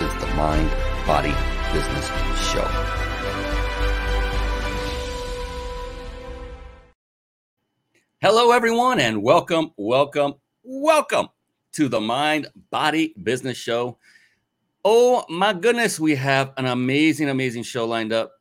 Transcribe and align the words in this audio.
is 0.00 0.14
the 0.20 0.26
Mind 0.34 0.70
Body 1.06 1.32
Business 1.72 2.06
Show. 2.50 2.68
Hello, 8.20 8.50
everyone, 8.50 9.00
and 9.00 9.22
welcome, 9.22 9.70
welcome, 9.78 10.34
welcome 10.62 11.28
to 11.72 11.88
the 11.88 12.00
Mind 12.00 12.48
Body 12.70 13.14
Business 13.22 13.56
Show. 13.56 13.96
Oh 14.84 15.24
my 15.30 15.54
goodness, 15.54 15.98
we 15.98 16.14
have 16.16 16.52
an 16.58 16.66
amazing, 16.66 17.30
amazing 17.30 17.62
show 17.62 17.86
lined 17.86 18.12
up. 18.12 18.32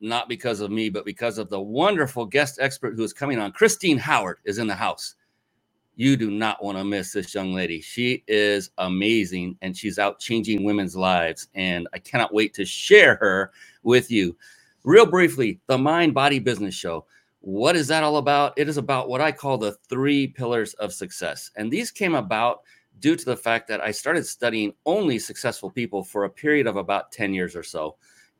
Not 0.00 0.28
because 0.28 0.60
of 0.60 0.70
me, 0.70 0.90
but 0.90 1.04
because 1.04 1.38
of 1.38 1.50
the 1.50 1.60
wonderful 1.60 2.24
guest 2.24 2.58
expert 2.60 2.94
who 2.94 3.02
is 3.02 3.12
coming 3.12 3.40
on. 3.40 3.50
Christine 3.50 3.98
Howard 3.98 4.38
is 4.44 4.58
in 4.58 4.68
the 4.68 4.76
house. 4.76 5.16
You 5.96 6.16
do 6.16 6.30
not 6.30 6.64
want 6.64 6.78
to 6.78 6.84
miss 6.84 7.12
this 7.12 7.34
young 7.34 7.52
lady. 7.54 7.80
She 7.80 8.24
is 8.28 8.70
amazing 8.78 9.58
and 9.62 9.76
she's 9.76 9.98
out 9.98 10.20
changing 10.20 10.64
women's 10.64 10.96
lives. 10.96 11.48
And 11.54 11.88
I 11.92 11.98
cannot 11.98 12.34
wait 12.34 12.54
to 12.54 12.64
share 12.64 13.16
her 13.16 13.52
with 13.82 14.10
you. 14.10 14.36
Real 14.84 15.06
briefly, 15.06 15.60
the 15.66 15.78
Mind 15.78 16.14
Body 16.14 16.38
Business 16.38 16.74
Show. 16.74 17.06
What 17.40 17.76
is 17.76 17.88
that 17.88 18.04
all 18.04 18.18
about? 18.18 18.54
It 18.56 18.68
is 18.68 18.78
about 18.78 19.08
what 19.08 19.20
I 19.20 19.32
call 19.32 19.58
the 19.58 19.72
three 19.88 20.26
pillars 20.28 20.74
of 20.74 20.92
success. 20.92 21.50
And 21.56 21.70
these 21.70 21.90
came 21.90 22.14
about 22.14 22.60
due 23.00 23.16
to 23.16 23.24
the 23.24 23.36
fact 23.36 23.68
that 23.68 23.80
I 23.82 23.90
started 23.90 24.26
studying 24.26 24.74
only 24.86 25.18
successful 25.18 25.70
people 25.70 26.04
for 26.04 26.24
a 26.24 26.30
period 26.30 26.66
of 26.66 26.76
about 26.76 27.12
10 27.12 27.34
years 27.34 27.56
or 27.56 27.62
so. 27.62 27.96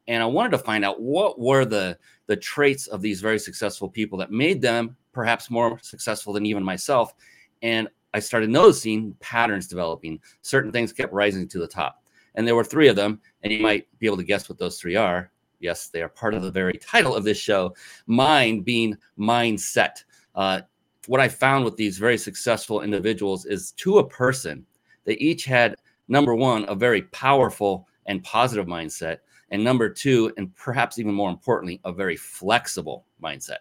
And 0.08 0.22
I 0.22 0.26
wanted 0.26 0.50
to 0.52 0.58
find 0.58 0.84
out 0.84 1.00
what 1.02 1.38
were 1.38 1.64
the, 1.64 1.98
the 2.26 2.36
traits 2.36 2.86
of 2.86 3.02
these 3.02 3.20
very 3.20 3.38
successful 3.38 3.88
people 3.88 4.18
that 4.18 4.30
made 4.32 4.62
them 4.62 4.96
perhaps 5.12 5.50
more 5.50 5.78
successful 5.82 6.32
than 6.32 6.46
even 6.46 6.62
myself. 6.64 7.14
And 7.62 7.88
I 8.12 8.20
started 8.20 8.50
noticing 8.50 9.14
patterns 9.20 9.68
developing. 9.68 10.20
Certain 10.42 10.72
things 10.72 10.92
kept 10.92 11.12
rising 11.12 11.48
to 11.48 11.58
the 11.58 11.68
top. 11.68 12.02
And 12.34 12.46
there 12.46 12.54
were 12.54 12.64
three 12.64 12.88
of 12.88 12.96
them. 12.96 13.20
And 13.42 13.52
you 13.52 13.60
might 13.60 13.86
be 13.98 14.06
able 14.06 14.16
to 14.16 14.24
guess 14.24 14.48
what 14.48 14.58
those 14.58 14.78
three 14.80 14.96
are. 14.96 15.30
Yes, 15.60 15.88
they 15.88 16.02
are 16.02 16.08
part 16.08 16.34
of 16.34 16.42
the 16.42 16.50
very 16.50 16.74
title 16.74 17.14
of 17.14 17.24
this 17.24 17.38
show. 17.38 17.74
Mind 18.06 18.64
being 18.64 18.96
mindset. 19.18 20.04
Uh, 20.34 20.62
what 21.06 21.20
I 21.20 21.28
found 21.28 21.64
with 21.64 21.76
these 21.76 21.98
very 21.98 22.18
successful 22.18 22.82
individuals 22.82 23.46
is 23.46 23.72
to 23.72 23.98
a 23.98 24.08
person, 24.08 24.64
they 25.04 25.14
each 25.14 25.44
had 25.44 25.76
number 26.08 26.34
one, 26.34 26.64
a 26.68 26.74
very 26.74 27.02
powerful 27.02 27.88
and 28.06 28.22
positive 28.22 28.66
mindset. 28.66 29.18
And 29.50 29.64
number 29.64 29.88
two, 29.88 30.32
and 30.36 30.54
perhaps 30.54 30.98
even 30.98 31.12
more 31.12 31.30
importantly, 31.30 31.80
a 31.84 31.92
very 31.92 32.16
flexible 32.16 33.06
mindset. 33.22 33.58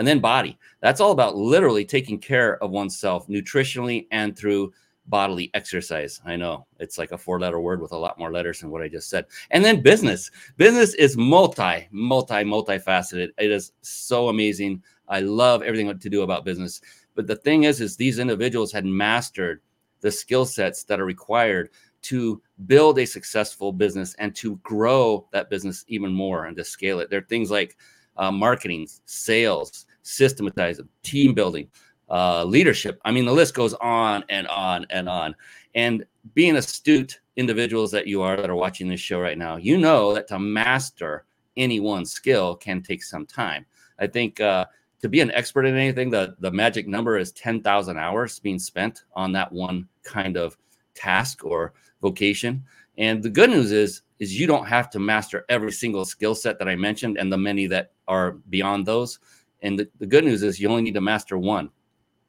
And 0.00 0.08
then 0.08 0.18
body. 0.18 0.58
That's 0.80 0.98
all 0.98 1.12
about 1.12 1.36
literally 1.36 1.84
taking 1.84 2.18
care 2.18 2.56
of 2.64 2.70
oneself 2.70 3.28
nutritionally 3.28 4.06
and 4.10 4.34
through 4.34 4.72
bodily 5.08 5.50
exercise. 5.52 6.22
I 6.24 6.36
know 6.36 6.66
it's 6.78 6.96
like 6.96 7.12
a 7.12 7.18
four 7.18 7.38
letter 7.38 7.60
word 7.60 7.82
with 7.82 7.92
a 7.92 7.98
lot 7.98 8.18
more 8.18 8.32
letters 8.32 8.60
than 8.60 8.70
what 8.70 8.80
I 8.80 8.88
just 8.88 9.10
said. 9.10 9.26
And 9.50 9.62
then 9.62 9.82
business. 9.82 10.30
Business 10.56 10.94
is 10.94 11.18
multi, 11.18 11.86
multi, 11.90 12.32
multifaceted. 12.32 13.28
It 13.36 13.50
is 13.50 13.72
so 13.82 14.30
amazing. 14.30 14.82
I 15.06 15.20
love 15.20 15.62
everything 15.62 15.98
to 15.98 16.08
do 16.08 16.22
about 16.22 16.46
business. 16.46 16.80
But 17.14 17.26
the 17.26 17.36
thing 17.36 17.64
is, 17.64 17.82
is 17.82 17.94
these 17.94 18.18
individuals 18.18 18.72
had 18.72 18.86
mastered 18.86 19.60
the 20.00 20.10
skill 20.10 20.46
sets 20.46 20.82
that 20.84 20.98
are 20.98 21.04
required 21.04 21.68
to 22.04 22.40
build 22.64 22.98
a 22.98 23.04
successful 23.04 23.70
business 23.70 24.14
and 24.14 24.34
to 24.36 24.56
grow 24.62 25.28
that 25.30 25.50
business 25.50 25.84
even 25.88 26.10
more 26.10 26.46
and 26.46 26.56
to 26.56 26.64
scale 26.64 27.00
it. 27.00 27.10
There 27.10 27.18
are 27.18 27.26
things 27.28 27.50
like 27.50 27.76
uh, 28.16 28.30
marketing, 28.30 28.86
sales, 29.06 29.86
systematizing, 30.02 30.88
team 31.02 31.34
building, 31.34 31.68
uh, 32.08 32.44
leadership. 32.44 33.00
I 33.04 33.12
mean, 33.12 33.24
the 33.24 33.32
list 33.32 33.54
goes 33.54 33.74
on 33.74 34.24
and 34.28 34.46
on 34.48 34.86
and 34.90 35.08
on. 35.08 35.34
And 35.74 36.04
being 36.34 36.56
astute 36.56 37.20
individuals 37.36 37.90
that 37.92 38.06
you 38.06 38.22
are 38.22 38.36
that 38.36 38.50
are 38.50 38.56
watching 38.56 38.88
this 38.88 39.00
show 39.00 39.20
right 39.20 39.38
now, 39.38 39.56
you 39.56 39.78
know 39.78 40.14
that 40.14 40.28
to 40.28 40.38
master 40.38 41.24
any 41.56 41.80
one 41.80 42.04
skill 42.04 42.56
can 42.56 42.82
take 42.82 43.02
some 43.02 43.26
time. 43.26 43.64
I 43.98 44.06
think 44.06 44.40
uh, 44.40 44.66
to 45.02 45.08
be 45.08 45.20
an 45.20 45.30
expert 45.32 45.64
in 45.66 45.76
anything, 45.76 46.10
the, 46.10 46.36
the 46.40 46.50
magic 46.50 46.86
number 46.86 47.18
is 47.18 47.32
10,000 47.32 47.98
hours 47.98 48.38
being 48.38 48.58
spent 48.58 49.04
on 49.14 49.32
that 49.32 49.52
one 49.52 49.88
kind 50.02 50.36
of 50.36 50.56
task 50.94 51.44
or 51.44 51.72
vocation. 52.02 52.64
And 52.98 53.22
the 53.22 53.30
good 53.30 53.50
news 53.50 53.72
is, 53.72 54.02
is 54.18 54.38
you 54.38 54.46
don't 54.46 54.66
have 54.66 54.90
to 54.90 54.98
master 54.98 55.44
every 55.48 55.72
single 55.72 56.04
skill 56.04 56.34
set 56.34 56.58
that 56.58 56.68
I 56.68 56.76
mentioned 56.76 57.16
and 57.16 57.32
the 57.32 57.38
many 57.38 57.66
that 57.68 57.92
are 58.08 58.32
beyond 58.50 58.84
those. 58.84 59.18
And 59.62 59.78
the, 59.78 59.88
the 59.98 60.06
good 60.06 60.24
news 60.24 60.42
is 60.42 60.60
you 60.60 60.68
only 60.68 60.82
need 60.82 60.94
to 60.94 61.00
master 61.00 61.38
one. 61.38 61.70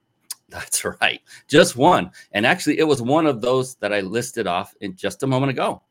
That's 0.49 0.83
right, 0.83 1.21
just 1.47 1.77
one. 1.77 2.11
And 2.33 2.45
actually, 2.45 2.79
it 2.79 2.87
was 2.87 3.01
one 3.01 3.25
of 3.25 3.39
those 3.39 3.75
that 3.75 3.93
I 3.93 4.01
listed 4.01 4.47
off 4.47 4.75
in 4.81 4.95
just 4.95 5.23
a 5.23 5.27
moment 5.27 5.51
ago. 5.51 5.81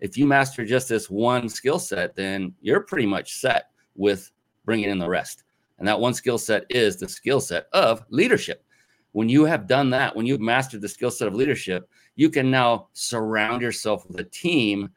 If 0.00 0.16
you 0.16 0.26
master 0.26 0.64
just 0.64 0.88
this 0.88 1.10
one 1.10 1.48
skill 1.48 1.78
set, 1.78 2.14
then 2.14 2.54
you're 2.62 2.80
pretty 2.80 3.06
much 3.06 3.34
set 3.34 3.70
with 3.96 4.30
bringing 4.64 4.88
in 4.88 4.98
the 4.98 5.08
rest. 5.08 5.44
And 5.78 5.86
that 5.86 6.00
one 6.00 6.14
skill 6.14 6.38
set 6.38 6.64
is 6.70 6.96
the 6.96 7.08
skill 7.08 7.40
set 7.40 7.66
of 7.72 8.04
leadership. 8.08 8.64
When 9.12 9.28
you 9.28 9.44
have 9.44 9.66
done 9.66 9.90
that, 9.90 10.14
when 10.14 10.26
you've 10.26 10.40
mastered 10.40 10.80
the 10.80 10.88
skill 10.88 11.10
set 11.10 11.28
of 11.28 11.34
leadership, 11.34 11.88
you 12.16 12.30
can 12.30 12.50
now 12.50 12.88
surround 12.92 13.62
yourself 13.62 14.06
with 14.08 14.20
a 14.20 14.24
team 14.24 14.90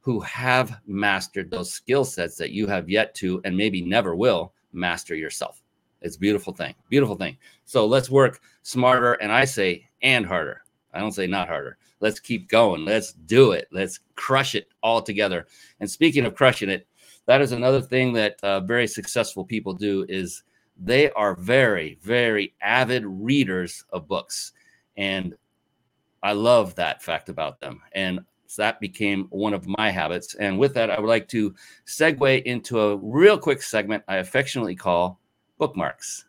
who 0.00 0.20
have 0.20 0.80
mastered 0.86 1.50
those 1.50 1.72
skill 1.72 2.04
sets 2.04 2.36
that 2.36 2.52
you 2.52 2.66
have 2.66 2.88
yet 2.88 3.14
to 3.16 3.40
and 3.44 3.56
maybe 3.56 3.82
never 3.82 4.14
will 4.14 4.52
master 4.76 5.14
yourself. 5.14 5.62
It's 6.02 6.16
beautiful 6.16 6.52
thing. 6.52 6.74
Beautiful 6.88 7.16
thing. 7.16 7.36
So 7.64 7.86
let's 7.86 8.10
work 8.10 8.40
smarter 8.62 9.14
and 9.14 9.32
I 9.32 9.44
say 9.44 9.88
and 10.02 10.24
harder. 10.24 10.62
I 10.92 11.00
don't 11.00 11.12
say 11.12 11.26
not 11.26 11.48
harder. 11.48 11.78
Let's 12.00 12.20
keep 12.20 12.48
going. 12.48 12.84
Let's 12.84 13.12
do 13.12 13.52
it. 13.52 13.68
Let's 13.72 14.00
crush 14.14 14.54
it 14.54 14.68
all 14.82 15.02
together. 15.02 15.46
And 15.80 15.90
speaking 15.90 16.24
of 16.24 16.34
crushing 16.34 16.68
it, 16.68 16.86
that 17.26 17.40
is 17.40 17.52
another 17.52 17.80
thing 17.80 18.12
that 18.12 18.38
uh, 18.42 18.60
very 18.60 18.86
successful 18.86 19.44
people 19.44 19.72
do 19.72 20.06
is 20.08 20.42
they 20.78 21.10
are 21.12 21.34
very 21.34 21.98
very 22.02 22.54
avid 22.60 23.04
readers 23.06 23.84
of 23.90 24.06
books 24.06 24.52
and 24.96 25.34
i 26.22 26.32
love 26.32 26.74
that 26.74 27.02
fact 27.02 27.28
about 27.28 27.60
them 27.60 27.80
and 27.92 28.20
that 28.56 28.80
became 28.80 29.26
one 29.30 29.54
of 29.54 29.66
my 29.66 29.90
habits 29.90 30.34
and 30.34 30.58
with 30.58 30.74
that 30.74 30.90
i 30.90 30.98
would 30.98 31.08
like 31.08 31.28
to 31.28 31.54
segue 31.86 32.42
into 32.42 32.80
a 32.80 32.96
real 32.96 33.38
quick 33.38 33.62
segment 33.62 34.02
i 34.08 34.16
affectionately 34.16 34.74
call 34.74 35.20
bookmarks 35.58 36.26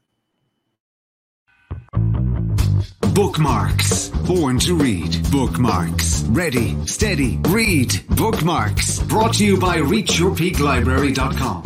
Bookmarks. 3.18 4.10
Born 4.28 4.60
to 4.60 4.76
read. 4.76 5.32
Bookmarks. 5.32 6.22
Ready, 6.30 6.78
steady, 6.86 7.40
read. 7.48 8.00
Bookmarks. 8.10 9.00
Brought 9.00 9.34
to 9.34 9.44
you 9.44 9.60
by 9.60 9.78
ReachYourPeakLibrary.com. 9.78 11.64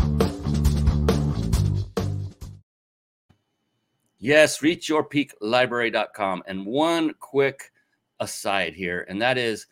Yes, 4.17 4.59
reachyourpeaklibrary.com. 4.59 6.43
And 6.47 6.65
one 6.65 7.15
quick 7.19 7.73
aside 8.21 8.73
here, 8.73 9.05
and 9.09 9.21
that 9.21 9.37
is 9.37 9.67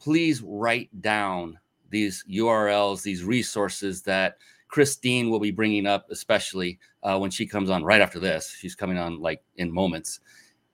please 0.00 0.42
write 0.42 0.88
down 1.00 1.58
these 1.90 2.24
URLs, 2.30 3.02
these 3.02 3.22
resources 3.22 4.02
that 4.02 4.38
Christine 4.68 5.30
will 5.30 5.40
be 5.40 5.50
bringing 5.50 5.86
up, 5.86 6.06
especially 6.10 6.78
uh, 7.02 7.18
when 7.18 7.30
she 7.30 7.46
comes 7.46 7.70
on 7.70 7.84
right 7.84 8.00
after 8.00 8.18
this. 8.18 8.56
She's 8.58 8.74
coming 8.74 8.98
on 8.98 9.20
like 9.20 9.42
in 9.56 9.70
moments. 9.70 10.20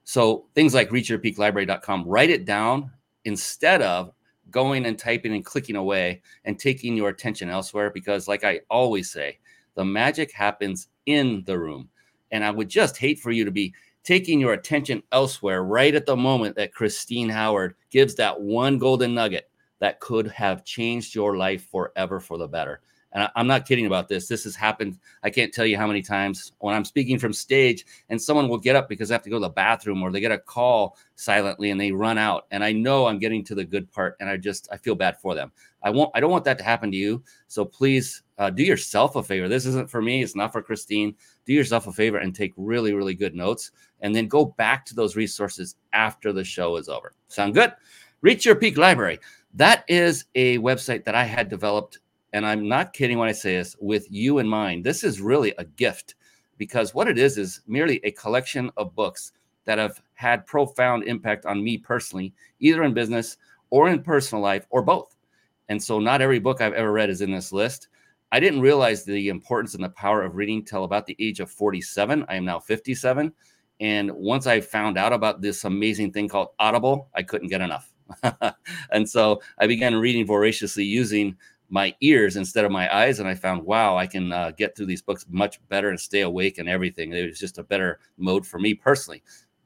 So 0.03 0.45
things 0.55 0.73
like 0.73 0.89
reachyourpeaklibrary.com, 0.89 2.05
write 2.05 2.29
it 2.29 2.45
down 2.45 2.91
instead 3.25 3.81
of 3.81 4.13
going 4.49 4.85
and 4.85 4.97
typing 4.97 5.33
and 5.33 5.43
clicking 5.43 5.75
away 5.75 6.21
and 6.45 6.57
taking 6.57 6.95
your 6.95 7.09
attention 7.09 7.49
elsewhere. 7.49 7.89
Because, 7.89 8.27
like 8.27 8.43
I 8.43 8.61
always 8.69 9.11
say, 9.11 9.39
the 9.75 9.83
magic 9.83 10.31
happens 10.31 10.87
in 11.07 11.43
the 11.45 11.57
room. 11.59 11.89
And 12.31 12.43
I 12.43 12.51
would 12.51 12.69
just 12.69 12.97
hate 12.97 13.19
for 13.19 13.31
you 13.31 13.45
to 13.45 13.51
be 13.51 13.73
taking 14.07 14.39
your 14.39 14.53
attention 14.53 15.03
elsewhere 15.11 15.63
right 15.65 15.93
at 15.93 16.05
the 16.05 16.15
moment 16.15 16.55
that 16.55 16.73
Christine 16.73 17.27
Howard 17.27 17.75
gives 17.89 18.15
that 18.15 18.39
one 18.39 18.77
golden 18.77 19.13
nugget 19.13 19.49
that 19.79 19.99
could 19.99 20.27
have 20.27 20.63
changed 20.63 21.13
your 21.13 21.35
life 21.35 21.69
forever 21.69 22.21
for 22.21 22.37
the 22.37 22.47
better. 22.47 22.79
And 23.11 23.23
I, 23.23 23.29
am 23.35 23.47
not 23.47 23.67
kidding 23.67 23.85
about 23.85 24.07
this. 24.07 24.29
This 24.29 24.45
has 24.45 24.55
happened. 24.55 24.97
I 25.23 25.29
can't 25.29 25.53
tell 25.53 25.65
you 25.65 25.75
how 25.75 25.87
many 25.87 26.01
times 26.01 26.53
when 26.59 26.73
I'm 26.73 26.85
speaking 26.85 27.19
from 27.19 27.33
stage 27.33 27.85
and 28.07 28.21
someone 28.21 28.47
will 28.47 28.57
get 28.57 28.77
up 28.77 28.87
because 28.87 29.09
they 29.09 29.13
have 29.15 29.23
to 29.23 29.29
go 29.29 29.37
to 29.37 29.41
the 29.41 29.49
bathroom 29.49 30.01
or 30.01 30.09
they 30.09 30.21
get 30.21 30.31
a 30.31 30.37
call 30.37 30.97
silently 31.15 31.71
and 31.71 31.79
they 31.79 31.91
run 31.91 32.17
out. 32.17 32.45
And 32.51 32.63
I 32.63 32.71
know 32.71 33.07
I'm 33.07 33.19
getting 33.19 33.43
to 33.43 33.55
the 33.55 33.65
good 33.65 33.91
part 33.91 34.15
and 34.21 34.29
I 34.29 34.37
just, 34.37 34.69
I 34.71 34.77
feel 34.77 34.95
bad 34.95 35.19
for 35.19 35.35
them. 35.35 35.51
I 35.83 35.89
won't, 35.89 36.11
I 36.15 36.21
don't 36.21 36.31
want 36.31 36.45
that 36.45 36.57
to 36.59 36.63
happen 36.63 36.91
to 36.91 36.97
you. 36.97 37.23
So 37.49 37.65
please 37.65 38.23
uh, 38.37 38.49
do 38.49 38.63
yourself 38.63 39.15
a 39.15 39.23
favor. 39.23 39.47
This 39.47 39.65
isn't 39.65 39.89
for 39.89 40.01
me. 40.01 40.21
It's 40.21 40.35
not 40.35 40.51
for 40.51 40.61
Christine. 40.61 41.15
Do 41.45 41.53
yourself 41.53 41.87
a 41.87 41.91
favor 41.91 42.17
and 42.17 42.35
take 42.35 42.53
really, 42.55 42.93
really 42.93 43.15
good 43.15 43.35
notes 43.35 43.71
and 44.01 44.15
then 44.15 44.27
go 44.27 44.45
back 44.45 44.85
to 44.85 44.95
those 44.95 45.15
resources 45.15 45.75
after 45.93 46.31
the 46.31 46.43
show 46.43 46.77
is 46.77 46.89
over. 46.89 47.13
Sound 47.27 47.55
good? 47.55 47.73
Reach 48.21 48.45
Your 48.45 48.55
Peak 48.55 48.77
Library. 48.77 49.19
That 49.53 49.83
is 49.87 50.25
a 50.35 50.59
website 50.59 51.03
that 51.05 51.15
I 51.15 51.23
had 51.23 51.49
developed 51.49 51.99
and 52.33 52.45
I'm 52.45 52.67
not 52.67 52.93
kidding 52.93 53.17
when 53.17 53.29
I 53.29 53.33
say 53.33 53.55
this, 53.55 53.75
with 53.79 54.05
you 54.11 54.39
in 54.39 54.47
mind. 54.47 54.83
This 54.83 55.03
is 55.03 55.21
really 55.21 55.53
a 55.57 55.63
gift 55.63 56.15
because 56.57 56.93
what 56.93 57.07
it 57.07 57.17
is 57.17 57.37
is 57.37 57.61
merely 57.67 57.99
a 58.03 58.11
collection 58.11 58.69
of 58.77 58.95
books 58.95 59.31
that 59.65 59.77
have 59.77 60.01
had 60.13 60.45
profound 60.45 61.03
impact 61.03 61.45
on 61.45 61.63
me 61.63 61.77
personally, 61.77 62.33
either 62.59 62.83
in 62.83 62.93
business 62.93 63.37
or 63.69 63.89
in 63.89 64.03
personal 64.03 64.41
life 64.41 64.65
or 64.69 64.81
both. 64.81 65.15
And 65.69 65.81
so 65.81 65.99
not 65.99 66.21
every 66.21 66.39
book 66.39 66.61
I've 66.61 66.73
ever 66.73 66.91
read 66.91 67.09
is 67.09 67.21
in 67.21 67.31
this 67.31 67.51
list. 67.51 67.87
I 68.31 68.39
didn't 68.39 68.61
realize 68.61 69.05
the 69.05 69.29
importance 69.29 69.73
and 69.73 69.83
the 69.83 69.89
power 69.89 70.23
of 70.23 70.35
reading 70.35 70.63
till 70.63 70.83
about 70.83 71.05
the 71.05 71.15
age 71.19 71.39
of 71.39 71.49
47. 71.49 72.25
I 72.27 72.35
am 72.35 72.45
now 72.45 72.59
57. 72.59 73.31
And 73.79 74.11
once 74.11 74.47
I 74.47 74.59
found 74.59 74.97
out 74.97 75.13
about 75.13 75.41
this 75.41 75.63
amazing 75.63 76.11
thing 76.11 76.27
called 76.27 76.49
Audible, 76.59 77.09
I 77.13 77.23
couldn't 77.23 77.47
get 77.47 77.61
enough. 77.61 77.93
and 78.91 79.07
so 79.07 79.41
I 79.59 79.67
began 79.67 79.95
reading 79.95 80.25
voraciously 80.25 80.83
using 80.83 81.37
my 81.69 81.93
ears 82.01 82.37
instead 82.37 82.63
of 82.63 82.71
my 82.71 82.93
eyes 82.95 83.19
and 83.19 83.27
i 83.27 83.35
found 83.35 83.61
wow 83.61 83.97
i 83.97 84.07
can 84.07 84.31
uh, 84.31 84.51
get 84.51 84.75
through 84.75 84.85
these 84.85 85.01
books 85.01 85.25
much 85.29 85.59
better 85.67 85.89
and 85.89 85.99
stay 85.99 86.21
awake 86.21 86.57
and 86.57 86.69
everything 86.69 87.11
it 87.11 87.27
was 87.27 87.39
just 87.39 87.57
a 87.57 87.63
better 87.63 87.99
mode 88.17 88.45
for 88.45 88.59
me 88.59 88.73
personally 88.73 89.21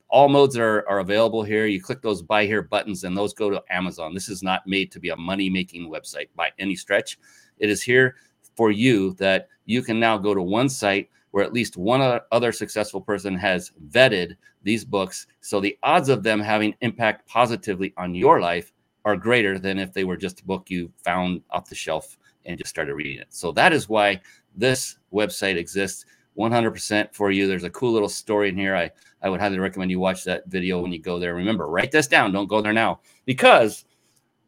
all 0.09 0.27
modes 0.27 0.57
are, 0.57 0.83
are 0.89 0.99
available 0.99 1.43
here 1.43 1.67
you 1.67 1.81
click 1.81 2.01
those 2.01 2.21
buy 2.21 2.45
here 2.45 2.63
buttons 2.63 3.03
and 3.03 3.15
those 3.15 3.33
go 3.33 3.49
to 3.49 3.61
amazon 3.69 4.13
this 4.13 4.29
is 4.29 4.41
not 4.41 4.65
made 4.65 4.91
to 4.91 4.99
be 4.99 5.09
a 5.09 5.15
money 5.15 5.49
making 5.49 5.91
website 5.91 6.27
by 6.35 6.49
any 6.57 6.75
stretch 6.75 7.19
it 7.59 7.69
is 7.69 7.83
here 7.83 8.15
for 8.55 8.71
you 8.71 9.13
that 9.13 9.47
you 9.65 9.81
can 9.81 9.99
now 9.99 10.17
go 10.17 10.33
to 10.33 10.41
one 10.41 10.69
site 10.69 11.09
where 11.31 11.43
at 11.43 11.53
least 11.53 11.77
one 11.77 12.19
other 12.31 12.51
successful 12.51 12.99
person 12.99 13.35
has 13.35 13.71
vetted 13.89 14.35
these 14.63 14.83
books 14.83 15.27
so 15.39 15.59
the 15.59 15.77
odds 15.83 16.09
of 16.09 16.23
them 16.23 16.39
having 16.39 16.75
impact 16.81 17.27
positively 17.27 17.93
on 17.97 18.13
your 18.13 18.41
life 18.41 18.73
are 19.05 19.15
greater 19.15 19.57
than 19.57 19.79
if 19.79 19.93
they 19.93 20.03
were 20.03 20.17
just 20.17 20.41
a 20.41 20.45
book 20.45 20.69
you 20.69 20.91
found 21.03 21.41
off 21.49 21.69
the 21.69 21.75
shelf 21.75 22.17
and 22.45 22.57
just 22.57 22.69
started 22.69 22.95
reading 22.95 23.17
it. 23.17 23.27
So 23.29 23.51
that 23.53 23.73
is 23.73 23.89
why 23.89 24.21
this 24.55 24.97
website 25.13 25.55
exists 25.55 26.05
100% 26.37 27.13
for 27.13 27.31
you. 27.31 27.47
There's 27.47 27.63
a 27.63 27.69
cool 27.69 27.91
little 27.91 28.09
story 28.09 28.49
in 28.49 28.57
here. 28.57 28.75
I, 28.75 28.91
I 29.21 29.29
would 29.29 29.39
highly 29.39 29.59
recommend 29.59 29.91
you 29.91 29.99
watch 29.99 30.23
that 30.23 30.47
video 30.47 30.79
when 30.79 30.91
you 30.91 30.99
go 30.99 31.19
there. 31.19 31.35
Remember, 31.35 31.67
write 31.67 31.91
this 31.91 32.07
down. 32.07 32.31
Don't 32.31 32.47
go 32.47 32.61
there 32.61 32.73
now 32.73 32.99
because 33.25 33.85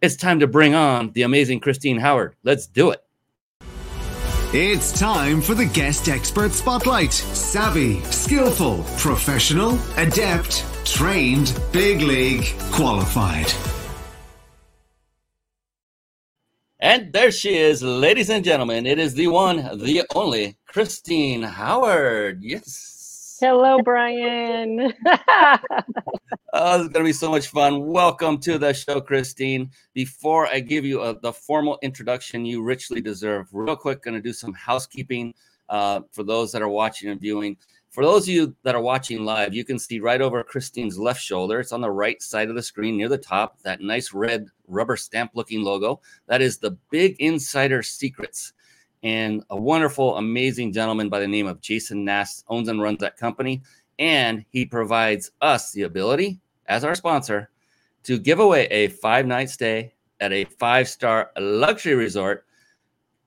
it's 0.01 0.15
time 0.15 0.39
to 0.39 0.47
bring 0.47 0.75
on 0.75 1.11
the 1.11 1.23
amazing 1.23 1.59
Christine 1.59 1.97
Howard. 1.97 2.35
Let's 2.43 2.67
do 2.67 2.91
it. 2.91 3.03
It's 4.55 4.91
time 4.91 5.41
for 5.41 5.55
the 5.55 5.65
guest 5.65 6.07
expert 6.07 6.51
spotlight. 6.51 7.11
Savvy, 7.11 8.01
skillful, 8.01 8.83
professional, 8.99 9.79
adept, 9.97 10.63
trained, 10.85 11.59
big 11.71 12.01
league, 12.01 12.45
qualified. 12.71 13.51
And 16.79 17.11
there 17.11 17.31
she 17.31 17.57
is, 17.57 17.81
ladies 17.81 18.29
and 18.29 18.45
gentlemen. 18.45 18.85
It 18.85 18.99
is 18.99 19.15
the 19.15 19.25
one, 19.25 19.57
the 19.79 20.03
only 20.13 20.55
Christine 20.67 21.41
Howard. 21.41 22.43
Yes. 22.43 22.92
Hello, 23.43 23.81
Brian. 23.81 24.93
oh, 26.53 26.77
this 26.77 26.81
is 26.81 26.87
going 26.87 26.93
to 26.93 27.03
be 27.03 27.11
so 27.11 27.29
much 27.29 27.49
fun. 27.49 27.85
Welcome 27.85 28.37
to 28.37 28.57
the 28.57 28.73
show, 28.73 29.01
Christine. 29.01 29.69
Before 29.93 30.47
I 30.47 30.61
give 30.61 30.85
you 30.85 31.01
a, 31.01 31.09
uh, 31.09 31.15
the 31.21 31.33
formal 31.33 31.77
introduction 31.81 32.45
you 32.45 32.63
richly 32.63 33.01
deserve, 33.01 33.49
real 33.51 33.75
quick, 33.75 34.01
going 34.01 34.13
to 34.13 34.21
do 34.21 34.31
some 34.31 34.53
housekeeping 34.53 35.33
uh, 35.67 35.99
for 36.13 36.23
those 36.23 36.53
that 36.53 36.61
are 36.61 36.69
watching 36.69 37.09
and 37.09 37.19
viewing. 37.19 37.57
For 37.89 38.05
those 38.05 38.29
of 38.29 38.29
you 38.29 38.55
that 38.63 38.75
are 38.75 38.81
watching 38.81 39.25
live, 39.25 39.53
you 39.53 39.65
can 39.65 39.77
see 39.77 39.99
right 39.99 40.21
over 40.21 40.41
Christine's 40.41 40.97
left 40.97 41.21
shoulder. 41.21 41.59
It's 41.59 41.73
on 41.73 41.81
the 41.81 41.91
right 41.91 42.21
side 42.21 42.47
of 42.47 42.55
the 42.55 42.63
screen 42.63 42.95
near 42.95 43.09
the 43.09 43.17
top, 43.17 43.61
that 43.63 43.81
nice 43.81 44.13
red 44.13 44.47
rubber 44.69 44.95
stamp 44.95 45.31
looking 45.33 45.63
logo. 45.63 45.99
That 46.27 46.41
is 46.41 46.59
the 46.59 46.77
Big 46.91 47.17
Insider 47.19 47.83
Secrets. 47.83 48.53
And 49.03 49.43
a 49.49 49.55
wonderful, 49.55 50.17
amazing 50.17 50.71
gentleman 50.71 51.09
by 51.09 51.19
the 51.19 51.27
name 51.27 51.45
of 51.45 51.61
Jason 51.61 52.05
Nast 52.05 52.45
owns 52.47 52.69
and 52.69 52.81
runs 52.81 52.99
that 52.99 53.17
company. 53.17 53.61
And 53.99 54.45
he 54.49 54.65
provides 54.65 55.31
us 55.41 55.71
the 55.71 55.83
ability, 55.83 56.39
as 56.67 56.83
our 56.83 56.95
sponsor, 56.95 57.49
to 58.03 58.17
give 58.17 58.39
away 58.39 58.65
a 58.67 58.87
five 58.87 59.25
night 59.25 59.49
stay 59.49 59.93
at 60.19 60.31
a 60.31 60.45
five 60.45 60.87
star 60.87 61.31
luxury 61.37 61.95
resort 61.95 62.45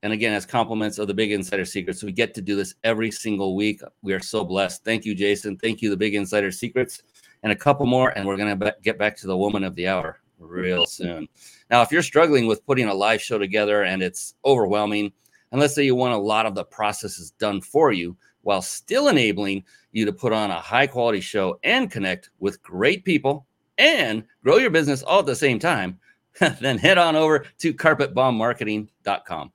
and 0.03 0.13
again, 0.13 0.33
as 0.33 0.45
compliments 0.45 0.99
of 0.99 1.07
the 1.07 1.13
Big 1.13 1.31
Insider 1.31 1.65
Secrets, 1.65 2.03
we 2.03 2.11
get 2.11 2.33
to 2.35 2.41
do 2.41 2.55
this 2.55 2.75
every 2.83 3.09
single 3.09 3.55
week. 3.55 3.81
We 4.03 4.13
are 4.13 4.19
so 4.19 4.43
blessed. 4.43 4.83
Thank 4.85 5.05
you, 5.05 5.15
Jason. 5.15 5.57
Thank 5.57 5.81
you, 5.81 5.89
the 5.89 5.97
Big 5.97 6.13
Insider 6.13 6.51
Secrets, 6.51 7.01
and 7.43 7.51
a 7.51 7.55
couple 7.55 7.85
more, 7.87 8.09
and 8.11 8.25
we're 8.25 8.37
going 8.37 8.57
to 8.57 8.75
get 8.83 8.99
back 8.99 9.17
to 9.17 9.27
the 9.27 9.35
woman 9.35 9.63
of 9.63 9.75
the 9.75 9.87
hour 9.87 10.19
real 10.39 10.85
soon. 10.85 11.27
Now, 11.71 11.81
if 11.81 11.91
you're 11.91 12.03
struggling 12.03 12.45
with 12.45 12.65
putting 12.65 12.87
a 12.87 12.93
live 12.93 13.21
show 13.21 13.39
together 13.39 13.83
and 13.83 14.03
it's 14.03 14.35
overwhelming, 14.45 15.11
and 15.51 15.61
let's 15.61 15.75
say 15.75 15.83
you 15.83 15.95
want 15.95 16.13
a 16.13 16.17
lot 16.17 16.45
of 16.45 16.55
the 16.55 16.63
processes 16.63 17.31
done 17.31 17.61
for 17.61 17.91
you 17.91 18.15
while 18.41 18.61
still 18.61 19.07
enabling 19.07 19.63
you 19.91 20.05
to 20.05 20.13
put 20.13 20.33
on 20.33 20.51
a 20.51 20.59
high 20.61 20.87
quality 20.87 21.19
show 21.19 21.59
and 21.63 21.91
connect 21.91 22.29
with 22.39 22.61
great 22.63 23.03
people 23.03 23.45
and 23.77 24.23
grow 24.43 24.57
your 24.57 24.69
business 24.69 25.03
all 25.03 25.19
at 25.19 25.25
the 25.25 25.35
same 25.35 25.59
time, 25.59 25.99
then 26.61 26.77
head 26.77 26.97
on 26.97 27.15
over 27.15 27.45
to 27.59 27.73
carpetbombmarketing.com. 27.73 29.51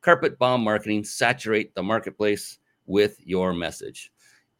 Carpet 0.00 0.38
Bomb 0.38 0.62
Marketing, 0.62 1.04
saturate 1.04 1.74
the 1.74 1.82
marketplace 1.82 2.58
with 2.86 3.18
your 3.24 3.52
message. 3.52 4.12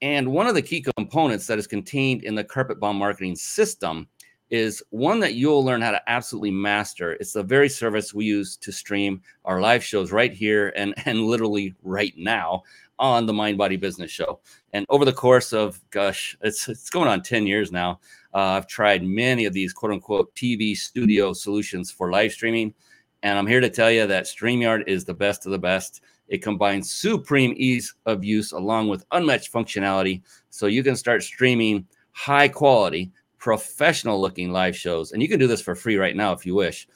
And 0.02 0.30
one 0.30 0.46
of 0.46 0.54
the 0.54 0.62
key 0.62 0.84
components 0.96 1.46
that 1.46 1.58
is 1.58 1.66
contained 1.66 2.22
in 2.24 2.34
the 2.34 2.44
Carpet 2.44 2.78
Bomb 2.78 2.96
Marketing 2.96 3.34
system 3.34 4.08
is 4.50 4.82
one 4.90 5.20
that 5.20 5.34
you'll 5.34 5.64
learn 5.64 5.82
how 5.82 5.90
to 5.90 6.10
absolutely 6.10 6.50
master. 6.50 7.12
It's 7.12 7.32
the 7.32 7.42
very 7.42 7.68
service 7.68 8.14
we 8.14 8.24
use 8.24 8.56
to 8.58 8.72
stream 8.72 9.20
our 9.44 9.60
live 9.60 9.84
shows 9.84 10.12
right 10.12 10.32
here 10.32 10.72
and, 10.76 10.94
and 11.06 11.22
literally 11.22 11.74
right 11.82 12.14
now 12.16 12.62
on 12.98 13.26
the 13.26 13.32
Mind 13.32 13.58
Body 13.58 13.76
Business 13.76 14.10
Show. 14.10 14.40
And 14.72 14.84
over 14.88 15.04
the 15.04 15.12
course 15.12 15.52
of, 15.52 15.80
gosh, 15.90 16.36
it's, 16.42 16.68
it's 16.68 16.90
going 16.90 17.08
on 17.08 17.22
10 17.22 17.46
years 17.46 17.70
now, 17.70 18.00
uh, 18.34 18.38
I've 18.38 18.66
tried 18.66 19.04
many 19.04 19.44
of 19.44 19.52
these 19.52 19.72
quote 19.72 19.92
unquote 19.92 20.34
TV 20.34 20.76
studio 20.76 21.32
solutions 21.32 21.90
for 21.90 22.10
live 22.10 22.32
streaming. 22.32 22.74
And 23.22 23.38
I'm 23.38 23.46
here 23.46 23.60
to 23.60 23.70
tell 23.70 23.90
you 23.90 24.06
that 24.06 24.24
StreamYard 24.24 24.84
is 24.86 25.04
the 25.04 25.14
best 25.14 25.46
of 25.46 25.52
the 25.52 25.58
best. 25.58 26.02
It 26.28 26.42
combines 26.42 26.90
supreme 26.90 27.54
ease 27.56 27.94
of 28.06 28.24
use 28.24 28.52
along 28.52 28.88
with 28.88 29.04
unmatched 29.12 29.52
functionality. 29.52 30.22
So 30.50 30.66
you 30.66 30.82
can 30.82 30.94
start 30.94 31.22
streaming 31.22 31.86
high 32.12 32.48
quality, 32.48 33.10
professional 33.38 34.20
looking 34.20 34.52
live 34.52 34.76
shows. 34.76 35.12
And 35.12 35.22
you 35.22 35.28
can 35.28 35.38
do 35.38 35.46
this 35.46 35.62
for 35.62 35.74
free 35.74 35.96
right 35.96 36.16
now 36.16 36.32
if 36.32 36.44
you 36.44 36.54
wish 36.54 36.88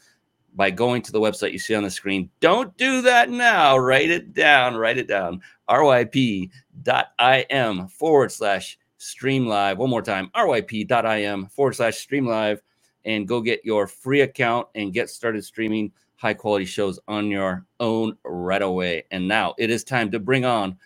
by 0.54 0.70
going 0.70 1.02
to 1.02 1.12
the 1.12 1.20
website 1.20 1.52
you 1.52 1.58
see 1.58 1.74
on 1.74 1.82
the 1.82 1.90
screen. 1.90 2.28
Don't 2.40 2.76
do 2.76 3.02
that 3.02 3.30
now. 3.30 3.78
Write 3.78 4.10
it 4.10 4.34
down. 4.34 4.76
Write 4.76 4.98
it 4.98 5.08
down. 5.08 5.40
ryp.im 5.68 6.48
forward 7.88 8.32
slash 8.32 8.78
stream 8.98 9.46
live. 9.46 9.78
One 9.78 9.90
more 9.90 10.02
time. 10.02 10.30
ryp.im 10.36 11.46
forward 11.46 11.74
slash 11.74 11.96
stream 11.98 12.26
live 12.26 12.62
and 13.04 13.26
go 13.26 13.40
get 13.40 13.64
your 13.64 13.86
free 13.86 14.20
account 14.20 14.68
and 14.74 14.92
get 14.92 15.10
started 15.10 15.44
streaming 15.44 15.92
high 16.16 16.34
quality 16.34 16.64
shows 16.64 17.00
on 17.08 17.28
your 17.28 17.64
own 17.80 18.16
right 18.24 18.62
away. 18.62 19.04
And 19.10 19.26
now 19.26 19.54
it 19.58 19.70
is 19.70 19.82
time 19.82 20.10
to 20.12 20.20
bring 20.20 20.44
on 20.44 20.78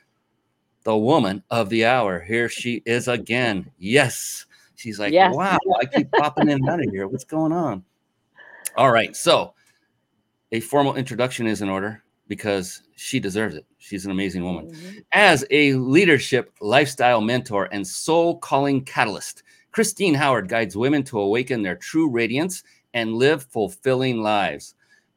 the 0.85 0.97
woman 0.97 1.43
of 1.51 1.69
the 1.69 1.85
hour. 1.85 2.21
Here 2.21 2.49
she 2.49 2.83
is 2.87 3.09
again. 3.09 3.71
Yes. 3.79 4.46
She's 4.76 4.99
like, 4.99 5.12
yes. 5.12 5.35
wow, 5.35 5.59
I 5.80 5.87
keep 5.87 6.11
popping 6.12 6.49
in 6.49 6.59
and 6.59 6.68
out 6.68 6.80
of 6.80 6.90
here. 6.90 7.09
What's 7.09 7.25
going 7.25 7.52
on? 7.52 7.83
All 8.76 8.92
right. 8.92 9.16
So, 9.16 9.54
a 10.52 10.61
formal 10.61 10.97
introduction 10.97 11.47
is 11.47 11.62
in 11.62 11.68
order 11.68 12.02
because 12.28 12.83
she 12.97 13.21
deserves 13.21 13.54
it. 13.54 13.64
She's 13.78 14.04
an 14.04 14.11
amazing 14.11 14.45
woman. 14.45 14.71
Mm-hmm. 14.71 14.99
As 15.12 15.45
a 15.50 15.75
leadership 15.75 16.52
lifestyle 16.61 17.21
mentor 17.21 17.68
and 17.73 17.87
soul 17.87 18.38
calling 18.38 18.85
catalyst, 18.85 19.42
Christine 19.73 20.14
Howard 20.14 20.49
guides 20.49 20.76
women 20.76 21.02
to 21.04 21.21
awaken 21.21 21.62
their 21.62 21.76
true 21.76 22.11
radiance 22.11 22.62
and 22.95 23.14
live 23.14 23.45
fulfilling 23.45 24.23
lives. 24.23 24.75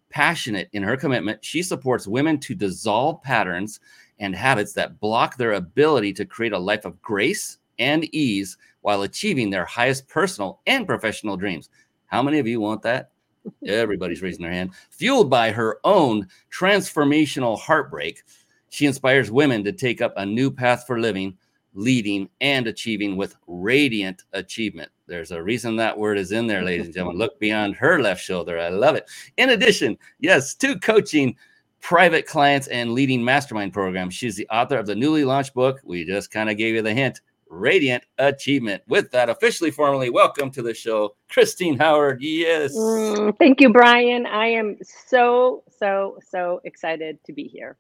Passionate 0.10 0.70
in 0.74 0.84
her 0.84 0.98
commitment, 0.98 1.44
she 1.46 1.62
supports 1.64 2.08
women 2.08 2.40
to 2.40 2.56
dissolve 2.56 3.22
patterns 3.22 3.80
and 4.20 4.36
habits 4.36 4.74
that 4.74 5.00
block 5.00 5.38
their 5.38 5.54
ability 5.54 6.12
to 6.14 6.26
create 6.26 6.52
a 6.52 6.60
life 6.60 6.84
of 6.84 7.02
grace 7.02 7.59
and 7.80 8.04
ease 8.14 8.58
while 8.82 9.02
achieving 9.02 9.50
their 9.50 9.66
highest 9.66 10.08
personal 10.08 10.60
and 10.68 10.86
professional 10.86 11.38
dreams. 11.38 11.70
How 12.06 12.22
many 12.22 12.40
of 12.40 12.48
you 12.48 12.60
want 12.60 12.82
that? 12.84 13.12
Everybody's 13.66 14.22
raising 14.22 14.44
their 14.44 14.52
hand. 14.52 14.72
Fueled 14.92 15.30
by 15.30 15.52
her 15.52 15.80
own 15.84 16.28
transformational 16.52 17.58
heartbreak, 17.58 18.24
she 18.70 18.86
inspires 18.86 19.32
women 19.32 19.64
to 19.64 19.72
take 19.72 20.02
up 20.02 20.14
a 20.18 20.26
new 20.26 20.52
path 20.52 20.86
for 20.86 21.00
living, 21.00 21.38
leading, 21.74 22.30
and 22.42 22.68
achieving 22.68 23.18
with 23.18 23.36
radiant 23.48 24.24
achievement. 24.34 24.92
There's 25.08 25.32
a 25.32 25.42
reason 25.42 25.76
that 25.78 25.98
word 25.98 26.18
is 26.18 26.32
in 26.32 26.48
there, 26.48 26.64
ladies 26.64 26.86
and 26.86 26.94
gentlemen. 26.94 27.18
Look 27.18 27.40
beyond 27.40 27.76
her 27.76 28.00
left 28.02 28.24
shoulder. 28.24 28.60
I 28.60 28.70
love 28.70 28.96
it. 28.96 29.10
In 29.38 29.50
addition, 29.50 29.98
yes, 30.20 30.54
to 30.56 30.78
coaching 30.80 31.36
private 31.82 32.26
clients 32.26 32.68
and 32.68 32.94
leading 32.94 33.24
mastermind 33.24 33.74
programs. 33.74 34.14
She's 34.14 34.36
the 34.36 34.48
author 34.50 34.78
of 34.78 34.86
the 34.86 34.96
newly 34.96 35.24
launched 35.24 35.54
book. 35.54 35.80
We 35.84 36.06
just 36.06 36.32
kind 36.32 36.50
of 36.50 36.58
gave 36.58 36.76
you 36.76 36.82
the 36.82 36.94
hint 36.94 37.22
Radiant 37.50 38.04
Achievement. 38.18 38.84
With 38.88 39.12
that, 39.12 39.30
officially, 39.30 39.72
formally, 39.72 40.10
welcome 40.10 40.52
to 40.52 40.62
the 40.62 40.74
show, 40.74 41.16
Christine 41.30 41.78
Howard. 41.78 42.22
Yes. 42.22 42.76
Mm, 42.76 43.38
thank 43.38 43.60
you, 43.60 43.72
Brian. 43.72 44.26
I 44.26 44.48
am 44.48 44.78
so, 44.82 45.64
so, 45.78 46.18
so 46.26 46.62
excited 46.64 47.18
to 47.26 47.34
be 47.34 47.44
here. 47.44 47.78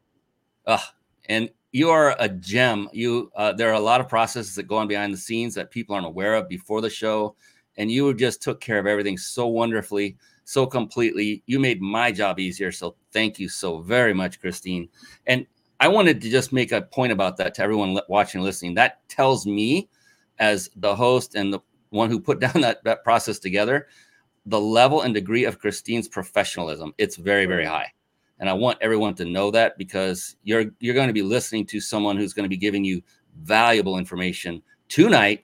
Uh, 0.66 0.80
and 1.28 1.50
you 1.72 1.90
are 1.90 2.16
a 2.20 2.28
gem. 2.28 2.90
You 2.92 3.32
uh, 3.36 3.54
there 3.54 3.70
are 3.70 3.74
a 3.74 3.80
lot 3.80 4.02
of 4.02 4.10
processes 4.10 4.56
that 4.56 4.68
go 4.68 4.78
on 4.78 4.88
behind 4.88 5.14
the 5.14 5.18
scenes 5.18 5.54
that 5.56 5.72
people 5.72 5.96
aren't 5.96 6.08
aware 6.08 6.34
of 6.34 6.50
before 6.50 6.82
the 6.82 6.90
show, 6.90 7.36
and 7.78 7.92
you 7.92 8.14
just 8.14 8.42
took 8.42 8.60
care 8.60 8.80
of 8.80 8.88
everything 8.88 9.18
so 9.18 9.48
wonderfully, 9.48 10.18
so 10.46 10.66
completely. 10.66 11.44
You 11.46 11.60
made 11.60 11.82
my 11.82 12.12
job 12.12 12.40
easier. 12.40 12.72
So 12.72 12.96
thank 13.12 13.40
you 13.40 13.50
so 13.50 13.82
very 13.82 14.14
much, 14.14 14.42
Christine. 14.42 14.90
And 15.28 15.46
I 15.80 15.88
wanted 15.88 16.22
to 16.22 16.30
just 16.30 16.52
make 16.52 16.72
a 16.72 16.82
point 16.82 17.12
about 17.12 17.38
that 17.38 17.54
to 17.56 17.64
everyone 17.64 18.00
watching 18.10 18.40
and 18.40 18.46
listening. 18.46 18.74
That 18.76 19.08
tells 19.08 19.46
me, 19.46 19.90
as 20.40 20.70
the 20.76 20.96
host 20.96 21.36
and 21.36 21.54
the 21.54 21.60
one 21.90 22.10
who 22.10 22.20
put 22.20 22.40
down 22.46 22.62
that, 22.62 22.84
that 22.84 23.04
process 23.04 23.40
together, 23.40 23.88
the 24.46 24.60
level 24.60 25.02
and 25.02 25.14
degree 25.14 25.46
of 25.46 25.60
Christine's 25.60 26.08
professionalism. 26.08 26.94
It's 26.98 27.16
very, 27.16 27.46
very 27.46 27.66
high. 27.66 27.92
And 28.40 28.50
I 28.50 28.54
want 28.54 28.78
everyone 28.82 29.16
to 29.16 29.26
know 29.26 29.52
that 29.52 29.78
because 29.78 30.38
you're 30.44 30.66
you're 30.80 30.96
going 30.96 31.08
to 31.08 31.14
be 31.14 31.22
listening 31.22 31.66
to 31.68 31.82
someone 31.82 32.16
who's 32.16 32.34
going 32.34 32.46
to 32.46 32.50
be 32.50 32.58
giving 32.58 32.86
you 32.86 33.02
valuable 33.42 33.98
information 33.98 34.62
tonight 34.88 35.44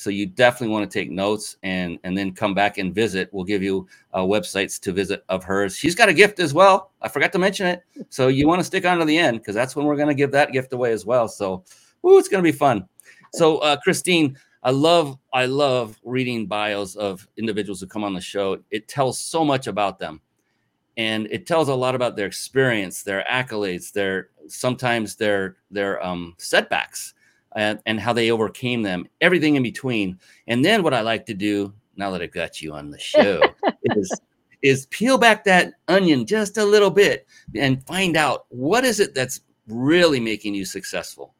so 0.00 0.08
you 0.08 0.24
definitely 0.24 0.72
want 0.72 0.90
to 0.90 0.98
take 0.98 1.10
notes 1.10 1.58
and 1.62 1.98
and 2.04 2.16
then 2.16 2.32
come 2.32 2.54
back 2.54 2.78
and 2.78 2.94
visit. 2.94 3.28
We'll 3.32 3.44
give 3.44 3.62
you 3.62 3.86
uh, 4.14 4.20
websites 4.20 4.80
to 4.80 4.92
visit 4.92 5.24
of 5.28 5.44
hers. 5.44 5.76
She's 5.76 5.94
got 5.94 6.08
a 6.08 6.14
gift 6.14 6.40
as 6.40 6.54
well. 6.54 6.92
I 7.02 7.08
forgot 7.08 7.32
to 7.32 7.38
mention 7.38 7.66
it. 7.66 7.82
So 8.08 8.28
you 8.28 8.48
want 8.48 8.60
to 8.60 8.64
stick 8.64 8.86
on 8.86 8.98
to 8.98 9.04
the 9.04 9.18
end 9.18 9.40
because 9.40 9.54
that's 9.54 9.76
when 9.76 9.84
we're 9.84 9.96
going 9.96 10.08
to 10.08 10.14
give 10.14 10.32
that 10.32 10.52
gift 10.52 10.72
away 10.72 10.92
as 10.92 11.04
well. 11.04 11.28
So, 11.28 11.64
ooh, 12.06 12.16
it's 12.16 12.28
going 12.28 12.42
to 12.42 12.50
be 12.50 12.56
fun. 12.56 12.88
So, 13.34 13.58
uh, 13.58 13.76
Christine, 13.76 14.38
I 14.62 14.70
love 14.70 15.18
I 15.34 15.44
love 15.44 16.00
reading 16.02 16.46
bios 16.46 16.96
of 16.96 17.28
individuals 17.36 17.82
who 17.82 17.86
come 17.86 18.02
on 18.02 18.14
the 18.14 18.22
show. 18.22 18.56
It 18.70 18.88
tells 18.88 19.20
so 19.20 19.44
much 19.44 19.66
about 19.66 19.98
them, 19.98 20.22
and 20.96 21.26
it 21.30 21.46
tells 21.46 21.68
a 21.68 21.74
lot 21.74 21.94
about 21.94 22.16
their 22.16 22.26
experience, 22.26 23.02
their 23.02 23.22
accolades, 23.30 23.92
their 23.92 24.30
sometimes 24.48 25.16
their 25.16 25.56
their 25.70 26.02
um, 26.02 26.36
setbacks 26.38 27.12
and, 27.56 27.80
and 27.86 28.00
how 28.00 28.12
they 28.12 28.30
overcame 28.30 28.82
them, 28.82 29.06
everything 29.20 29.56
in 29.56 29.62
between. 29.62 30.18
And 30.46 30.64
then 30.64 30.82
what 30.82 30.94
I 30.94 31.00
like 31.00 31.26
to 31.26 31.34
do 31.34 31.72
now 31.96 32.10
that 32.10 32.22
I've 32.22 32.32
got 32.32 32.62
you 32.62 32.72
on 32.72 32.90
the 32.90 32.98
show 32.98 33.42
is 33.84 34.20
is 34.62 34.86
peel 34.86 35.16
back 35.16 35.44
that 35.44 35.72
onion 35.88 36.26
just 36.26 36.58
a 36.58 36.64
little 36.64 36.90
bit 36.90 37.26
and 37.54 37.82
find 37.86 38.14
out 38.14 38.44
what 38.50 38.84
is 38.84 39.00
it 39.00 39.14
that's 39.14 39.40
really 39.68 40.20
making 40.20 40.54
you 40.54 40.66
successful. 40.66 41.34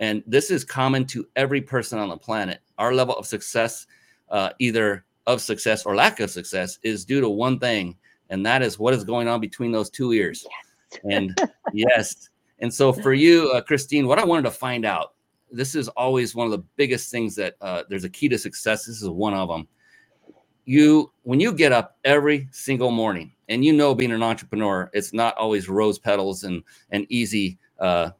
And 0.00 0.24
this 0.26 0.50
is 0.50 0.64
common 0.64 1.06
to 1.06 1.26
every 1.36 1.60
person 1.60 2.00
on 2.00 2.08
the 2.08 2.16
planet. 2.16 2.60
Our 2.78 2.92
level 2.92 3.14
of 3.14 3.26
success, 3.26 3.86
uh, 4.28 4.50
either 4.58 5.04
of 5.26 5.40
success 5.40 5.86
or 5.86 5.94
lack 5.94 6.18
of 6.18 6.30
success, 6.30 6.80
is 6.82 7.04
due 7.04 7.20
to 7.20 7.28
one 7.28 7.60
thing, 7.60 7.96
and 8.28 8.44
that 8.44 8.60
is 8.60 8.76
what 8.76 8.92
is 8.92 9.04
going 9.04 9.28
on 9.28 9.40
between 9.40 9.70
those 9.70 9.88
two 9.88 10.12
ears. 10.12 10.44
Yes. 10.92 11.00
And 11.04 11.40
yes, 11.72 12.28
and 12.58 12.72
so 12.72 12.92
for 12.92 13.12
you, 13.12 13.50
uh, 13.52 13.60
Christine, 13.60 14.06
what 14.06 14.18
I 14.18 14.24
wanted 14.24 14.42
to 14.42 14.50
find 14.50 14.84
out 14.84 15.13
this 15.50 15.74
is 15.74 15.88
always 15.88 16.34
one 16.34 16.46
of 16.46 16.50
the 16.52 16.64
biggest 16.76 17.10
things 17.10 17.34
that 17.36 17.56
uh, 17.60 17.84
there's 17.88 18.04
a 18.04 18.10
key 18.10 18.28
to 18.28 18.38
success. 18.38 18.86
This 18.86 19.02
is 19.02 19.08
one 19.08 19.34
of 19.34 19.48
them. 19.48 19.68
You, 20.64 21.12
when 21.22 21.40
you 21.40 21.52
get 21.52 21.72
up 21.72 21.98
every 22.04 22.48
single 22.50 22.90
morning, 22.90 23.32
and 23.48 23.64
you 23.64 23.72
know, 23.72 23.94
being 23.94 24.12
an 24.12 24.22
entrepreneur, 24.22 24.90
it's 24.94 25.12
not 25.12 25.36
always 25.36 25.68
rose 25.68 25.98
petals 25.98 26.44
and 26.44 26.62
and 26.90 27.06
easy, 27.10 27.58
uh, 27.78 28.10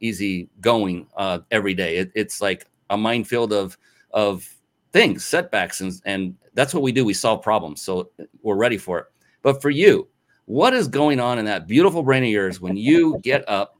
easy 0.00 0.48
going 0.60 1.06
uh, 1.16 1.38
every 1.50 1.72
day. 1.74 1.96
It, 1.96 2.12
it's 2.14 2.40
like 2.40 2.66
a 2.90 2.96
minefield 2.96 3.52
of 3.52 3.78
of 4.10 4.48
things, 4.92 5.24
setbacks, 5.24 5.80
and 5.80 6.00
and 6.04 6.36
that's 6.52 6.74
what 6.74 6.82
we 6.82 6.92
do. 6.92 7.04
We 7.04 7.14
solve 7.14 7.42
problems, 7.42 7.80
so 7.80 8.10
we're 8.42 8.56
ready 8.56 8.76
for 8.76 8.98
it. 8.98 9.06
But 9.42 9.62
for 9.62 9.70
you, 9.70 10.08
what 10.46 10.74
is 10.74 10.88
going 10.88 11.20
on 11.20 11.38
in 11.38 11.46
that 11.46 11.66
beautiful 11.66 12.02
brain 12.02 12.22
of 12.22 12.28
yours 12.28 12.60
when 12.60 12.76
you 12.76 13.18
get 13.22 13.48
up 13.48 13.78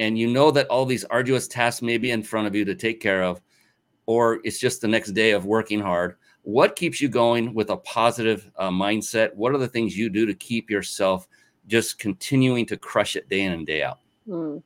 and 0.00 0.18
you 0.18 0.26
know 0.26 0.50
that 0.50 0.66
all 0.68 0.86
these 0.86 1.04
arduous 1.04 1.46
tasks 1.46 1.82
may 1.82 1.98
be 1.98 2.10
in 2.10 2.22
front 2.22 2.46
of 2.46 2.54
you 2.54 2.64
to 2.64 2.74
take 2.74 3.00
care 3.00 3.22
of, 3.22 3.40
or 4.06 4.40
it's 4.44 4.58
just 4.58 4.80
the 4.80 4.88
next 4.88 5.10
day 5.10 5.32
of 5.32 5.44
working 5.44 5.78
hard, 5.78 6.16
what 6.42 6.74
keeps 6.74 7.02
you 7.02 7.08
going 7.08 7.52
with 7.52 7.68
a 7.68 7.76
positive 7.76 8.50
uh, 8.56 8.70
mindset? 8.70 9.34
What 9.34 9.54
are 9.54 9.58
the 9.58 9.68
things 9.68 9.96
you 9.96 10.08
do 10.08 10.24
to 10.24 10.34
keep 10.34 10.70
yourself 10.70 11.28
just 11.66 11.98
continuing 11.98 12.64
to 12.66 12.78
crush 12.78 13.14
it 13.14 13.28
day 13.28 13.42
in 13.42 13.52
and 13.52 13.66
day 13.66 13.82
out? 13.82 13.98
Mm. 14.26 14.62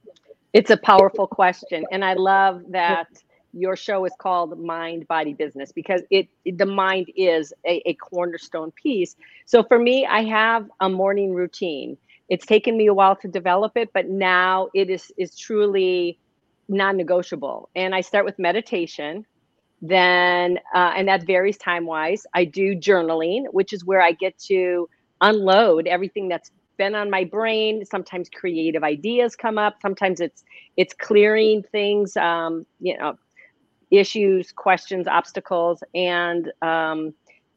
It's 0.53 0.71
a 0.71 0.77
powerful 0.77 1.27
question. 1.27 1.85
And 1.91 2.05
I 2.05 2.15
love 2.15 2.63
that 2.69 3.09
your 3.53 3.75
show 3.75 4.05
is 4.05 4.13
called 4.21 4.57
Mind 4.59 5.07
Body 5.09 5.35
Business 5.35 5.73
because 5.73 6.03
it, 6.11 6.29
it 6.45 6.59
the 6.59 6.67
mind 6.67 7.11
is 7.17 7.53
a, 7.67 7.83
a 7.89 7.95
cornerstone 7.95 8.71
piece. 8.81 9.17
So 9.47 9.65
for 9.65 9.81
me, 9.81 10.07
I 10.07 10.23
have 10.23 10.71
a 10.79 10.89
morning 10.89 11.35
routine 11.35 11.97
it's 12.29 12.47
taken 12.47 12.77
me 12.77 12.87
a 12.87 12.95
while 12.95 13.17
to 13.17 13.29
develop 13.29 13.73
it 13.77 13.91
but 13.93 14.09
now 14.09 14.69
it 14.75 14.91
is 14.91 15.13
is 15.19 15.37
truly 15.37 16.19
non-negotiable. 16.69 17.69
And 17.77 17.95
i 17.95 18.01
start 18.01 18.25
with 18.25 18.39
meditation 18.39 19.27
then 19.83 20.59
uh, 20.75 20.93
and 20.97 21.09
that 21.09 21.27
varies 21.27 21.59
time 21.59 21.85
wise 21.85 22.25
i 22.35 22.45
do 22.45 22.75
journaling 22.75 23.45
which 23.51 23.73
is 23.73 23.85
where 23.85 24.01
i 24.01 24.13
get 24.13 24.39
to 24.39 24.89
unload 25.21 25.87
everything 25.87 26.29
that's 26.29 26.51
been 26.77 26.95
on 26.95 27.11
my 27.11 27.25
brain. 27.25 27.85
Sometimes 27.85 28.29
creative 28.29 28.83
ideas 28.83 29.37
come 29.37 29.59
up. 29.59 29.77
Sometimes 29.81 30.21
it's 30.21 30.43
it's 30.77 30.95
clearing 30.95 31.63
things 31.73 32.17
um, 32.17 32.67
you 32.81 32.97
know 32.99 33.15
issues 33.91 34.51
questions 34.51 35.07
obstacles 35.07 35.83
and 35.95 36.51
um, 36.63 37.15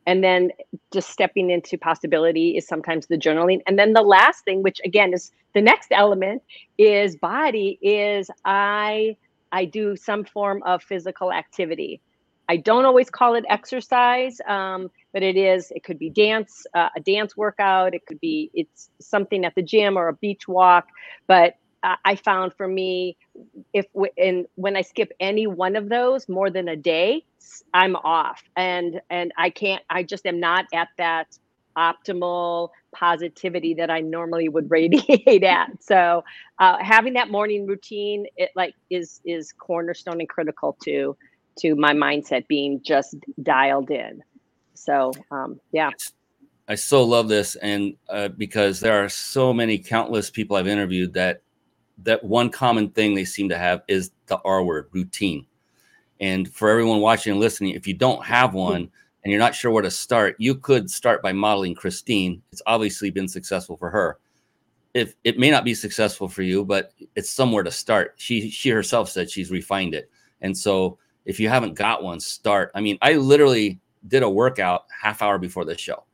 and 0.08 0.24
then 0.24 0.52
just 0.92 1.10
stepping 1.10 1.52
into 1.52 1.78
possibility 1.78 2.58
is 2.58 2.66
sometimes 2.66 3.06
the 3.08 3.18
journaling. 3.18 3.60
And 3.68 3.78
then 3.78 3.94
the 3.94 4.02
last 4.02 4.46
thing 4.46 4.64
which 4.64 4.80
again 4.84 5.14
is 5.14 5.32
the 5.54 5.62
next 5.62 5.90
element 5.92 6.42
is 6.78 7.16
body 7.18 7.78
is 7.82 8.32
i 8.46 9.16
i 9.52 9.66
do 9.66 9.96
some 9.96 10.24
form 10.24 10.64
of 10.64 10.82
physical 10.82 11.32
activity. 11.32 12.02
I 12.50 12.56
don't 12.56 12.86
always 12.86 13.10
call 13.10 13.36
it 13.36 13.44
exercise 13.50 14.40
um, 14.48 14.90
but 15.12 15.22
it 15.24 15.36
is 15.36 15.72
it 15.76 15.84
could 15.84 16.00
be 16.00 16.10
dance 16.10 16.66
uh, 16.74 16.90
a 16.96 17.02
dance 17.02 17.36
workout. 17.36 17.94
It 17.94 18.06
could 18.08 18.22
be 18.22 18.50
it's 18.54 18.90
something 19.02 19.44
at 19.44 19.56
the 19.56 19.62
gym 19.62 19.98
or 19.98 20.08
a 20.08 20.14
beach 20.14 20.48
walk. 20.48 20.88
But 21.28 21.56
I 21.84 22.16
found 22.16 22.54
for 22.54 22.68
me, 22.68 23.18
if 23.74 23.86
and 24.18 24.46
when 24.56 24.76
I 24.76 24.82
skip 24.82 25.12
any 25.20 25.48
one 25.48 25.76
of 25.76 25.90
those 25.90 26.28
more 26.28 26.50
than 26.50 26.68
a 26.68 26.76
day, 26.76 27.24
I'm 27.74 27.96
off, 27.98 28.44
and 28.56 29.02
and 29.10 29.32
I 29.38 29.50
can't. 29.50 29.84
I 29.90 30.04
just 30.04 30.26
am 30.26 30.40
not 30.40 30.66
at 30.74 30.90
that 30.98 31.38
optimal 31.78 32.70
positivity 32.94 33.76
that 33.76 33.92
I 33.92 34.02
normally 34.02 34.50
would 34.50 34.70
radiate 34.72 35.44
at. 35.44 35.84
So 35.84 36.24
uh, 36.60 36.78
having 36.82 37.14
that 37.14 37.30
morning 37.30 37.68
routine, 37.68 38.26
it 38.36 38.50
like 38.56 38.74
is 38.90 39.22
is 39.26 39.52
cornerstone 39.52 40.20
and 40.20 40.30
critical 40.30 40.78
to 40.84 41.16
to 41.60 41.76
my 41.76 41.94
mindset 41.94 42.48
being 42.48 42.82
just 42.84 43.16
dialed 43.42 43.92
in. 43.92 44.24
So 44.74 45.12
um, 45.32 45.60
yeah. 45.72 45.92
I 46.70 46.76
so 46.76 47.04
love 47.04 47.30
this, 47.30 47.56
and 47.56 47.96
uh, 48.10 48.28
because 48.28 48.82
there 48.82 49.04
are 49.04 49.08
so 49.08 49.54
many 49.54 49.78
countless 49.78 50.30
people 50.30 50.58
I've 50.58 50.68
interviewed 50.68 51.14
that 51.14 51.42
that 52.04 52.24
one 52.24 52.50
common 52.50 52.90
thing 52.90 53.14
they 53.14 53.26
seem 53.26 53.50
to 53.50 53.58
have 53.58 53.82
is 53.88 54.12
the 54.28 54.38
R 54.46 54.64
word, 54.64 54.88
routine. 54.92 55.46
And 56.20 56.52
for 56.52 56.70
everyone 56.70 57.00
watching 57.00 57.32
and 57.32 57.40
listening, 57.40 57.74
if 57.74 57.88
you 57.88 57.94
don't 57.94 58.24
have 58.26 58.52
hmm. 58.52 58.58
one 58.58 58.92
and 59.24 59.32
you're 59.32 59.40
not 59.40 59.56
sure 59.56 59.72
where 59.72 59.84
to 59.84 59.92
start, 59.92 60.36
you 60.40 60.56
could 60.56 60.90
start 60.90 61.22
by 61.22 61.34
modeling 61.34 61.76
Christine. 61.76 62.42
It's 62.52 62.62
obviously 62.66 63.10
been 63.10 63.28
successful 63.28 63.78
for 63.78 63.90
her. 63.90 64.20
If 64.94 65.16
it 65.24 65.38
may 65.38 65.52
not 65.52 65.66
be 65.66 65.76
successful 65.76 66.28
for 66.28 66.42
you, 66.42 66.66
but 66.66 66.92
it's 67.16 67.30
somewhere 67.30 67.64
to 67.64 67.72
start. 67.72 68.16
She 68.18 68.50
she 68.50 68.70
herself 68.70 69.10
said 69.10 69.30
she's 69.30 69.52
refined 69.52 69.94
it. 69.94 70.10
And 70.42 70.58
so 70.58 70.98
if 71.26 71.40
you 71.40 71.50
haven't 71.50 71.76
got 71.76 72.04
one, 72.04 72.20
start. 72.20 72.72
I 72.74 72.82
mean, 72.82 72.98
I 73.02 73.14
literally 73.14 73.80
did 74.08 74.24
a 74.24 74.30
workout 74.30 74.86
half 74.90 75.22
hour 75.22 75.38
before 75.38 75.66
the 75.66 75.78
show 75.78 76.06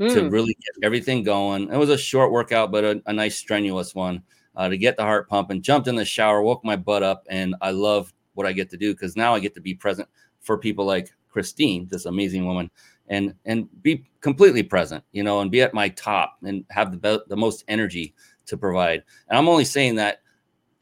mm. 0.00 0.12
to 0.12 0.22
hmm. 0.22 0.28
really 0.28 0.54
get 0.54 0.84
everything 0.84 1.22
going. 1.22 1.72
It 1.72 1.76
was 1.76 1.90
a 1.90 1.96
short 1.96 2.32
workout, 2.32 2.70
but 2.70 2.84
a, 2.84 3.02
a 3.06 3.12
nice 3.12 3.36
strenuous 3.36 3.94
one 3.94 4.22
uh, 4.58 4.68
to 4.68 4.76
get 4.76 4.96
the 4.96 5.02
heart 5.02 5.28
pumping. 5.28 5.62
Jumped 5.62 5.88
in 5.88 5.94
the 5.94 6.04
shower, 6.04 6.42
woke 6.42 6.64
my 6.64 6.76
butt 6.76 7.02
up, 7.02 7.24
and 7.30 7.54
I 7.62 7.70
love 7.70 8.12
what 8.34 8.46
I 8.46 8.52
get 8.52 8.68
to 8.70 8.76
do 8.76 8.92
because 8.92 9.16
now 9.16 9.34
I 9.34 9.40
get 9.40 9.54
to 9.54 9.60
be 9.60 9.74
present 9.74 10.08
for 10.40 10.58
people 10.58 10.84
like 10.84 11.10
Christine, 11.30 11.86
this 11.88 12.06
amazing 12.06 12.44
woman, 12.44 12.70
and 13.06 13.34
and 13.46 13.68
be 13.82 14.04
completely 14.20 14.64
present, 14.64 15.04
you 15.12 15.22
know, 15.22 15.40
and 15.40 15.50
be 15.50 15.62
at 15.62 15.72
my 15.72 15.88
top 15.90 16.38
and 16.42 16.64
have 16.70 16.90
the 16.90 16.98
be- 16.98 17.24
the 17.28 17.36
most 17.36 17.64
energy 17.68 18.14
to 18.46 18.56
provide. 18.56 19.04
And 19.28 19.38
I'm 19.38 19.48
only 19.48 19.64
saying 19.64 19.94
that 19.94 20.22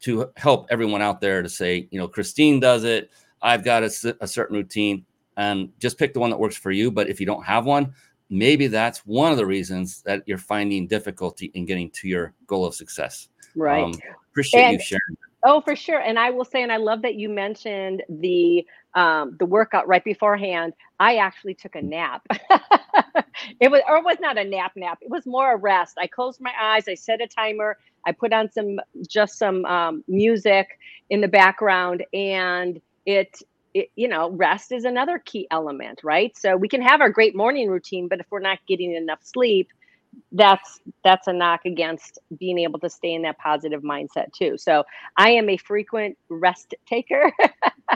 to 0.01 0.31
help 0.37 0.67
everyone 0.69 1.01
out 1.01 1.21
there 1.21 1.41
to 1.41 1.49
say, 1.49 1.87
you 1.91 1.99
know, 1.99 2.07
Christine 2.07 2.59
does 2.59 2.83
it. 2.83 3.11
I've 3.41 3.63
got 3.63 3.83
a, 3.83 4.17
a 4.21 4.27
certain 4.27 4.55
routine, 4.55 5.05
and 5.37 5.69
just 5.79 5.99
pick 5.99 6.13
the 6.13 6.19
one 6.19 6.31
that 6.31 6.39
works 6.39 6.57
for 6.57 6.71
you. 6.71 6.89
But 6.89 7.09
if 7.09 7.19
you 7.19 7.27
don't 7.27 7.43
have 7.43 7.65
one, 7.65 7.93
maybe 8.31 8.65
that's 8.65 9.05
one 9.05 9.31
of 9.31 9.37
the 9.37 9.45
reasons 9.45 10.01
that 10.01 10.23
you're 10.25 10.39
finding 10.39 10.87
difficulty 10.87 11.51
in 11.53 11.65
getting 11.65 11.91
to 11.91 12.07
your 12.07 12.33
goal 12.47 12.65
of 12.65 12.73
success. 12.73 13.29
Right. 13.57 13.83
Um, 13.83 13.99
appreciate 14.31 14.63
and, 14.63 14.73
you 14.73 14.79
sharing. 14.79 15.17
Oh, 15.43 15.61
for 15.61 15.75
sure. 15.75 15.99
And 15.99 16.17
I 16.17 16.29
will 16.29 16.45
say, 16.45 16.63
and 16.63 16.71
I 16.71 16.77
love 16.77 17.01
that 17.03 17.15
you 17.15 17.29
mentioned 17.29 18.03
the 18.09 18.65
um, 18.95 19.35
the 19.37 19.45
workout 19.45 19.87
right 19.87 20.03
beforehand. 20.03 20.73
I 20.99 21.17
actually 21.17 21.53
took 21.53 21.75
a 21.75 21.81
nap. 21.81 22.25
it 23.59 23.69
was, 23.69 23.81
or 23.87 23.97
it 23.97 24.03
was 24.03 24.17
not 24.19 24.37
a 24.37 24.43
nap 24.43 24.71
nap. 24.75 24.97
It 25.01 25.11
was 25.11 25.25
more 25.27 25.53
a 25.53 25.57
rest. 25.57 25.97
I 25.99 26.07
closed 26.07 26.41
my 26.41 26.53
eyes. 26.59 26.87
I 26.87 26.95
set 26.95 27.21
a 27.21 27.27
timer. 27.27 27.77
I 28.05 28.11
put 28.11 28.33
on 28.33 28.51
some 28.51 28.79
just 29.07 29.37
some 29.37 29.65
um, 29.65 30.03
music 30.07 30.79
in 31.09 31.21
the 31.21 31.27
background, 31.27 32.03
and 32.13 32.81
it, 33.05 33.41
it, 33.73 33.91
you 33.95 34.07
know, 34.07 34.31
rest 34.31 34.71
is 34.71 34.85
another 34.85 35.19
key 35.19 35.47
element, 35.51 36.01
right? 36.03 36.35
So 36.35 36.57
we 36.57 36.67
can 36.67 36.81
have 36.81 36.99
our 36.99 37.09
great 37.09 37.35
morning 37.35 37.69
routine, 37.69 38.07
but 38.07 38.19
if 38.19 38.25
we're 38.31 38.39
not 38.39 38.59
getting 38.67 38.95
enough 38.95 39.19
sleep, 39.23 39.69
that's 40.31 40.79
that's 41.03 41.27
a 41.27 41.33
knock 41.33 41.61
against 41.65 42.19
being 42.39 42.59
able 42.59 42.79
to 42.79 42.89
stay 42.89 43.13
in 43.13 43.21
that 43.23 43.37
positive 43.37 43.81
mindset 43.81 44.31
too. 44.33 44.57
So 44.57 44.83
I 45.17 45.31
am 45.31 45.49
a 45.49 45.57
frequent 45.57 46.17
rest 46.29 46.75
taker, 46.87 47.31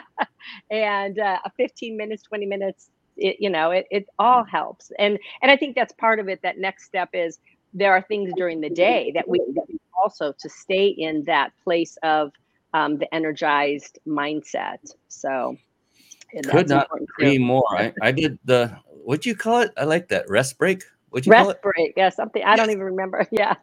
and 0.71 1.19
uh, 1.19 1.39
a 1.43 1.51
15 1.57 1.97
minutes, 1.97 2.23
20 2.23 2.45
minutes, 2.45 2.89
it, 3.17 3.37
you 3.39 3.49
know, 3.49 3.71
it, 3.71 3.85
it 3.91 4.05
all 4.19 4.43
helps. 4.43 4.91
And 4.99 5.19
and 5.41 5.51
I 5.51 5.57
think 5.57 5.75
that's 5.75 5.93
part 5.93 6.19
of 6.19 6.29
it. 6.29 6.39
That 6.43 6.57
next 6.57 6.85
step 6.85 7.09
is 7.13 7.39
there 7.73 7.93
are 7.93 8.01
things 8.01 8.31
during 8.35 8.61
the 8.61 8.69
day 8.69 9.11
that 9.15 9.27
we 9.27 9.39
also 10.01 10.33
to 10.39 10.49
stay 10.49 10.87
in 10.87 11.23
that 11.25 11.51
place 11.63 11.97
of 12.03 12.31
um, 12.73 12.97
the 12.97 13.13
energized 13.13 13.99
mindset. 14.07 14.77
So 15.07 15.57
could 16.49 16.69
not 16.69 16.87
agree 16.99 17.37
more. 17.37 17.63
I, 17.77 17.93
I 18.01 18.11
did 18.11 18.39
the 18.45 18.77
what 18.85 19.21
do 19.21 19.29
you 19.29 19.35
call 19.35 19.59
it? 19.59 19.71
I 19.77 19.83
like 19.83 20.07
that 20.09 20.29
rest 20.29 20.57
break. 20.57 20.83
What'd 21.11 21.25
you 21.25 21.31
rest 21.31 21.61
break? 21.61 21.93
Yeah, 21.97 22.09
something 22.09 22.41
I 22.41 22.51
yes. 22.51 22.57
don't 22.57 22.71
even 22.71 22.83
remember. 22.83 23.27
Yeah, 23.31 23.55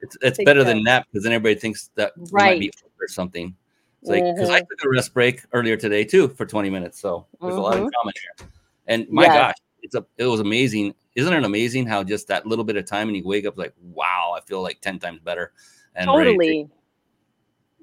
it's 0.00 0.16
it's 0.22 0.38
better 0.44 0.60
so. 0.60 0.64
than 0.64 0.82
nap 0.82 1.06
because 1.10 1.22
then 1.24 1.32
everybody 1.32 1.60
thinks 1.60 1.90
that 1.96 2.12
right. 2.30 2.54
might 2.54 2.60
be 2.60 2.72
or 3.00 3.08
something. 3.08 3.54
It's 4.00 4.10
like 4.10 4.24
because 4.24 4.48
mm-hmm. 4.48 4.54
I 4.54 4.60
took 4.60 4.84
a 4.84 4.88
rest 4.88 5.14
break 5.14 5.44
earlier 5.52 5.76
today 5.76 6.02
too 6.02 6.28
for 6.28 6.46
20 6.46 6.70
minutes, 6.70 6.98
so 6.98 7.26
there's 7.40 7.52
mm-hmm. 7.52 7.58
a 7.58 7.62
lot 7.62 7.76
in 7.76 7.90
common 7.90 8.14
here. 8.38 8.48
And 8.86 9.08
my 9.10 9.26
gosh, 9.26 9.54
it's 9.82 9.94
a 9.94 10.04
it 10.16 10.24
was 10.24 10.40
amazing. 10.40 10.94
Isn't 11.14 11.32
it 11.32 11.44
amazing 11.44 11.86
how 11.86 12.02
just 12.02 12.26
that 12.28 12.46
little 12.46 12.64
bit 12.64 12.76
of 12.76 12.86
time 12.86 13.08
and 13.08 13.16
you 13.16 13.22
wake 13.24 13.44
up 13.44 13.58
like, 13.58 13.74
wow, 13.82 14.34
I 14.36 14.40
feel 14.40 14.62
like 14.62 14.80
10 14.80 14.98
times 14.98 15.20
better. 15.20 15.52
And 15.94 16.06
totally. 16.06 16.70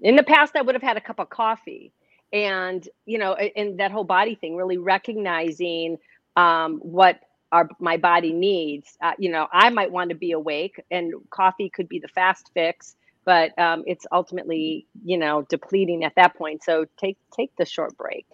In 0.01 0.15
the 0.15 0.24
past, 0.24 0.55
I 0.55 0.63
would 0.63 0.74
have 0.74 0.81
had 0.81 0.98
a 0.98 1.01
cup 1.01 1.19
of 1.19 1.29
coffee, 1.29 1.93
and 2.34 2.88
you 3.05 3.19
know, 3.19 3.34
and 3.34 3.79
that 3.79 3.91
whole 3.91 4.03
body 4.03 4.34
thing, 4.34 4.55
really 4.55 4.77
recognizing 4.77 5.98
um, 6.36 6.79
what 6.79 7.19
our 7.51 7.69
my 7.79 7.97
body 7.97 8.33
needs. 8.33 8.97
Uh, 9.01 9.13
you 9.17 9.31
know, 9.31 9.47
I 9.51 9.69
might 9.69 9.91
want 9.91 10.09
to 10.09 10.15
be 10.15 10.31
awake, 10.31 10.81
and 10.91 11.13
coffee 11.29 11.69
could 11.69 11.89
be 11.89 11.99
the 11.99 12.07
fast 12.09 12.51
fix, 12.53 12.95
but 13.25 13.57
um, 13.59 13.83
it's 13.85 14.05
ultimately 14.11 14.87
you 15.03 15.17
know 15.17 15.45
depleting 15.49 16.03
at 16.03 16.15
that 16.15 16.35
point. 16.35 16.63
So 16.63 16.85
take 16.97 17.17
take 17.35 17.51
the 17.57 17.65
short 17.65 17.97
break. 17.97 18.25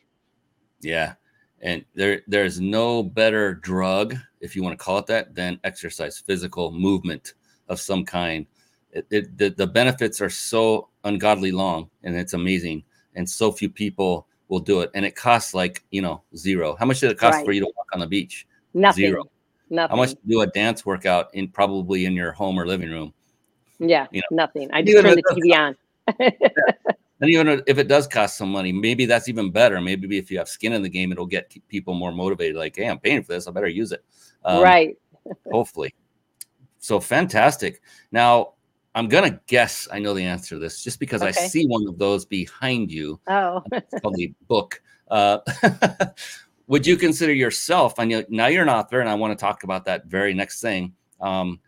Yeah, 0.82 1.14
and 1.62 1.86
there 1.96 2.22
there's 2.28 2.60
no 2.60 3.04
better 3.04 3.56
drug, 3.56 4.16
if 4.42 4.56
you 4.56 4.64
want 4.64 4.78
to 4.78 4.84
call 4.84 4.98
it 5.00 5.08
that, 5.08 5.36
than 5.36 5.60
exercise, 5.64 6.20
physical 6.20 6.72
movement 6.72 7.34
of 7.70 7.80
some 7.80 8.06
kind. 8.06 8.46
It, 8.92 9.08
it 9.10 9.38
the, 9.38 9.50
the 9.50 9.68
benefits 9.68 10.22
are 10.22 10.30
so 10.30 10.90
ungodly 11.04 11.52
long, 11.52 11.90
and 12.04 12.16
it's 12.16 12.34
amazing, 12.34 12.84
and 13.16 13.30
so 13.30 13.52
few 13.52 13.70
people 13.70 14.28
will 14.48 14.60
do 14.60 14.82
it, 14.82 14.92
and 14.94 15.06
it 15.06 15.16
costs 15.16 15.54
like 15.54 15.84
you 15.92 16.02
know 16.02 16.22
zero. 16.36 16.76
How 16.78 16.86
much 16.86 17.00
did 17.00 17.12
it 17.12 17.18
cost 17.18 17.38
right. 17.38 17.46
for 17.46 17.52
you 17.52 17.62
to 17.62 17.72
walk 17.76 17.88
on 17.94 18.00
the 18.00 18.08
beach? 18.08 18.48
Nothing. 18.76 19.06
Zero. 19.06 19.24
Nothing. 19.70 19.90
How 19.90 19.96
much 19.96 20.12
to 20.12 20.18
do 20.28 20.42
a 20.42 20.48
dance 20.48 20.86
workout 20.86 21.34
in 21.34 21.48
probably 21.48 22.06
in 22.06 22.14
your 22.14 22.34
home 22.34 22.60
or 22.60 22.68
living 22.68 22.92
room? 22.92 23.14
Yeah, 23.80 24.06
you 24.12 24.22
know, 24.22 24.36
nothing. 24.36 24.70
I 24.72 24.84
just 24.84 25.02
turn 25.02 25.16
the 25.16 25.24
TV 25.24 25.58
on. 25.58 25.76
yeah. 26.20 26.30
And 27.22 27.30
even 27.30 27.64
if 27.66 27.78
it 27.78 27.88
does 27.88 28.08
cost 28.08 28.38
some 28.38 28.52
money, 28.52 28.74
maybe 28.74 29.06
that's 29.06 29.30
even 29.30 29.50
better. 29.50 29.80
Maybe 29.80 30.18
if 30.18 30.30
you 30.30 30.38
have 30.38 30.50
skin 30.50 30.74
in 30.74 30.82
the 30.82 30.90
game, 30.90 31.12
it'll 31.12 31.26
get 31.26 31.56
people 31.70 31.94
more 31.94 32.12
motivated. 32.12 32.58
Like, 32.58 32.76
hey, 32.76 32.88
I'm 32.88 33.00
paying 33.00 33.24
for 33.24 33.34
this. 33.34 33.48
I 33.48 33.52
better 33.52 33.68
use 33.68 33.94
it. 33.94 34.04
Um, 34.44 34.62
right. 34.62 34.98
hopefully. 35.52 35.96
So 36.80 37.00
fantastic. 37.00 37.82
Now, 38.12 38.54
I'm 38.94 39.08
gonna 39.08 39.40
guess 39.48 39.88
I 39.92 40.00
know 40.00 40.14
the 40.14 40.24
answer 40.24 40.56
to 40.56 40.60
this 40.60 40.84
just 40.84 41.00
because 41.00 41.22
okay. 41.22 41.30
I 41.30 41.32
see 41.32 41.66
one 41.66 41.88
of 41.88 41.98
those 41.98 42.26
behind 42.26 42.92
you. 42.92 43.20
Oh, 43.28 43.64
it's 43.72 44.00
called 44.02 44.16
the 44.16 44.34
book. 44.48 44.82
Uh, 45.10 45.40
would 46.68 46.86
you 46.86 46.98
consider 46.98 47.34
yourself? 47.34 48.00
I 48.00 48.06
know 48.06 48.24
now 48.30 48.48
you're 48.48 48.64
an 48.64 48.70
author, 48.70 49.00
and 49.00 49.10
I 49.10 49.16
want 49.16 49.38
to 49.38 49.44
talk 49.44 49.64
about 49.64 49.86
that 49.86 50.06
very 50.06 50.34
next 50.34 50.62
thing. 50.62 50.94
Um, 51.22 51.60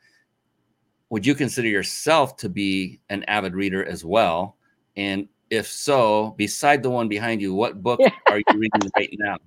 would 1.09 1.25
you 1.25 1.35
consider 1.35 1.67
yourself 1.67 2.35
to 2.37 2.49
be 2.49 2.99
an 3.09 3.23
avid 3.25 3.53
reader 3.53 3.85
as 3.85 4.03
well? 4.03 4.57
And 4.95 5.27
if 5.49 5.67
so, 5.67 6.31
beside 6.37 6.83
the 6.83 6.89
one 6.89 7.07
behind 7.07 7.41
you, 7.41 7.53
what 7.53 7.81
book 7.81 7.99
are 8.27 8.37
you 8.37 8.43
reading 8.55 8.91
right 8.95 9.15
now? 9.17 9.37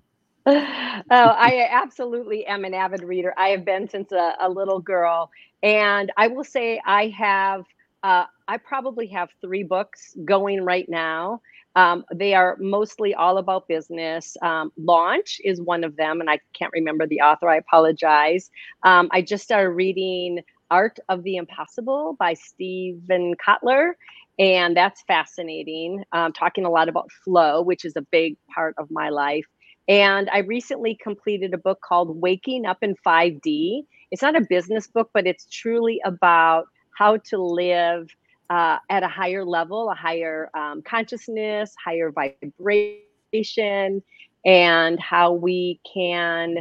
oh, 0.46 1.04
I 1.10 1.68
absolutely 1.70 2.46
am 2.46 2.64
an 2.64 2.72
avid 2.72 3.02
reader. 3.02 3.34
I 3.36 3.48
have 3.48 3.64
been 3.64 3.88
since 3.88 4.12
a, 4.12 4.34
a 4.40 4.48
little 4.48 4.80
girl, 4.80 5.30
and 5.62 6.10
I 6.16 6.28
will 6.28 6.44
say 6.44 6.80
I 6.86 7.08
have. 7.08 7.64
Uh, 8.02 8.24
I 8.48 8.56
probably 8.56 9.06
have 9.08 9.28
three 9.42 9.62
books 9.62 10.16
going 10.24 10.64
right 10.64 10.88
now. 10.88 11.42
Um, 11.76 12.04
they 12.14 12.34
are 12.34 12.56
mostly 12.60 13.14
all 13.14 13.38
about 13.38 13.68
business. 13.68 14.36
Um, 14.42 14.72
Launch 14.76 15.40
is 15.44 15.60
one 15.60 15.84
of 15.84 15.96
them, 15.96 16.20
and 16.20 16.28
I 16.28 16.40
can't 16.52 16.72
remember 16.72 17.06
the 17.06 17.20
author. 17.20 17.48
I 17.48 17.56
apologize. 17.56 18.50
Um, 18.84 19.08
I 19.12 19.22
just 19.22 19.44
started 19.44 19.70
reading 19.70 20.40
Art 20.70 20.98
of 21.08 21.22
the 21.22 21.36
Impossible 21.36 22.16
by 22.18 22.34
Steven 22.34 23.34
Kotler, 23.44 23.92
and 24.38 24.76
that's 24.76 25.02
fascinating. 25.02 26.04
Um, 26.12 26.32
talking 26.32 26.64
a 26.64 26.70
lot 26.70 26.88
about 26.88 27.10
flow, 27.24 27.62
which 27.62 27.84
is 27.84 27.94
a 27.96 28.02
big 28.10 28.36
part 28.54 28.74
of 28.78 28.88
my 28.90 29.10
life. 29.10 29.46
And 29.88 30.28
I 30.30 30.38
recently 30.38 30.96
completed 31.02 31.52
a 31.54 31.58
book 31.58 31.80
called 31.84 32.20
Waking 32.20 32.64
Up 32.66 32.78
in 32.82 32.94
5D. 33.04 33.82
It's 34.10 34.22
not 34.22 34.36
a 34.36 34.40
business 34.48 34.86
book, 34.86 35.10
but 35.12 35.26
it's 35.26 35.46
truly 35.50 36.00
about 36.04 36.66
how 36.96 37.16
to 37.30 37.38
live 37.42 38.08
uh, 38.50 38.78
at 38.90 39.02
a 39.02 39.08
higher 39.08 39.44
level, 39.44 39.88
a 39.90 39.94
higher 39.94 40.50
um, 40.54 40.82
consciousness, 40.82 41.74
higher 41.82 42.10
vibration, 42.10 44.02
and 44.44 45.00
how 45.00 45.32
we 45.32 45.80
can 45.90 46.56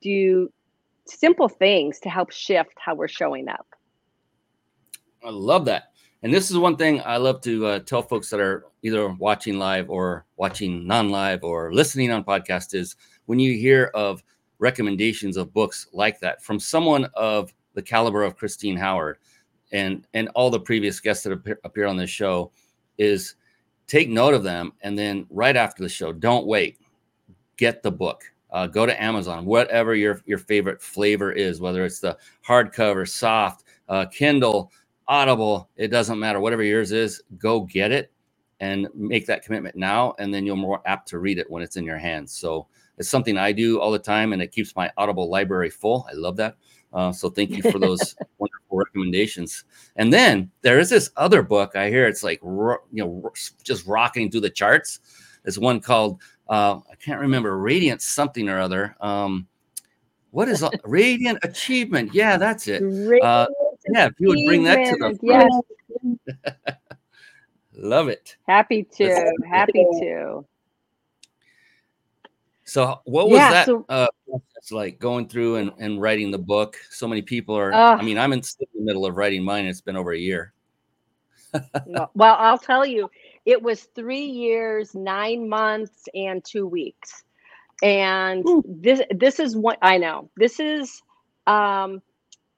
do 0.00 0.50
simple 1.04 1.48
things 1.48 2.00
to 2.00 2.08
help 2.08 2.32
shift 2.32 2.72
how 2.78 2.94
we're 2.94 3.06
showing 3.06 3.48
up. 3.48 3.66
I 5.24 5.30
love 5.30 5.66
that. 5.66 5.92
And 6.22 6.32
this 6.32 6.50
is 6.50 6.56
one 6.56 6.76
thing 6.76 7.02
I 7.04 7.18
love 7.18 7.42
to 7.42 7.66
uh, 7.66 7.78
tell 7.80 8.02
folks 8.02 8.30
that 8.30 8.40
are 8.40 8.66
either 8.82 9.08
watching 9.08 9.58
live 9.58 9.90
or 9.90 10.24
watching 10.36 10.86
non 10.86 11.10
live 11.10 11.44
or 11.44 11.72
listening 11.72 12.10
on 12.10 12.24
podcast 12.24 12.74
is 12.74 12.96
when 13.26 13.38
you 13.38 13.52
hear 13.52 13.90
of 13.94 14.22
recommendations 14.58 15.36
of 15.36 15.52
books 15.52 15.88
like 15.92 16.18
that 16.20 16.42
from 16.42 16.58
someone 16.58 17.04
of 17.14 17.52
the 17.74 17.82
caliber 17.82 18.22
of 18.22 18.36
Christine 18.36 18.76
Howard, 18.76 19.18
and 19.72 20.06
and 20.14 20.28
all 20.34 20.50
the 20.50 20.60
previous 20.60 21.00
guests 21.00 21.24
that 21.24 21.32
appear, 21.32 21.60
appear 21.64 21.86
on 21.86 21.96
this 21.96 22.10
show 22.10 22.50
is 22.98 23.34
take 23.86 24.08
note 24.08 24.34
of 24.34 24.42
them 24.42 24.72
and 24.82 24.98
then 24.98 25.26
right 25.30 25.56
after 25.56 25.82
the 25.82 25.88
show 25.88 26.12
don't 26.12 26.46
wait. 26.46 26.78
Get 27.56 27.82
the 27.82 27.92
book. 27.92 28.24
Uh, 28.52 28.66
go 28.66 28.86
to 28.86 29.02
amazon 29.02 29.44
whatever 29.44 29.96
your 29.96 30.22
your 30.24 30.38
favorite 30.38 30.80
flavor 30.80 31.32
is 31.32 31.60
whether 31.60 31.84
it's 31.84 31.98
the 31.98 32.16
hardcover 32.46 33.06
soft 33.06 33.64
uh, 33.88 34.06
kindle 34.06 34.70
audible 35.08 35.68
it 35.76 35.88
doesn't 35.88 36.18
matter 36.18 36.38
whatever 36.38 36.62
yours 36.62 36.92
is 36.92 37.20
go 37.38 37.60
get 37.62 37.90
it 37.90 38.12
and 38.60 38.88
make 38.94 39.26
that 39.26 39.42
commitment 39.42 39.76
now 39.76 40.14
and 40.18 40.32
then 40.32 40.46
you're 40.46 40.56
more 40.56 40.80
apt 40.86 41.08
to 41.08 41.18
read 41.18 41.38
it 41.38 41.50
when 41.50 41.62
it's 41.62 41.76
in 41.76 41.84
your 41.84 41.98
hands. 41.98 42.32
So 42.32 42.66
it's 42.98 43.10
something 43.10 43.36
i 43.36 43.52
do 43.52 43.80
all 43.80 43.90
the 43.90 43.98
time 43.98 44.32
and 44.32 44.40
it 44.40 44.52
keeps 44.52 44.74
my 44.74 44.90
audible 44.96 45.28
library 45.28 45.70
full. 45.70 46.06
I 46.10 46.14
love 46.14 46.36
that 46.36 46.56
uh, 46.96 47.12
so 47.12 47.28
thank 47.28 47.50
you 47.50 47.62
for 47.70 47.78
those 47.78 48.16
wonderful 48.38 48.78
recommendations. 48.78 49.64
And 49.96 50.10
then 50.10 50.50
there 50.62 50.78
is 50.78 50.88
this 50.88 51.10
other 51.18 51.42
book 51.42 51.76
I 51.76 51.90
hear 51.90 52.06
it's 52.06 52.22
like 52.22 52.40
you 52.42 52.80
know 52.90 53.30
just 53.62 53.86
rocking 53.86 54.30
through 54.30 54.40
the 54.40 54.50
charts. 54.50 55.00
There's 55.42 55.58
one 55.58 55.80
called 55.80 56.22
uh, 56.48 56.80
I 56.90 56.94
can't 56.94 57.20
remember 57.20 57.58
Radiant 57.58 58.00
something 58.00 58.48
or 58.48 58.58
other. 58.58 58.96
Um, 59.02 59.46
what 60.30 60.48
is 60.48 60.64
Radiant 60.84 61.38
Achievement? 61.42 62.14
Yeah, 62.14 62.38
that's 62.38 62.66
it. 62.66 62.82
Uh, 63.22 63.46
yeah, 63.92 64.06
if 64.06 64.14
you 64.18 64.28
would 64.28 64.46
bring 64.46 64.64
that 64.64 64.90
to 64.90 64.96
the 64.96 65.18
yes. 65.22 66.74
Love 67.74 68.08
it. 68.08 68.36
Happy 68.48 68.84
to. 68.84 69.32
Happy 69.46 69.84
to. 70.00 70.46
So 72.66 73.00
what 73.04 73.30
was 73.30 73.38
yeah, 73.38 73.50
that 73.50 73.66
so, 73.66 73.86
uh, 73.88 74.08
like 74.72 74.98
going 74.98 75.28
through 75.28 75.56
and, 75.56 75.72
and 75.78 76.02
writing 76.02 76.32
the 76.32 76.38
book? 76.38 76.76
So 76.90 77.06
many 77.06 77.22
people 77.22 77.56
are. 77.56 77.72
Uh, 77.72 77.96
I 77.96 78.02
mean, 78.02 78.18
I'm 78.18 78.32
in 78.32 78.40
the 78.40 78.66
middle 78.74 79.06
of 79.06 79.16
writing 79.16 79.44
mine. 79.44 79.66
It's 79.66 79.80
been 79.80 79.96
over 79.96 80.12
a 80.12 80.18
year. 80.18 80.52
well, 81.86 82.36
I'll 82.38 82.58
tell 82.58 82.84
you, 82.84 83.08
it 83.44 83.62
was 83.62 83.84
three 83.94 84.24
years, 84.24 84.96
nine 84.96 85.48
months, 85.48 86.08
and 86.12 86.44
two 86.44 86.66
weeks. 86.66 87.22
And 87.84 88.44
Ooh. 88.48 88.64
this 88.66 89.00
this 89.14 89.38
is 89.38 89.56
what 89.56 89.78
I 89.80 89.98
know. 89.98 90.28
This 90.36 90.58
is 90.58 91.02
um, 91.46 92.02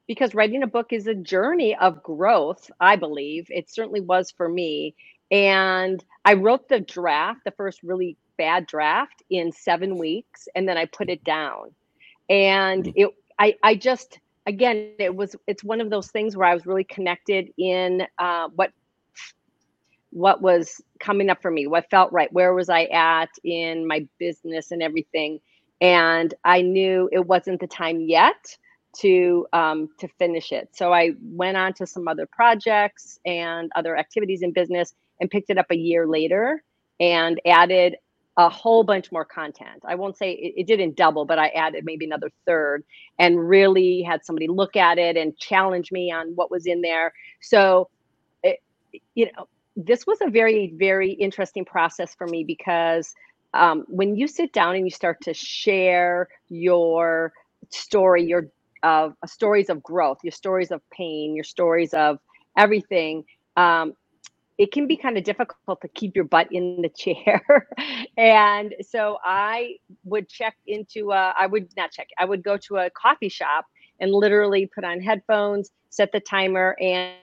because 0.07 0.35
writing 0.35 0.63
a 0.63 0.67
book 0.67 0.93
is 0.95 1.07
a 1.07 1.15
journey 1.15 1.77
of 1.77 2.03
growth. 2.03 2.71
I 2.81 2.97
believe 2.97 3.47
it 3.51 3.69
certainly 3.69 4.01
was 4.01 4.31
for 4.31 4.49
me. 4.49 4.95
And 5.31 6.03
I 6.25 6.33
wrote 6.33 6.71
the 6.71 6.81
draft, 6.81 7.41
the 7.45 7.51
first 7.51 7.83
really 7.83 8.17
bad 8.39 8.67
draft, 8.67 9.23
in 9.29 9.53
seven 9.53 9.99
weeks, 9.99 10.49
and 10.55 10.69
then 10.69 10.79
I 10.79 10.87
put 10.87 11.11
it 11.11 11.23
down. 11.25 11.73
And 12.31 12.85
mm. 12.85 12.93
it, 12.97 13.11
I, 13.39 13.57
I 13.63 13.75
just 13.75 14.19
again, 14.47 14.93
it 14.99 15.15
was 15.15 15.37
it's 15.47 15.63
one 15.63 15.81
of 15.81 15.91
those 15.91 16.09
things 16.11 16.37
where 16.37 16.49
I 16.49 16.55
was 16.55 16.67
really 16.67 16.85
connected 16.85 17.53
in 17.59 18.07
uh, 18.19 18.49
what 18.57 18.73
what 20.11 20.41
was 20.41 20.81
coming 20.99 21.29
up 21.29 21.43
for 21.43 21.51
me, 21.51 21.67
what 21.67 21.91
felt 21.91 22.11
right, 22.13 22.33
where 22.33 22.55
was 22.55 22.71
I 22.71 22.85
at 22.85 23.29
in 23.45 23.87
my 23.87 24.07
business 24.19 24.71
and 24.73 24.83
everything. 24.83 25.39
And 25.81 26.33
I 26.45 26.63
knew 26.63 27.09
it 27.13 27.27
wasn't 27.27 27.61
the 27.61 27.67
time 27.67 28.01
yet 28.01 28.57
to 29.01 29.47
um, 29.53 29.91
to 29.99 30.09
finish 30.19 30.51
it. 30.51 30.71
So 30.73 30.93
I 30.93 31.13
went 31.23 31.57
on 31.57 31.75
to 31.75 31.87
some 31.87 32.09
other 32.09 32.27
projects 32.27 33.21
and 33.27 33.71
other 33.77 33.97
activities 33.97 34.43
in 34.43 34.53
business 34.53 34.95
and 35.21 35.31
picked 35.31 35.51
it 35.51 35.59
up 35.59 35.71
a 35.71 35.77
year 35.77 36.07
later 36.07 36.65
and 36.99 37.41
added 37.47 37.97
a 38.39 38.49
whole 38.49 38.85
bunch 38.85 39.11
more 39.11 39.25
content. 39.25 39.83
I 39.85 39.97
won't 39.97 40.17
say 40.17 40.31
it, 40.31 40.55
it, 40.57 40.67
didn't 40.69 40.97
double, 40.97 41.25
but 41.25 41.41
I 41.41 41.49
added 41.49 41.85
maybe 41.85 42.05
another 42.05 42.31
third 42.47 42.85
and 43.19 43.49
really 43.49 44.01
had 44.01 44.25
somebody 44.25 44.47
look 44.47 44.77
at 44.77 44.97
it 44.97 45.17
and 45.17 45.37
challenge 45.37 45.91
me 45.91 46.13
on 46.13 46.29
what 46.37 46.49
was 46.49 46.65
in 46.65 46.81
there. 46.81 47.13
So, 47.41 47.91
it, 48.45 48.63
you 49.17 49.27
know, 49.27 49.49
this 49.77 50.07
was 50.07 50.19
a 50.23 50.31
very, 50.31 50.73
very 50.77 51.11
interesting 51.11 51.65
process 51.65 52.15
for 52.15 52.29
me 52.29 52.45
because 52.45 53.13
um, 53.55 53.85
when 53.89 54.15
you 54.15 54.29
sit 54.29 54.53
down 54.53 54.77
and 54.77 54.85
you 54.85 54.91
start 54.91 55.21
to 55.23 55.35
share 55.35 56.29
your 56.49 57.33
story, 57.71 58.23
your 58.23 58.49
uh, 58.85 59.11
stories 59.27 59.69
of 59.69 59.83
growth, 59.83 60.19
your 60.23 60.33
stories 60.33 60.71
of 60.71 60.81
pain, 60.91 61.35
your 61.35 61.45
stories 61.45 61.93
of 61.93 62.21
everything, 62.57 63.25
um, 63.57 63.95
it 64.59 64.73
can 64.73 64.89
be 64.89 64.97
kind 64.97 65.17
of 65.17 65.23
difficult 65.23 65.81
to 65.81 65.89
keep 65.89 66.17
your 66.17 66.25
butt 66.25 66.49
in 66.51 66.83
the 66.83 66.89
chair. 66.89 67.69
and 68.19 68.75
so 68.83 69.19
I 69.25 69.77
would 70.05 70.29
check 70.29 70.57
into, 70.67 71.13
a, 71.13 71.33
I 71.39 71.47
would 71.47 71.69
not 71.77 71.93
check, 71.93 72.09
I 72.19 72.25
would 72.25 72.43
go 72.43 72.57
to 72.57 72.79
a 72.79 72.91
coffee 72.91 73.29
shop 73.29 73.67
and 74.01 74.13
literally 74.13 74.67
put 74.67 74.85
on 74.85 75.01
headphones, 75.01 75.71
set 75.91 76.13
the 76.13 76.21
timer, 76.21 76.77
and 76.81 77.15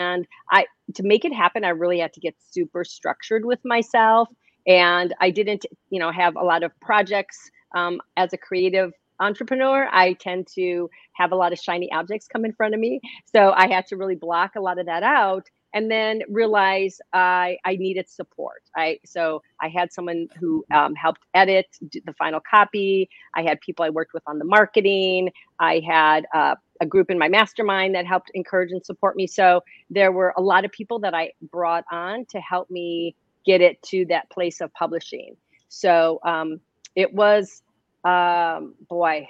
and 0.00 0.28
I 0.52 0.66
to 0.94 1.02
make 1.02 1.24
it 1.24 1.32
happen, 1.32 1.64
I 1.64 1.70
really 1.70 1.98
had 1.98 2.12
to 2.12 2.20
get 2.20 2.36
super 2.38 2.84
structured 2.84 3.44
with 3.44 3.58
myself. 3.64 4.28
And 4.66 5.12
I 5.20 5.30
didn't, 5.30 5.66
you 5.90 5.98
know, 5.98 6.12
have 6.12 6.36
a 6.36 6.42
lot 6.42 6.62
of 6.62 6.70
projects 6.80 7.50
um, 7.74 8.00
as 8.16 8.32
a 8.32 8.36
creative 8.36 8.92
entrepreneur. 9.18 9.88
I 9.90 10.12
tend 10.12 10.46
to 10.54 10.88
have 11.14 11.32
a 11.32 11.34
lot 11.34 11.52
of 11.52 11.58
shiny 11.58 11.90
objects 11.90 12.28
come 12.28 12.44
in 12.44 12.52
front 12.52 12.74
of 12.74 12.80
me, 12.80 13.00
so 13.24 13.52
I 13.56 13.66
had 13.66 13.88
to 13.88 13.96
really 13.96 14.14
block 14.14 14.52
a 14.54 14.60
lot 14.60 14.78
of 14.78 14.86
that 14.86 15.02
out 15.02 15.48
and 15.74 15.90
then 15.90 16.22
realize 16.28 17.00
I, 17.12 17.58
I 17.64 17.76
needed 17.76 18.08
support. 18.08 18.62
I 18.76 18.98
so 19.04 19.42
I 19.60 19.68
had 19.68 19.92
someone 19.92 20.28
who 20.38 20.64
um, 20.72 20.94
helped 20.94 21.20
edit 21.34 21.66
the 21.80 22.12
final 22.18 22.40
copy. 22.48 23.08
I 23.34 23.42
had 23.42 23.60
people 23.60 23.84
I 23.84 23.90
worked 23.90 24.14
with 24.14 24.22
on 24.26 24.38
the 24.38 24.44
marketing. 24.44 25.30
I 25.60 25.82
had 25.86 26.26
uh, 26.34 26.54
a 26.80 26.86
group 26.86 27.10
in 27.10 27.18
my 27.18 27.28
mastermind 27.28 27.94
that 27.94 28.06
helped 28.06 28.30
encourage 28.34 28.72
and 28.72 28.84
support 28.84 29.16
me. 29.16 29.26
So 29.26 29.62
there 29.90 30.12
were 30.12 30.32
a 30.36 30.42
lot 30.42 30.64
of 30.64 30.72
people 30.72 30.98
that 31.00 31.14
I 31.14 31.32
brought 31.50 31.84
on 31.90 32.24
to 32.30 32.40
help 32.40 32.70
me 32.70 33.14
get 33.44 33.60
it 33.60 33.80
to 33.82 34.04
that 34.06 34.30
place 34.30 34.60
of 34.60 34.72
publishing. 34.74 35.36
So 35.68 36.20
um, 36.24 36.60
it 36.94 37.12
was, 37.12 37.62
um, 38.04 38.74
boy, 38.88 39.28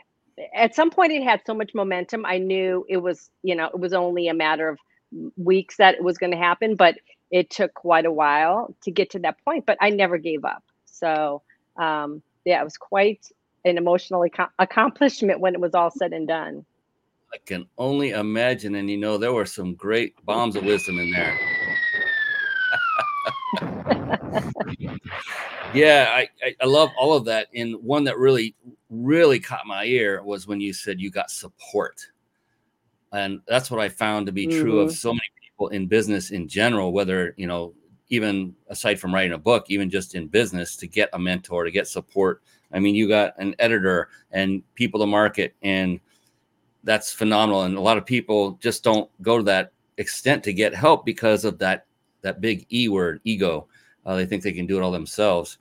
at 0.55 0.75
some 0.75 0.91
point 0.91 1.13
it 1.13 1.23
had 1.23 1.41
so 1.47 1.55
much 1.55 1.73
momentum. 1.75 2.25
I 2.25 2.39
knew 2.39 2.85
it 2.89 2.99
was, 2.99 3.31
you 3.43 3.55
know, 3.55 3.67
it 3.67 3.79
was 3.79 3.93
only 3.93 4.29
a 4.29 4.35
matter 4.35 4.69
of 4.69 4.79
weeks 5.37 5.77
that 5.77 5.95
it 5.95 6.03
was 6.03 6.19
going 6.19 6.33
to 6.33 6.39
happen, 6.39 6.75
but 6.75 6.97
it 7.31 7.51
took 7.51 7.75
quite 7.75 8.07
a 8.07 8.13
while 8.13 8.75
to 8.83 8.91
get 8.91 9.11
to 9.11 9.19
that 9.21 9.37
point. 9.45 9.67
But 9.67 9.79
I 9.81 9.91
never 9.91 10.19
gave 10.19 10.45
up. 10.45 10.63
So 10.85 11.43
um, 11.77 12.23
yeah, 12.45 12.61
it 12.61 12.65
was 12.65 12.77
quite 12.77 13.27
an 13.65 13.79
emotional 13.79 14.25
ac- 14.25 14.51
accomplishment 14.59 15.41
when 15.41 15.55
it 15.55 15.61
was 15.61 15.75
all 15.75 15.91
said 15.91 16.13
and 16.13 16.27
done. 16.27 16.65
I 17.33 17.37
can 17.45 17.67
only 17.77 18.11
imagine, 18.11 18.75
and 18.75 18.89
you 18.89 18.97
know, 18.97 19.19
there 19.19 19.33
were 19.33 19.45
some 19.45 19.75
great 19.75 20.15
bombs 20.25 20.57
of 20.57 20.65
wisdom 20.65 20.99
in 20.99 21.11
there. 21.11 21.39
yeah, 25.75 26.09
I, 26.11 26.29
I, 26.43 26.57
I 26.63 26.65
love 26.65 26.91
all 26.99 27.13
of 27.15 27.27
that. 27.27 27.49
And 27.55 27.77
one 27.77 28.05
that 28.05 28.17
really, 28.17 28.55
really 28.89 29.41
caught 29.41 29.67
my 29.67 29.85
ear 29.85 30.23
was 30.23 30.47
when 30.47 30.61
you 30.61 30.73
said 30.73 31.01
you 31.01 31.11
got 31.11 31.31
support 31.31 32.01
and 33.13 33.41
that's 33.47 33.71
what 33.71 33.81
i 33.81 33.89
found 33.89 34.27
to 34.27 34.33
be 34.33 34.47
mm-hmm. 34.47 34.61
true 34.61 34.81
of 34.81 34.89
mm-hmm. 34.89 34.95
so 34.95 35.11
many 35.11 35.31
people 35.43 35.69
in 35.69 35.87
business 35.87 36.31
in 36.31 36.49
general 36.49 36.93
whether 36.93 37.35
you 37.37 37.47
know 37.47 37.73
even 38.11 38.55
aside 38.69 38.99
from 38.99 39.15
writing 39.15 39.33
a 39.33 39.39
book 39.39 39.67
even 39.69 39.91
just 39.91 40.15
in 40.15 40.27
business 40.27 40.77
to 40.77 40.87
get 40.87 41.11
a 41.13 41.19
mentor 41.19 41.65
to 41.65 41.71
get 41.71 41.89
support 41.89 42.43
i 42.73 42.79
mean 42.79 42.95
you 42.95 43.09
got 43.09 43.35
an 43.39 43.55
editor 43.59 44.09
and 44.31 44.63
people 44.75 45.01
to 45.01 45.07
market 45.07 45.55
and 45.63 46.01
that's 46.85 47.13
phenomenal 47.13 47.63
and 47.63 47.77
a 47.77 47.81
lot 47.81 47.99
of 47.99 48.07
people 48.07 48.53
just 48.63 48.83
don't 48.83 49.11
go 49.23 49.39
to 49.39 49.45
that 49.45 49.73
extent 49.99 50.43
to 50.45 50.53
get 50.53 50.75
help 50.75 51.05
because 51.05 51.45
of 51.45 51.59
that 51.59 51.87
that 52.23 52.41
big 52.41 52.67
e 52.73 52.89
word 52.89 53.21
ego 53.25 53.67
uh, 54.07 54.15
they 54.15 54.25
think 54.25 54.43
they 54.43 54.53
can 54.53 54.67
do 54.67 54.79
it 54.79 54.83
all 54.83 54.91
themselves 54.91 55.59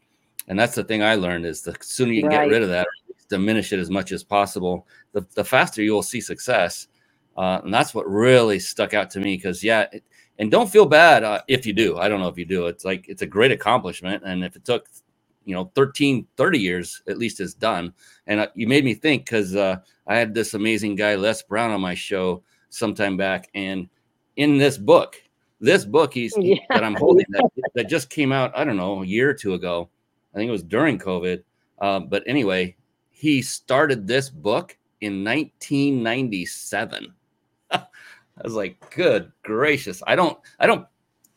and 0.48 0.58
that's 0.58 0.76
the 0.76 0.84
thing 0.84 1.02
i 1.02 1.16
learned 1.16 1.46
is 1.46 1.62
the 1.62 1.76
sooner 1.82 2.12
you 2.12 2.22
can 2.22 2.30
right. 2.30 2.46
get 2.46 2.52
rid 2.52 2.64
of 2.64 2.70
that 2.70 2.88
diminish 3.30 3.74
it 3.74 3.80
as 3.80 3.90
much 3.90 4.12
as 4.12 4.24
possible 4.24 4.88
the, 5.12 5.26
the 5.36 5.44
faster 5.44 5.82
you 5.82 5.92
will 5.92 6.04
see 6.04 6.22
success 6.22 6.88
uh, 7.38 7.62
and 7.64 7.74
that's 7.74 7.94
what 7.94 8.10
really 8.10 8.60
stuck 8.60 8.94
out 8.94 9.10
to 9.12 9.20
me 9.20 9.36
because, 9.36 9.64
yeah, 9.64 9.86
it, 9.92 10.04
and 10.40 10.52
don't 10.52 10.70
feel 10.70 10.86
bad 10.86 11.24
uh, 11.24 11.42
if 11.48 11.66
you 11.66 11.74
do. 11.74 11.98
I 11.98 12.10
don't 12.10 12.20
know 12.20 12.28
if 12.28 12.38
you 12.38 12.46
do. 12.46 12.68
It's 12.68 12.86
like 12.86 13.08
it's 13.08 13.22
a 13.22 13.28
great 13.28 13.52
accomplishment. 13.52 14.24
And 14.26 14.44
if 14.44 14.56
it 14.56 14.66
took, 14.66 14.88
you 15.46 15.56
know, 15.56 15.72
13, 15.76 16.28
30 16.36 16.60
years, 16.60 17.02
at 17.08 17.18
least 17.18 17.40
it's 17.40 17.54
done. 17.54 17.94
And 18.28 18.40
uh, 18.40 18.48
you 18.56 18.68
made 18.68 18.86
me 18.86 18.94
think 18.94 19.26
because 19.26 19.56
uh, 19.56 19.78
I 20.06 20.18
had 20.18 20.34
this 20.34 20.54
amazing 20.54 20.96
guy, 20.96 21.16
Les 21.16 21.42
Brown, 21.42 21.72
on 21.72 21.82
my 21.82 21.96
show 21.96 22.44
sometime 22.70 23.18
back. 23.18 23.50
And 23.56 23.90
in 24.36 24.58
this 24.58 24.78
book, 24.78 25.22
this 25.60 25.86
book 25.86 26.14
he's 26.14 26.36
yeah. 26.40 26.58
that 26.70 26.84
I'm 26.84 26.96
holding 26.96 27.26
that, 27.30 27.50
that 27.76 27.90
just 27.90 28.10
came 28.10 28.32
out, 28.32 28.52
I 28.56 28.64
don't 28.64 28.78
know, 28.78 29.02
a 29.02 29.06
year 29.06 29.30
or 29.30 29.34
two 29.34 29.54
ago. 29.54 29.90
I 30.34 30.38
think 30.38 30.50
it 30.50 30.52
was 30.52 30.64
during 30.64 31.00
COVID. 31.00 31.44
Uh, 31.80 32.00
but 32.00 32.24
anyway, 32.28 32.76
he 33.10 33.42
started 33.42 34.06
this 34.06 34.30
book 34.30 34.78
in 35.02 35.24
1997. 35.24 37.14
I 38.38 38.42
was 38.44 38.54
like, 38.54 38.94
good 38.96 39.32
gracious. 39.44 40.02
I 40.06 40.16
don't, 40.16 40.38
I 40.60 40.68
don't, 40.68 40.86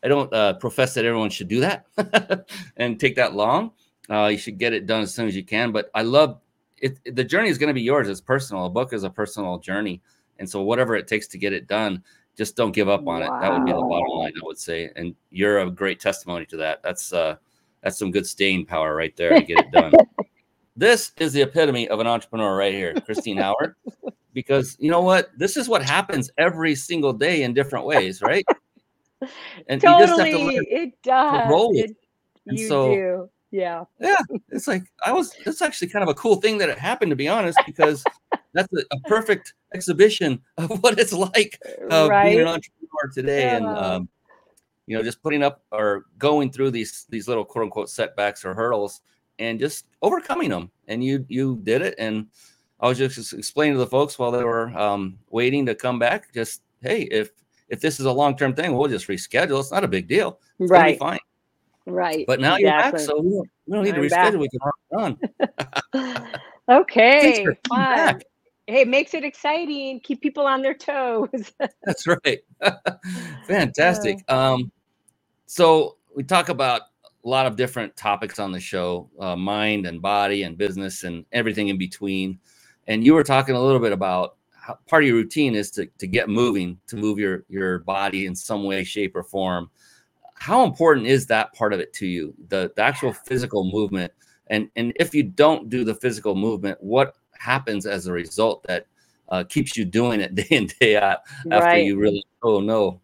I 0.03 0.09
don't 0.09 0.33
uh, 0.33 0.55
profess 0.55 0.95
that 0.95 1.05
everyone 1.05 1.31
should 1.31 1.49
do 1.49 1.61
that 1.61 1.87
and 2.77 2.99
take 2.99 3.17
that 3.17 3.35
long. 3.35 3.73
Uh, 4.11 4.27
you 4.27 4.39
should 4.39 4.59
get 4.59 4.73
it 4.73 4.87
done 4.87 5.03
as 5.03 5.15
soon 5.15 5.29
as 5.29 5.37
you 5.37 5.45
can. 5.45 5.73
But 5.73 5.91
I 5.95 6.03
love 6.03 6.41
it. 6.79 6.99
The 7.15 7.25
journey 7.25 7.49
is 7.49 7.59
going 7.59 7.69
to 7.69 7.75
be 7.75 7.83
yours. 7.83 8.09
It's 8.09 8.21
personal. 8.21 8.67
A 8.67 8.71
book 8.71 8.93
is 8.93 9.05
a 9.05 9.11
personal 9.11 9.59
journey. 9.59 10.03
And 10.39 10.49
so 10.49 10.63
whatever 10.63 10.97
it 10.97 11.07
takes 11.07 11.27
to 11.29 11.39
get 11.39 11.53
it 11.53 11.67
done, 11.67 12.03
just 12.37 12.57
don't 12.57 12.73
give 12.73 12.89
up 12.89 13.07
on 13.07 13.21
wow. 13.21 13.39
it. 13.39 13.41
That 13.41 13.53
would 13.53 13.67
be 13.67 13.73
the 13.73 13.79
bottom 13.79 14.09
line, 14.09 14.33
I 14.37 14.47
would 14.47 14.59
say. 14.59 14.91
And 14.97 15.15
you're 15.31 15.61
a 15.61 15.71
great 15.71 16.01
testimony 16.01 16.47
to 16.47 16.57
that. 16.59 16.83
That's, 16.83 17.13
uh, 17.13 17.37
that's 17.83 17.99
some 17.99 18.11
good 18.11 18.27
staying 18.27 18.67
power 18.67 18.95
right 18.95 19.15
there 19.17 19.35
to 19.35 19.43
get 19.43 19.59
it 19.59 19.71
done. 19.71 19.93
this 20.77 21.13
is 21.19 21.33
the 21.33 21.43
epitome 21.43 21.89
of 21.89 22.01
an 22.01 22.07
entrepreneur 22.07 22.57
right 22.57 22.73
here, 22.73 22.95
Christine 22.95 23.37
Howard 23.39 23.75
because 24.33 24.77
you 24.79 24.91
know 24.91 25.01
what? 25.01 25.31
This 25.37 25.57
is 25.57 25.69
what 25.69 25.83
happens 25.83 26.31
every 26.39 26.75
single 26.75 27.13
day 27.13 27.43
in 27.43 27.55
different 27.55 27.87
ways, 27.87 28.23
right? 28.23 28.45
And 29.69 29.81
totally, 29.81 30.57
it 30.71 30.95
does. 31.03 31.51
roll 31.51 31.77
it. 31.77 31.97
And 32.47 32.59
you 32.59 32.69
so, 32.69 32.95
do. 32.95 33.31
Yeah. 33.51 33.85
Yeah. 34.01 34.17
It's 34.51 34.69
like 34.69 34.85
I 35.05 35.13
was 35.13 35.35
it's 35.45 35.61
actually 35.61 35.89
kind 35.89 36.03
of 36.03 36.09
a 36.09 36.15
cool 36.15 36.37
thing 36.37 36.59
that 36.59 36.69
it 36.69 36.79
happened 36.79 37.11
to 37.11 37.17
be 37.17 37.29
honest, 37.29 37.59
because 37.67 38.05
that's 38.55 38.73
a, 38.73 38.83
a, 38.93 39.01
perfect 39.01 39.55
exhibition 39.75 40.41
of 40.57 40.71
what 40.83 40.99
it's 40.99 41.13
like 41.13 41.59
uh, 41.91 42.09
right? 42.09 42.31
being 42.31 42.41
an 42.41 42.47
entrepreneur 42.49 43.13
today. 43.13 43.43
Yeah. 43.43 43.57
And 43.57 43.67
um, 43.67 44.09
you 44.87 44.97
know, 44.97 45.03
just 45.03 45.23
putting 45.23 45.43
up 45.43 45.63
or 45.73 46.07
going 46.17 46.51
through 46.51 46.71
these 46.71 47.07
these 47.11 47.29
little 47.29 47.45
quote 47.45 47.65
unquote 47.65 47.91
setbacks 47.91 48.45
or 48.45 48.55
hurdles 48.55 49.03
and 49.41 49.59
just 49.59 49.87
overcoming 50.03 50.51
them. 50.51 50.71
And 50.87 51.03
you 51.03 51.25
you 51.29 51.59
did 51.65 51.83
it 51.83 51.95
and 51.99 52.27
I 52.81 52.89
was 52.89 52.99
just 52.99 53.33
explaining 53.33 53.75
to 53.75 53.79
the 53.79 53.87
folks 53.87 54.19
while 54.19 54.31
they 54.31 54.43
were 54.43 54.69
um, 54.79 55.19
waiting 55.31 55.67
to 55.67 55.75
come 55.75 55.99
back. 55.99 56.33
Just 56.33 56.63
hey, 56.83 57.03
if 57.03 57.31
if 57.69 57.81
this 57.81 58.01
is 58.01 58.07
a 58.07 58.13
long 58.13 58.37
term 58.37 58.55
thing, 58.55 58.75
we'll 58.75 58.89
just 58.89 59.09
reschedule. 59.09 59.61
It's 59.61 59.71
not 59.71 59.85
a 59.85 59.89
big 59.89 60.09
deal. 60.09 60.39
It's 60.59 60.71
right. 60.71 60.99
fine. 60.99 61.19
Right. 61.87 62.27
But 62.27 62.41
now 62.41 62.57
exactly. 62.57 62.63
you're 62.63 62.93
back, 62.93 62.99
so 63.01 63.21
we 63.21 63.31
don't, 63.31 63.49
we 63.67 63.75
don't 63.75 63.85
need 63.85 63.95
I'm 63.95 64.03
to 64.03 64.09
reschedule. 64.09 64.33
Back. 64.33 64.41
We 64.41 64.49
can 65.03 65.19
done. 65.93 66.27
okay, 66.81 67.47
fun. 67.69 68.21
Hey, 68.67 68.83
it 68.83 68.89
makes 68.89 69.15
it 69.15 69.25
exciting. 69.25 70.01
Keep 70.01 70.23
people 70.23 70.47
on 70.47 70.63
their 70.63 70.75
toes. 70.75 71.53
That's 71.85 72.07
right. 72.07 72.39
Fantastic. 73.47 74.19
Um, 74.31 74.71
so 75.47 75.97
we 76.15 76.23
talk 76.23 76.49
about 76.49 76.83
a 77.25 77.29
lot 77.29 77.47
of 77.47 77.57
different 77.57 77.97
topics 77.97 78.39
on 78.39 78.53
the 78.53 78.61
show, 78.61 79.09
uh, 79.19 79.37
mind 79.37 79.87
and 79.87 80.01
body 80.01 80.43
and 80.45 80.57
business 80.57 81.05
and 81.05 81.25
everything 81.33 81.69
in 81.69 81.79
between. 81.79 82.39
And 82.87 83.05
you 83.05 83.15
were 83.15 83.25
talking 83.25 83.55
a 83.55 83.61
little 83.61 83.81
bit 83.81 83.93
about 83.93 84.37
how 84.53 84.79
part 84.89 85.03
of 85.03 85.09
your 85.09 85.17
routine 85.17 85.55
is 85.55 85.71
to, 85.73 85.87
to 85.99 86.07
get 86.07 86.29
moving, 86.29 86.79
to 86.87 86.97
move 86.97 87.19
your, 87.19 87.45
your 87.49 87.81
body 87.81 88.27
in 88.27 88.35
some 88.35 88.65
way, 88.65 88.85
shape, 88.85 89.15
or 89.15 89.23
form. 89.23 89.71
How 90.35 90.65
important 90.65 91.07
is 91.07 91.27
that 91.27 91.53
part 91.53 91.73
of 91.73 91.81
it 91.81 91.93
to 91.95 92.07
you, 92.07 92.35
the, 92.49 92.73
the 92.75 92.83
actual 92.83 93.13
physical 93.13 93.71
movement? 93.71 94.13
And, 94.47 94.71
and 94.77 94.93
if 94.97 95.15
you 95.15 95.23
don't 95.23 95.69
do 95.69 95.85
the 95.85 95.95
physical 95.95 96.35
movement, 96.35 96.79
what 96.83 97.17
happens 97.39 97.87
as 97.87 98.07
a 98.07 98.13
result 98.13 98.63
that 98.65 98.87
uh, 99.29 99.45
keeps 99.45 99.77
you 99.77 99.85
doing 99.85 100.21
it 100.21 100.35
day 100.35 100.47
in, 100.51 100.69
day 100.81 100.97
out 100.97 101.21
after 101.51 101.67
right. 101.67 101.85
you 101.85 101.99
really, 101.99 102.25
oh 102.43 102.61
no. 102.61 103.01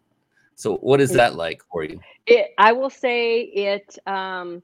So, 0.57 0.77
what 0.77 0.99
is 0.99 1.11
that 1.11 1.35
like 1.35 1.61
for 1.71 1.83
you? 1.83 2.01
It, 2.25 2.47
I 2.57 2.73
will 2.73 2.89
say 2.89 3.41
it. 3.41 3.97
Um, 4.07 4.63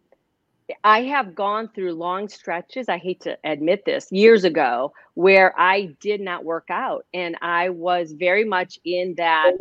I 0.83 1.03
have 1.03 1.35
gone 1.35 1.69
through 1.69 1.93
long 1.93 2.27
stretches. 2.29 2.89
I 2.89 2.97
hate 2.97 3.21
to 3.21 3.37
admit 3.43 3.85
this 3.85 4.11
years 4.11 4.43
ago 4.43 4.91
where 5.13 5.53
I 5.59 5.95
did 6.01 6.19
not 6.19 6.43
work 6.43 6.65
out, 6.71 7.05
and 7.13 7.37
I 7.43 7.69
was 7.69 8.13
very 8.13 8.43
much 8.43 8.79
in 8.83 9.13
that, 9.17 9.53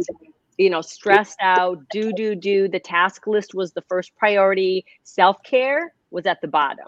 you 0.56 0.70
know, 0.70 0.80
stressed 0.80 1.38
out. 1.42 1.78
Do 1.90 2.14
do 2.14 2.34
do. 2.34 2.66
The 2.66 2.80
task 2.80 3.26
list 3.26 3.54
was 3.54 3.72
the 3.74 3.82
first 3.82 4.16
priority. 4.16 4.86
Self 5.02 5.42
care 5.42 5.92
was 6.10 6.24
at 6.24 6.40
the 6.40 6.48
bottom 6.48 6.86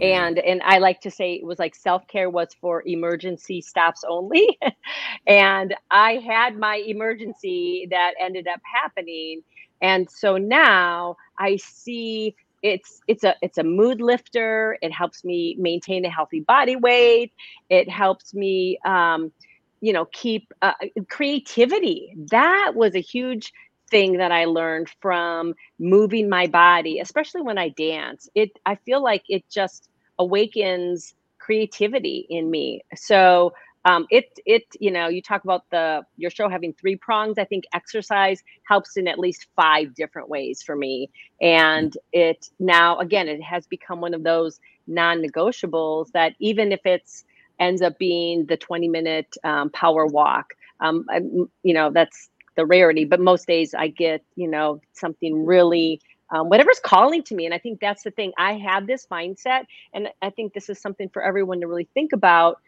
and 0.00 0.38
and 0.38 0.62
i 0.64 0.78
like 0.78 1.00
to 1.00 1.10
say 1.10 1.34
it 1.34 1.44
was 1.44 1.58
like 1.58 1.74
self-care 1.74 2.30
was 2.30 2.48
for 2.60 2.82
emergency 2.86 3.60
stops 3.60 4.02
only 4.08 4.58
and 5.26 5.74
i 5.90 6.14
had 6.26 6.58
my 6.58 6.76
emergency 6.86 7.86
that 7.90 8.12
ended 8.20 8.46
up 8.48 8.60
happening 8.64 9.42
and 9.82 10.10
so 10.10 10.36
now 10.36 11.16
I 11.38 11.56
see 11.56 12.34
it's 12.62 13.00
it's 13.08 13.24
a 13.24 13.34
it's 13.40 13.56
a 13.58 13.62
mood 13.64 14.00
lifter. 14.00 14.76
It 14.82 14.92
helps 14.92 15.24
me 15.24 15.56
maintain 15.58 16.04
a 16.04 16.10
healthy 16.10 16.40
body 16.40 16.76
weight. 16.76 17.32
It 17.70 17.88
helps 17.88 18.34
me 18.34 18.78
um, 18.84 19.32
you 19.80 19.92
know 19.92 20.04
keep 20.12 20.52
uh, 20.62 20.72
creativity. 21.08 22.14
That 22.30 22.72
was 22.74 22.94
a 22.94 23.00
huge 23.00 23.52
thing 23.90 24.18
that 24.18 24.32
I 24.32 24.44
learned 24.46 24.90
from 25.00 25.54
moving 25.78 26.28
my 26.28 26.46
body, 26.46 27.00
especially 27.00 27.42
when 27.42 27.58
I 27.58 27.70
dance. 27.70 28.28
It 28.34 28.50
I 28.66 28.76
feel 28.76 29.02
like 29.02 29.24
it 29.28 29.44
just 29.50 29.88
awakens 30.18 31.14
creativity 31.38 32.26
in 32.30 32.50
me. 32.50 32.82
So 32.94 33.52
um, 33.84 34.06
it 34.10 34.26
it 34.46 34.64
you 34.78 34.90
know 34.90 35.08
you 35.08 35.22
talk 35.22 35.44
about 35.44 35.64
the 35.70 36.02
your 36.16 36.30
show 36.30 36.48
having 36.48 36.72
three 36.74 36.96
prongs 36.96 37.38
i 37.38 37.44
think 37.44 37.64
exercise 37.72 38.42
helps 38.68 38.96
in 38.96 39.08
at 39.08 39.18
least 39.18 39.46
five 39.56 39.94
different 39.94 40.28
ways 40.28 40.62
for 40.62 40.76
me 40.76 41.10
and 41.40 41.96
it 42.12 42.48
now 42.58 42.98
again 42.98 43.28
it 43.28 43.42
has 43.42 43.66
become 43.66 44.00
one 44.00 44.14
of 44.14 44.22
those 44.22 44.60
non-negotiables 44.86 46.10
that 46.12 46.34
even 46.40 46.72
if 46.72 46.80
it's 46.84 47.24
ends 47.58 47.82
up 47.82 47.98
being 47.98 48.46
the 48.46 48.56
20 48.56 48.88
minute 48.88 49.36
um, 49.44 49.70
power 49.70 50.06
walk 50.06 50.54
um, 50.80 51.04
I, 51.10 51.18
you 51.62 51.74
know 51.74 51.90
that's 51.90 52.28
the 52.60 52.66
rarity 52.66 53.06
but 53.06 53.20
most 53.20 53.48
days 53.48 53.74
i 53.74 53.88
get 53.88 54.24
you 54.36 54.48
know 54.48 54.80
something 54.94 55.46
really 55.46 56.00
um, 56.34 56.50
whatever's 56.50 56.80
calling 56.80 57.24
to 57.24 57.36
me 57.36 57.46
and 57.46 57.54
i 57.54 57.58
think 57.58 57.80
that's 57.80 58.04
the 58.04 58.12
thing. 58.12 58.32
I 58.38 58.54
have 58.54 58.86
this 58.88 59.06
mindset 59.12 59.64
and 59.94 60.08
i 60.22 60.30
think 60.30 60.54
this 60.54 60.70
is 60.70 60.80
something 60.80 61.10
for 61.10 61.22
everyone 61.22 61.60
to 61.62 61.68
really 61.68 61.88
think 61.94 62.12
about. 62.14 62.58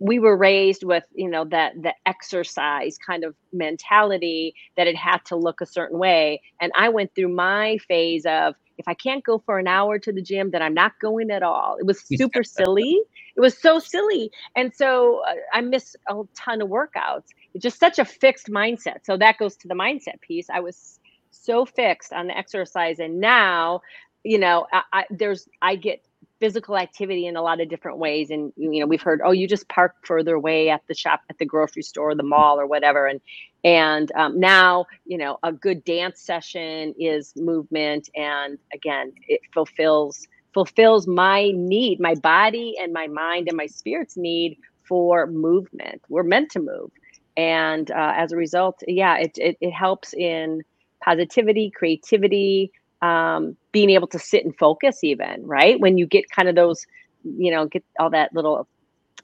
We 0.00 0.18
were 0.20 0.36
raised 0.36 0.84
with 0.84 1.04
you 1.14 1.30
know 1.30 1.44
that 1.46 1.74
the 1.82 1.94
exercise 2.06 2.98
kind 2.98 3.24
of 3.24 3.34
mentality 3.52 4.54
that 4.78 4.88
it 4.88 4.96
had 4.96 5.20
to 5.26 5.36
look 5.36 5.60
a 5.62 5.66
certain 5.66 5.98
way 5.98 6.42
and 6.62 6.72
i 6.76 6.88
went 6.90 7.14
through 7.14 7.30
my 7.34 7.78
phase 7.88 8.26
of 8.26 8.54
if 8.78 8.88
i 8.88 8.94
can't 8.94 9.24
go 9.24 9.38
for 9.46 9.58
an 9.58 9.68
hour 9.68 9.98
to 10.00 10.12
the 10.12 10.22
gym 10.22 10.50
then 10.52 10.62
i'm 10.62 10.74
not 10.74 10.94
going 11.00 11.30
at 11.32 11.44
all. 11.44 11.76
It 11.80 11.86
was 11.86 12.00
super 12.02 12.44
silly. 12.58 13.00
It 13.36 13.42
was 13.42 13.58
so 13.58 13.78
silly. 13.80 14.30
And 14.56 14.74
so 14.74 15.22
uh, 15.28 15.34
i 15.54 15.60
missed 15.62 15.96
a 16.08 16.14
ton 16.36 16.62
of 16.62 16.68
workouts 16.70 17.28
just 17.58 17.78
such 17.78 17.98
a 17.98 18.04
fixed 18.04 18.48
mindset. 18.48 19.04
So 19.04 19.16
that 19.16 19.38
goes 19.38 19.56
to 19.58 19.68
the 19.68 19.74
mindset 19.74 20.20
piece. 20.20 20.48
I 20.50 20.60
was 20.60 21.00
so 21.30 21.64
fixed 21.64 22.12
on 22.12 22.26
the 22.26 22.36
exercise 22.36 22.98
and 22.98 23.20
now 23.20 23.80
you 24.24 24.38
know 24.38 24.66
I, 24.72 24.82
I, 24.92 25.04
there's 25.10 25.46
i 25.60 25.76
get 25.76 26.02
physical 26.40 26.76
activity 26.76 27.26
in 27.26 27.36
a 27.36 27.42
lot 27.42 27.60
of 27.60 27.68
different 27.68 27.98
ways. 27.98 28.30
And 28.30 28.52
you 28.56 28.80
know 28.80 28.86
we've 28.86 29.02
heard 29.02 29.20
oh 29.24 29.32
you 29.32 29.48
just 29.48 29.68
park 29.68 29.94
further 30.04 30.34
away 30.34 30.70
at 30.70 30.82
the 30.88 30.94
shop 30.94 31.20
at 31.30 31.38
the 31.38 31.46
grocery 31.46 31.82
store 31.82 32.14
the 32.14 32.22
mall 32.22 32.60
or 32.60 32.66
whatever. 32.66 33.06
And 33.06 33.20
and 33.64 34.10
um, 34.12 34.38
now 34.38 34.86
you 35.04 35.18
know 35.18 35.38
a 35.42 35.52
good 35.52 35.84
dance 35.84 36.20
session 36.20 36.94
is 36.98 37.32
movement. 37.36 38.08
And 38.14 38.58
again 38.72 39.12
it 39.26 39.40
fulfills 39.52 40.26
fulfills 40.54 41.06
my 41.06 41.50
need 41.54 42.00
my 42.00 42.14
body 42.16 42.74
and 42.80 42.92
my 42.92 43.06
mind 43.06 43.48
and 43.48 43.56
my 43.56 43.66
spirit's 43.66 44.16
need 44.16 44.58
for 44.84 45.26
movement. 45.26 46.02
We're 46.08 46.22
meant 46.22 46.50
to 46.52 46.60
move 46.60 46.90
and 47.38 47.92
uh, 47.92 48.12
as 48.16 48.32
a 48.32 48.36
result 48.36 48.82
yeah 48.86 49.16
it, 49.16 49.30
it, 49.38 49.56
it 49.60 49.70
helps 49.70 50.12
in 50.12 50.62
positivity 51.02 51.70
creativity 51.70 52.70
um, 53.00 53.56
being 53.70 53.90
able 53.90 54.08
to 54.08 54.18
sit 54.18 54.44
and 54.44 54.54
focus 54.58 55.04
even 55.04 55.46
right? 55.46 55.80
When 55.80 55.96
you 55.96 56.06
get 56.06 56.28
kind 56.30 56.48
of 56.48 56.56
those 56.56 56.84
you 57.24 57.50
know 57.50 57.66
get 57.66 57.84
all 57.98 58.10
that 58.10 58.34
little 58.34 58.68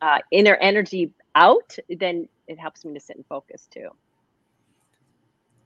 uh, 0.00 0.18
inner 0.30 0.54
energy 0.56 1.12
out 1.34 1.76
then 1.88 2.28
it 2.46 2.58
helps 2.58 2.84
me 2.84 2.94
to 2.94 3.00
sit 3.00 3.16
and 3.16 3.26
focus 3.26 3.68
too. 3.70 3.88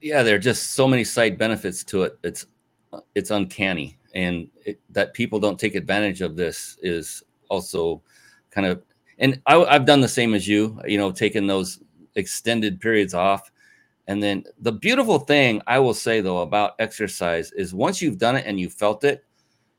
Yeah 0.01 0.23
there 0.23 0.35
are 0.35 0.39
just 0.39 0.71
so 0.71 0.87
many 0.87 1.03
side 1.03 1.37
benefits 1.37 1.83
to 1.85 2.03
it. 2.03 2.17
It's 2.23 2.47
it's 3.13 3.29
uncanny. 3.29 3.97
And 4.15 4.49
it, 4.65 4.79
that 4.89 5.13
people 5.13 5.39
don't 5.39 5.59
take 5.59 5.75
advantage 5.75 6.21
of 6.21 6.35
this 6.35 6.79
is 6.81 7.21
also 7.49 8.01
kind 8.49 8.65
of 8.65 8.81
and 9.19 9.39
I, 9.45 9.55
i've 9.65 9.85
done 9.85 10.01
the 10.01 10.07
same 10.07 10.33
as 10.33 10.47
you 10.47 10.79
you 10.87 10.97
know 10.97 11.11
taking 11.11 11.45
those 11.45 11.79
extended 12.15 12.79
periods 12.79 13.13
off 13.13 13.51
and 14.09 14.23
then 14.23 14.43
the 14.59 14.71
beautiful 14.71 15.19
thing 15.19 15.61
I 15.67 15.77
will 15.77 15.93
say 15.93 16.19
though 16.19 16.39
about 16.39 16.73
exercise 16.79 17.51
is 17.51 17.75
once 17.75 18.01
you've 18.01 18.17
done 18.17 18.35
it 18.35 18.45
and 18.47 18.59
you 18.59 18.67
felt 18.67 19.03
it, 19.03 19.23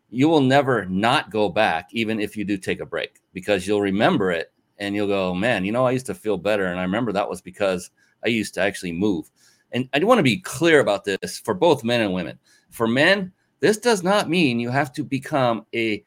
you 0.09 0.29
will 0.29 0.41
never 0.41 0.85
not 0.85 1.33
go 1.33 1.49
back, 1.49 1.89
even 1.91 2.21
if 2.21 2.37
you 2.37 2.45
do 2.45 2.57
take 2.57 2.79
a 2.79 2.87
break, 2.87 3.19
because 3.33 3.67
you'll 3.67 3.81
remember 3.81 4.31
it 4.31 4.53
and 4.79 4.95
you'll 4.95 5.09
go, 5.09 5.35
man, 5.35 5.65
you 5.65 5.73
know, 5.73 5.85
I 5.85 5.91
used 5.91 6.07
to 6.07 6.15
feel 6.15 6.39
better. 6.39 6.67
And 6.67 6.79
I 6.79 6.85
remember 6.85 7.11
that 7.11 7.29
was 7.29 7.41
because 7.41 7.91
I 8.25 8.29
used 8.29 8.55
to 8.55 8.61
actually 8.61 8.93
move. 8.93 9.29
And 9.73 9.89
I 9.93 10.05
want 10.05 10.21
to 10.21 10.23
be 10.23 10.39
clear 10.39 10.79
about 10.79 11.03
this 11.03 11.41
for 11.41 11.53
both 11.53 11.83
men 11.83 12.01
and 12.01 12.15
women. 12.15 12.39
For 12.71 12.87
men, 12.87 13.33
this 13.59 13.79
does 13.79 14.05
not 14.05 14.29
mean 14.29 14.61
you 14.61 14.71
have 14.71 14.93
to 14.93 15.03
become 15.03 15.67
a 15.75 16.05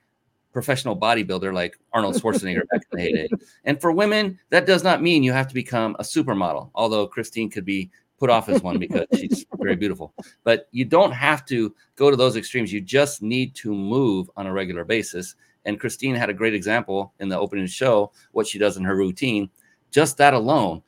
professional 0.54 0.96
bodybuilder 0.96 1.54
like 1.54 1.78
Arnold 1.92 2.16
Schwarzenegger 2.16 2.62
back 2.72 2.82
in 2.92 2.98
the 2.98 3.02
heyday. 3.02 3.30
And 3.66 3.82
for 3.82 3.92
women, 3.92 4.40
that 4.52 4.66
does 4.66 4.84
not 4.84 5.02
mean 5.02 5.24
you 5.24 5.34
have 5.34 5.48
to 5.48 5.54
become 5.54 5.96
a 6.00 6.04
supermodel, 6.04 6.70
although 6.76 7.08
Christine 7.08 7.50
could 7.50 7.66
be 7.66 7.90
put 8.20 8.30
off 8.30 8.48
as 8.48 8.62
one 8.62 8.80
because 8.80 9.06
she's 9.16 9.46
very 9.58 9.76
beautiful. 9.76 10.14
But 10.44 10.70
you 10.72 10.86
don't 10.86 11.12
have 11.12 11.46
to 11.48 11.76
go 11.96 12.10
to 12.10 12.16
those 12.16 12.38
extremes. 12.38 12.72
You 12.72 12.80
just 12.80 13.22
need 13.22 13.56
to 13.56 13.74
move 13.74 14.30
on 14.38 14.48
a 14.48 14.54
regular 14.54 14.86
basis. 14.86 15.36
And 15.66 15.80
Christine 15.80 16.16
had 16.16 16.30
a 16.30 16.34
great 16.34 16.54
example 16.54 17.14
in 17.20 17.28
the 17.28 17.38
opening 17.38 17.68
show, 17.68 18.12
what 18.32 18.48
she 18.48 18.60
does 18.60 18.78
in 18.78 18.84
her 18.84 18.96
routine. 18.96 19.50
Just 19.92 20.18
that 20.18 20.34
alone, 20.34 20.82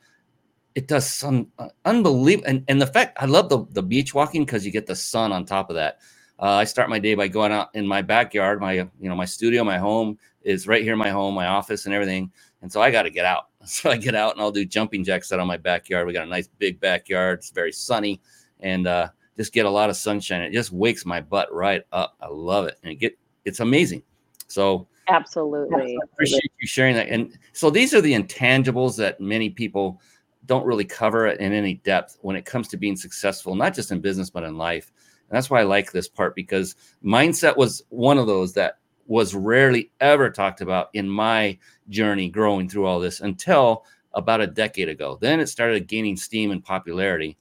it 0.74 0.88
does 0.88 1.12
some 1.12 1.48
uh, 1.58 1.68
unbelievable. 1.84 2.48
And, 2.48 2.64
and 2.68 2.80
the 2.80 2.86
fact 2.86 3.16
I 3.20 3.26
love 3.26 3.48
the, 3.48 3.66
the 3.70 3.82
beach 3.82 4.14
walking 4.14 4.44
because 4.44 4.64
you 4.64 4.72
get 4.72 4.86
the 4.86 4.96
sun 4.96 5.32
on 5.32 5.44
top 5.44 5.70
of 5.70 5.76
that. 5.76 5.98
Uh, 6.38 6.54
I 6.54 6.64
start 6.64 6.90
my 6.90 6.98
day 6.98 7.14
by 7.14 7.28
going 7.28 7.52
out 7.52 7.70
in 7.74 7.86
my 7.86 8.02
backyard. 8.02 8.60
My 8.60 8.72
you 8.72 9.08
know 9.08 9.16
my 9.16 9.24
studio, 9.24 9.64
my 9.64 9.78
home 9.78 10.18
is 10.42 10.66
right 10.66 10.82
here. 10.82 10.96
My 10.96 11.08
home, 11.08 11.34
my 11.34 11.46
office, 11.46 11.86
and 11.86 11.94
everything. 11.94 12.30
And 12.62 12.70
so 12.70 12.80
I 12.82 12.90
got 12.90 13.02
to 13.02 13.10
get 13.10 13.24
out. 13.24 13.44
So 13.66 13.90
I 13.90 13.96
get 13.96 14.14
out 14.14 14.30
and 14.32 14.40
I'll 14.40 14.52
do 14.52 14.64
jumping 14.64 15.02
jacks 15.02 15.32
out 15.32 15.40
on 15.40 15.48
my 15.48 15.56
backyard. 15.56 16.06
We 16.06 16.12
got 16.12 16.24
a 16.24 16.30
nice 16.30 16.46
big 16.46 16.78
backyard. 16.78 17.40
It's 17.40 17.50
very 17.50 17.72
sunny 17.72 18.20
and 18.60 18.86
uh, 18.86 19.08
just 19.36 19.52
get 19.52 19.66
a 19.66 19.70
lot 19.70 19.90
of 19.90 19.96
sunshine. 19.96 20.40
It 20.40 20.52
just 20.52 20.70
wakes 20.70 21.04
my 21.04 21.20
butt 21.20 21.52
right 21.52 21.82
up. 21.90 22.14
I 22.20 22.28
love 22.28 22.68
it. 22.68 22.78
And 22.84 22.92
it 22.92 22.96
get 22.96 23.18
it's 23.44 23.58
amazing. 23.58 24.04
So 24.46 24.86
absolutely 25.08 25.96
I 26.00 26.04
appreciate 26.04 26.52
you 26.60 26.68
sharing 26.68 26.94
that. 26.94 27.08
And 27.08 27.36
so 27.54 27.68
these 27.68 27.92
are 27.92 28.00
the 28.00 28.12
intangibles 28.12 28.96
that 28.98 29.20
many 29.20 29.50
people 29.50 30.00
don't 30.46 30.64
really 30.64 30.84
cover 30.84 31.26
in 31.26 31.52
any 31.52 31.74
depth 31.74 32.18
when 32.20 32.36
it 32.36 32.44
comes 32.44 32.68
to 32.68 32.76
being 32.76 32.94
successful, 32.94 33.56
not 33.56 33.74
just 33.74 33.90
in 33.90 34.00
business, 34.00 34.30
but 34.30 34.44
in 34.44 34.56
life. 34.56 34.92
And 35.28 35.36
that's 35.36 35.50
why 35.50 35.60
I 35.60 35.64
like 35.64 35.92
this 35.92 36.08
part 36.08 36.34
because 36.34 36.76
mindset 37.04 37.56
was 37.56 37.82
one 37.88 38.18
of 38.18 38.26
those 38.26 38.52
that 38.54 38.78
was 39.06 39.34
rarely 39.34 39.90
ever 40.00 40.30
talked 40.30 40.60
about 40.60 40.88
in 40.94 41.08
my 41.08 41.58
journey 41.88 42.28
growing 42.28 42.68
through 42.68 42.86
all 42.86 43.00
this 43.00 43.20
until 43.20 43.84
about 44.14 44.40
a 44.40 44.46
decade 44.46 44.88
ago. 44.88 45.18
Then 45.20 45.40
it 45.40 45.48
started 45.48 45.86
gaining 45.86 46.16
steam 46.16 46.50
and 46.50 46.64
popularity. 46.64 47.36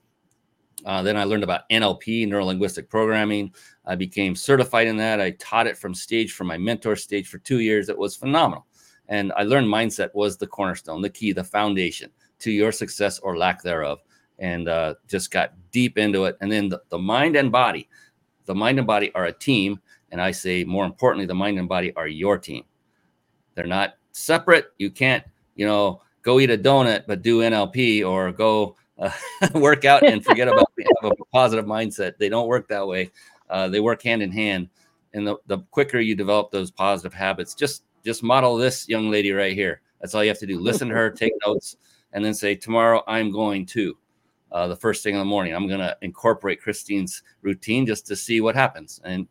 Uh, 0.85 1.01
then 1.01 1.17
I 1.17 1.23
learned 1.23 1.43
about 1.43 1.67
NLP, 1.69 2.27
neuro 2.27 2.45
linguistic 2.45 2.89
programming. 2.89 3.53
I 3.85 3.95
became 3.95 4.35
certified 4.35 4.87
in 4.87 4.97
that. 4.97 5.19
I 5.19 5.31
taught 5.31 5.67
it 5.67 5.77
from 5.77 5.95
stage 5.95 6.33
from 6.33 6.47
my 6.47 6.57
mentor 6.57 6.95
stage 6.95 7.27
for 7.27 7.39
two 7.39 7.59
years. 7.59 7.89
It 7.89 7.97
was 7.97 8.15
phenomenal. 8.15 8.67
And 9.07 9.31
I 9.35 9.43
learned 9.43 9.67
mindset 9.67 10.09
was 10.13 10.37
the 10.37 10.47
cornerstone, 10.47 11.01
the 11.01 11.09
key, 11.09 11.31
the 11.31 11.43
foundation 11.43 12.11
to 12.39 12.51
your 12.51 12.71
success 12.71 13.19
or 13.19 13.37
lack 13.37 13.61
thereof. 13.61 14.01
And 14.39 14.67
uh, 14.67 14.95
just 15.07 15.31
got 15.31 15.53
deep 15.71 15.97
into 15.97 16.25
it. 16.25 16.37
And 16.41 16.51
then 16.51 16.69
the, 16.69 16.81
the 16.89 16.97
mind 16.97 17.35
and 17.35 17.51
body, 17.51 17.89
the 18.45 18.55
mind 18.55 18.77
and 18.77 18.87
body 18.87 19.13
are 19.15 19.25
a 19.25 19.31
team. 19.31 19.79
And 20.11 20.21
I 20.21 20.31
say, 20.31 20.63
more 20.63 20.85
importantly, 20.85 21.25
the 21.25 21.35
mind 21.35 21.57
and 21.57 21.69
body 21.69 21.93
are 21.95 22.07
your 22.07 22.37
team. 22.37 22.63
They're 23.55 23.65
not 23.65 23.95
separate. 24.11 24.67
You 24.77 24.91
can't, 24.91 25.23
you 25.55 25.65
know, 25.65 26.01
go 26.21 26.39
eat 26.39 26.49
a 26.49 26.57
donut, 26.57 27.05
but 27.07 27.21
do 27.21 27.39
NLP 27.39 28.05
or 28.05 28.31
go 28.31 28.75
uh, 28.97 29.11
work 29.53 29.85
out 29.85 30.03
and 30.03 30.23
forget 30.23 30.47
about 30.47 30.71
have 31.01 31.11
a 31.11 31.25
positive 31.31 31.65
mindset. 31.65 32.17
They 32.17 32.29
don't 32.29 32.47
work 32.47 32.67
that 32.69 32.85
way. 32.85 33.11
Uh, 33.49 33.67
they 33.67 33.79
work 33.79 34.01
hand 34.01 34.21
in 34.21 34.31
hand. 34.31 34.69
And 35.13 35.25
the, 35.25 35.37
the 35.47 35.59
quicker 35.71 35.99
you 35.99 36.15
develop 36.15 36.51
those 36.51 36.71
positive 36.71 37.13
habits, 37.13 37.53
just 37.53 37.83
just 38.03 38.21
model 38.21 38.55
this 38.55 38.87
young 38.87 39.09
lady 39.09 39.31
right 39.31 39.53
here. 39.53 39.81
That's 39.99 40.13
all 40.13 40.23
you 40.23 40.29
have 40.29 40.39
to 40.39 40.45
do. 40.45 40.59
Listen 40.59 40.89
to 40.89 40.93
her, 40.93 41.09
take 41.09 41.33
notes, 41.45 41.77
and 42.13 42.23
then 42.23 42.33
say, 42.33 42.53
tomorrow 42.53 43.01
I'm 43.07 43.31
going 43.31 43.65
to. 43.67 43.97
Uh, 44.55 44.67
the 44.67 44.75
first 44.75 45.03
thing 45.03 45.13
in 45.13 45.19
the 45.19 45.25
morning, 45.25 45.53
I'm 45.53 45.67
going 45.67 45.81
to 45.81 45.97
incorporate 46.01 46.61
Christine's 46.61 47.23
routine 47.41 47.85
just 47.85 48.07
to 48.07 48.15
see 48.15 48.39
what 48.39 48.55
happens. 48.55 49.01
And 49.03 49.27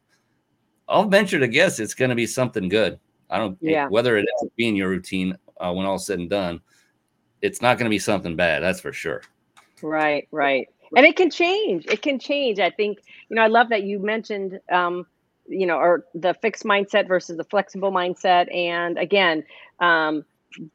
I'll 0.87 1.09
venture 1.09 1.39
to 1.39 1.49
guess 1.49 1.81
it's 1.81 1.95
going 1.95 2.11
to 2.11 2.15
be 2.15 2.27
something 2.27 2.69
good. 2.69 3.01
I 3.31 3.39
don't, 3.39 3.57
yeah. 3.63 3.89
whether 3.89 4.19
it 4.19 4.27
ends 4.29 4.43
up 4.43 4.53
being 4.55 4.77
your 4.77 4.91
routine 4.91 5.35
uh, 5.59 5.73
when 5.73 5.87
all 5.87 5.99
said 5.99 6.19
and 6.19 6.29
done, 6.29 6.61
it's 7.41 7.63
not 7.63 7.79
going 7.79 7.87
to 7.87 7.91
be 7.91 7.99
something 7.99 8.37
bad. 8.37 8.63
That's 8.63 8.81
for 8.81 8.93
sure. 8.93 9.23
Right, 9.81 10.29
right. 10.31 10.69
And 10.95 11.07
it 11.07 11.17
can 11.17 11.31
change. 11.31 11.87
It 11.87 12.03
can 12.03 12.19
change. 12.19 12.59
I 12.59 12.69
think, 12.69 12.99
you 13.31 13.37
know, 13.37 13.43
I 13.43 13.47
love 13.47 13.71
that 13.71 13.85
you 13.85 14.01
mentioned, 14.01 14.61
um, 14.71 15.07
you 15.49 15.67
know, 15.67 15.79
or 15.79 16.05
the 16.15 16.35
fixed 16.35 16.65
mindset 16.65 17.09
versus 17.09 17.39
the 17.39 17.45
flexible 17.45 17.93
mindset. 17.93 18.55
And 18.55 18.99
again, 18.99 19.43
um, 19.81 20.27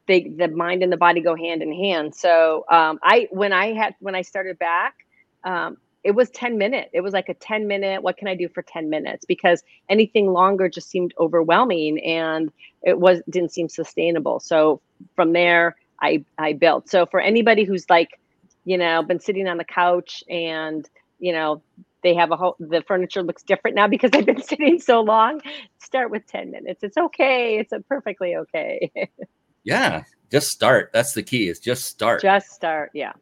they, 0.07 0.23
the 0.23 0.47
mind 0.49 0.83
and 0.83 0.91
the 0.91 0.97
body 0.97 1.21
go 1.21 1.35
hand 1.35 1.61
in 1.61 1.73
hand. 1.73 2.15
So 2.15 2.65
um, 2.69 2.99
I, 3.03 3.27
when 3.31 3.53
I 3.53 3.73
had, 3.73 3.95
when 3.99 4.15
I 4.15 4.21
started 4.21 4.59
back, 4.59 4.95
um, 5.43 5.77
it 6.03 6.11
was 6.11 6.29
10 6.29 6.57
minute. 6.57 6.89
It 6.93 7.01
was 7.01 7.13
like 7.13 7.29
a 7.29 7.33
10 7.33 7.67
minute, 7.67 8.01
what 8.01 8.17
can 8.17 8.27
I 8.27 8.35
do 8.35 8.47
for 8.49 8.61
10 8.61 8.89
minutes? 8.89 9.25
Because 9.25 9.63
anything 9.89 10.31
longer 10.31 10.69
just 10.69 10.89
seemed 10.89 11.13
overwhelming 11.19 11.99
and 12.03 12.51
it 12.83 12.99
was, 12.99 13.21
didn't 13.29 13.51
seem 13.51 13.67
sustainable. 13.67 14.39
So 14.39 14.81
from 15.15 15.33
there, 15.33 15.75
I, 16.01 16.23
I 16.37 16.53
built. 16.53 16.89
So 16.89 17.05
for 17.05 17.19
anybody 17.19 17.65
who's 17.65 17.89
like, 17.89 18.19
you 18.63 18.77
know, 18.77 19.03
been 19.03 19.19
sitting 19.19 19.47
on 19.47 19.57
the 19.57 19.65
couch 19.65 20.23
and, 20.29 20.87
you 21.19 21.33
know, 21.33 21.61
they 22.01 22.13
have 22.15 22.31
a 22.31 22.37
whole, 22.37 22.55
the 22.59 22.81
furniture 22.87 23.21
looks 23.21 23.43
different 23.43 23.75
now 23.75 23.87
because 23.87 24.11
they've 24.11 24.25
been 24.25 24.41
sitting 24.43 24.79
so 24.79 25.01
long. 25.01 25.41
Start 25.79 26.11
with 26.11 26.25
10 26.27 26.51
minutes. 26.51 26.81
It's 26.83 26.97
okay. 26.97 27.59
It's 27.59 27.73
perfectly 27.89 28.35
okay. 28.37 28.89
yeah. 29.63 30.03
Just 30.31 30.49
start. 30.49 30.91
That's 30.93 31.13
the 31.13 31.23
key 31.23 31.49
is 31.49 31.59
just 31.59 31.85
start. 31.85 32.21
Just 32.21 32.51
start. 32.51 32.91
Yeah. 32.93 33.13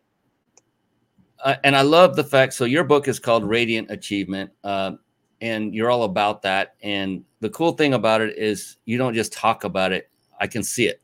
Uh, 1.44 1.56
and 1.64 1.76
I 1.76 1.82
love 1.82 2.16
the 2.16 2.24
fact. 2.24 2.54
So 2.54 2.66
your 2.66 2.84
book 2.84 3.08
is 3.08 3.20
called 3.20 3.46
Radiant 3.46 3.92
Achievement, 3.92 4.52
uh, 4.64 4.94
and 5.40 5.74
you're 5.74 5.90
all 5.90 6.04
about 6.04 6.42
that. 6.42 6.76
And 6.82 7.24
the 7.40 7.50
cool 7.50 7.74
thing 7.74 7.94
about 7.94 8.22
it 8.22 8.38
is 8.38 8.78
you 8.86 8.98
don't 8.98 9.14
just 9.14 9.32
talk 9.32 9.64
about 9.64 9.92
it. 9.92 10.10
I 10.40 10.48
can 10.48 10.64
see 10.64 10.88
it. 10.88 11.02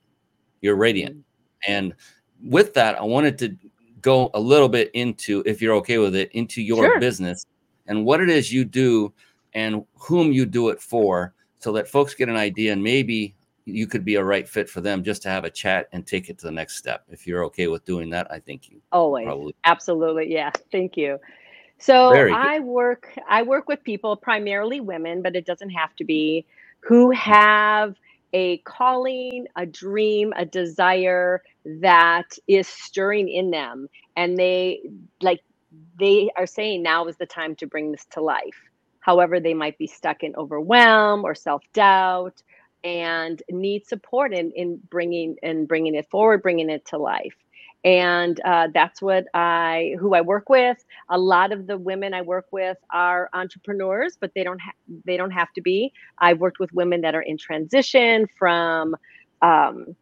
You're 0.61 0.75
radiant. 0.75 1.15
Mm-hmm. 1.15 1.71
And 1.71 1.93
with 2.43 2.73
that, 2.73 2.99
I 2.99 3.03
wanted 3.03 3.37
to 3.39 3.55
go 4.01 4.29
a 4.33 4.39
little 4.39 4.69
bit 4.69 4.91
into, 4.93 5.43
if 5.45 5.61
you're 5.61 5.75
okay 5.75 5.97
with 5.97 6.15
it, 6.15 6.31
into 6.33 6.61
your 6.61 6.85
sure. 6.85 6.99
business 6.99 7.45
and 7.87 8.05
what 8.05 8.21
it 8.21 8.29
is 8.29 8.51
you 8.51 8.65
do 8.65 9.13
and 9.53 9.85
whom 9.95 10.31
you 10.31 10.45
do 10.45 10.69
it 10.69 10.81
for 10.81 11.33
so 11.59 11.71
that 11.71 11.87
folks 11.87 12.13
get 12.13 12.27
an 12.27 12.35
idea 12.35 12.73
and 12.73 12.83
maybe 12.83 13.35
you 13.65 13.87
could 13.87 14.03
be 14.03 14.15
a 14.15 14.23
right 14.23 14.47
fit 14.47 14.69
for 14.69 14.81
them 14.81 15.03
just 15.03 15.21
to 15.23 15.29
have 15.29 15.45
a 15.45 15.49
chat 15.49 15.87
and 15.91 16.05
take 16.05 16.29
it 16.29 16.37
to 16.39 16.45
the 16.45 16.51
next 16.51 16.77
step. 16.77 17.05
If 17.09 17.25
you're 17.25 17.45
okay 17.45 17.67
with 17.67 17.85
doing 17.85 18.09
that, 18.11 18.27
I 18.31 18.39
think 18.39 18.69
you 18.69 18.81
always 18.91 19.25
probably. 19.25 19.55
absolutely. 19.63 20.31
Yeah. 20.31 20.51
Thank 20.71 20.97
you. 20.97 21.19
So 21.77 22.13
I 22.13 22.59
work 22.59 23.09
I 23.27 23.43
work 23.43 23.67
with 23.67 23.83
people 23.83 24.15
primarily 24.15 24.79
women, 24.79 25.21
but 25.21 25.35
it 25.35 25.45
doesn't 25.45 25.71
have 25.71 25.95
to 25.97 26.05
be 26.05 26.45
who 26.79 27.11
have 27.11 27.95
a 28.33 28.57
calling, 28.59 29.47
a 29.55 29.65
dream, 29.65 30.33
a 30.35 30.45
desire 30.45 31.41
that 31.65 32.37
is 32.47 32.67
stirring 32.67 33.29
in 33.29 33.51
them. 33.51 33.87
And 34.15 34.37
they 34.37 34.81
like 35.21 35.41
they 35.99 36.29
are 36.37 36.45
saying 36.45 36.83
now 36.83 37.07
is 37.07 37.17
the 37.17 37.25
time 37.25 37.55
to 37.57 37.67
bring 37.67 37.91
this 37.91 38.05
to 38.11 38.21
life. 38.21 38.69
However, 38.99 39.39
they 39.39 39.53
might 39.53 39.77
be 39.77 39.87
stuck 39.87 40.23
in 40.23 40.35
overwhelm 40.35 41.25
or 41.25 41.35
self-doubt 41.35 42.41
and 42.83 43.41
need 43.49 43.87
support 43.87 44.33
in, 44.33 44.51
in 44.55 44.79
bringing 44.89 45.37
and 45.43 45.67
bringing 45.67 45.95
it 45.95 46.09
forward, 46.09 46.41
bringing 46.41 46.69
it 46.69 46.85
to 46.87 46.97
life 46.97 47.35
and 47.83 48.39
uh, 48.45 48.67
that's 48.73 49.01
what 49.01 49.25
I 49.33 49.95
who 49.99 50.13
I 50.15 50.21
work 50.21 50.49
with. 50.49 50.83
A 51.09 51.17
lot 51.17 51.51
of 51.51 51.67
the 51.67 51.77
women 51.77 52.13
I 52.13 52.21
work 52.21 52.45
with 52.51 52.77
are 52.91 53.29
entrepreneurs, 53.33 54.17
but 54.19 54.31
they 54.35 54.43
don't 54.43 54.59
ha- 54.59 54.71
they 55.05 55.17
don't 55.17 55.31
have 55.31 55.51
to 55.53 55.61
be. 55.61 55.91
I've 56.17 56.39
worked 56.39 56.59
with 56.59 56.71
women 56.73 57.01
that 57.01 57.15
are 57.15 57.21
in 57.21 57.37
transition 57.37 58.27
from 58.37 58.95
um, 59.41 59.95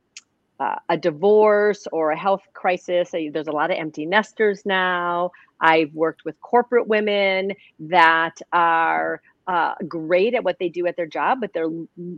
uh, 0.59 0.75
a 0.89 0.97
divorce 0.97 1.87
or 1.91 2.11
a 2.11 2.17
health 2.17 2.43
crisis. 2.53 3.11
There's 3.11 3.47
a 3.47 3.51
lot 3.51 3.71
of 3.71 3.77
empty 3.77 4.05
nesters 4.05 4.63
now. 4.65 5.31
I've 5.59 5.93
worked 5.93 6.23
with 6.23 6.39
corporate 6.41 6.87
women 6.87 7.53
that 7.79 8.35
are 8.53 9.21
uh, 9.47 9.75
great 9.87 10.33
at 10.33 10.43
what 10.43 10.57
they 10.59 10.69
do 10.69 10.87
at 10.87 10.95
their 10.97 11.07
job, 11.07 11.39
but 11.41 11.51
they're 11.53 11.69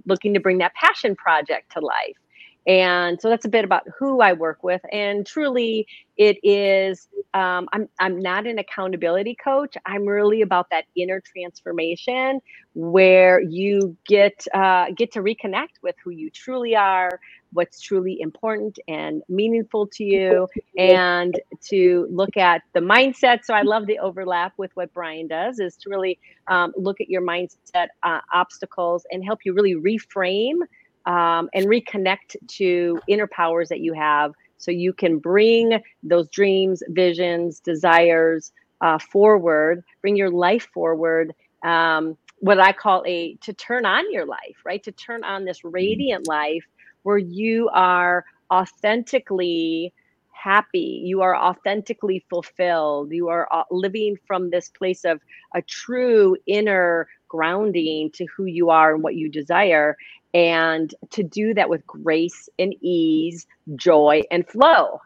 looking 0.06 0.34
to 0.34 0.40
bring 0.40 0.60
that 0.60 0.74
passion 0.76 1.16
project 1.16 1.72
to 1.74 1.80
life. 1.80 2.18
And 2.66 3.20
so 3.20 3.30
that's 3.30 3.46
a 3.46 3.50
bit 3.50 3.66
about 3.66 3.84
who 4.00 4.22
I 4.22 4.34
work 4.34 4.64
with. 4.64 4.82
And 4.92 5.26
truly, 5.26 5.86
it 6.16 6.38
is, 6.44 7.10
um, 7.34 7.68
I'm, 7.74 7.90
I'm 8.00 8.20
not 8.20 8.48
an 8.48 8.58
accountability 8.58 9.36
coach. 9.44 9.76
I'm 9.86 10.06
really 10.06 10.42
about 10.42 10.70
that 10.72 10.86
inner 10.96 11.22
transformation 11.22 12.40
where 12.74 13.42
you 13.42 13.98
get, 14.08 14.46
uh, 14.54 14.86
get 14.96 15.12
to 15.14 15.20
reconnect 15.20 15.82
with 15.82 15.96
who 16.04 16.12
you 16.12 16.30
truly 16.30 16.76
are, 16.76 17.20
what's 17.54 17.80
truly 17.82 18.20
important 18.20 18.80
and 18.88 19.22
meaningful 19.30 19.88
to 19.88 20.04
you, 20.04 20.48
and 20.78 21.40
to 21.70 22.08
look 22.10 22.36
at 22.38 22.62
the 22.74 22.80
mindset. 22.80 23.46
So 23.46 23.54
I 23.54 23.62
love 23.62 23.88
the 23.88 24.00
overlap 24.00 24.54
with 24.58 24.72
what 24.76 24.94
Brian 24.94 25.28
does 25.28 25.60
is 25.60 25.78
to 25.78 25.90
really 25.90 26.20
um, 26.48 26.74
look 26.76 27.00
at 27.02 27.10
your 27.10 27.22
mindset 27.22 27.88
uh, 28.04 28.20
obstacles 28.34 29.06
and 29.12 29.24
help 29.24 29.40
you 29.46 29.54
really 29.54 29.76
reframe 29.76 30.62
um, 31.06 31.50
and 31.54 31.68
reconnect 31.68 32.36
to 32.48 33.00
inner 33.08 33.28
powers 33.28 33.70
that 33.70 33.80
you 33.80 33.94
have 33.94 34.34
so 34.58 34.72
you 34.72 34.94
can 34.94 35.20
bring 35.20 35.82
those 36.04 36.30
dreams, 36.30 36.82
visions, 36.90 37.60
desires 37.60 38.54
uh, 38.82 38.98
forward, 38.98 39.84
bring 40.02 40.16
your 40.16 40.30
life 40.30 40.70
forward. 40.74 41.34
Um, 41.64 42.18
what 42.40 42.60
I 42.60 42.74
call 42.74 43.04
a 43.06 43.36
to 43.42 43.54
turn 43.54 43.86
on 43.86 44.12
your 44.12 44.26
life, 44.26 44.58
right? 44.66 44.84
To 44.84 44.92
turn 44.92 45.24
on 45.24 45.46
this 45.46 45.64
radiant 45.64 46.28
life 46.28 46.66
where 47.04 47.18
you 47.18 47.70
are 47.74 48.26
authentically 48.52 49.94
happy, 50.32 51.02
you 51.06 51.22
are 51.22 51.36
authentically 51.36 52.26
fulfilled, 52.30 53.12
you 53.12 53.30
are 53.30 53.48
uh, 53.52 53.64
living 53.72 54.18
from 54.28 54.50
this 54.50 54.70
place 54.70 55.06
of 55.06 55.22
a 55.56 55.62
true 55.62 56.36
inner 56.48 57.08
grounding 57.30 58.12
to 58.12 58.26
who 58.36 58.46
you 58.46 58.70
are 58.70 58.94
and 58.94 59.04
what 59.04 59.16
you 59.16 59.30
desire 59.30 59.96
and 60.34 60.94
to 61.12 61.24
do 61.24 61.54
that 61.54 61.70
with 61.70 61.86
grace 61.88 62.50
and 62.60 62.74
ease, 62.82 63.48
joy 63.76 64.22
and 64.32 64.48
flow. 64.48 65.00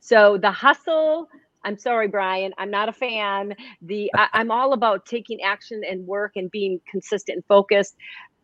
So 0.00 0.38
the 0.38 0.50
hustle, 0.50 1.28
I'm 1.64 1.76
sorry, 1.76 2.08
Brian, 2.08 2.54
I'm 2.56 2.70
not 2.70 2.88
a 2.88 2.92
fan. 2.92 3.54
The 3.82 4.10
I, 4.14 4.28
I'm 4.32 4.50
all 4.50 4.72
about 4.72 5.04
taking 5.04 5.42
action 5.42 5.82
and 5.88 6.06
work 6.06 6.32
and 6.36 6.50
being 6.50 6.80
consistent 6.90 7.36
and 7.36 7.44
focused. 7.46 7.96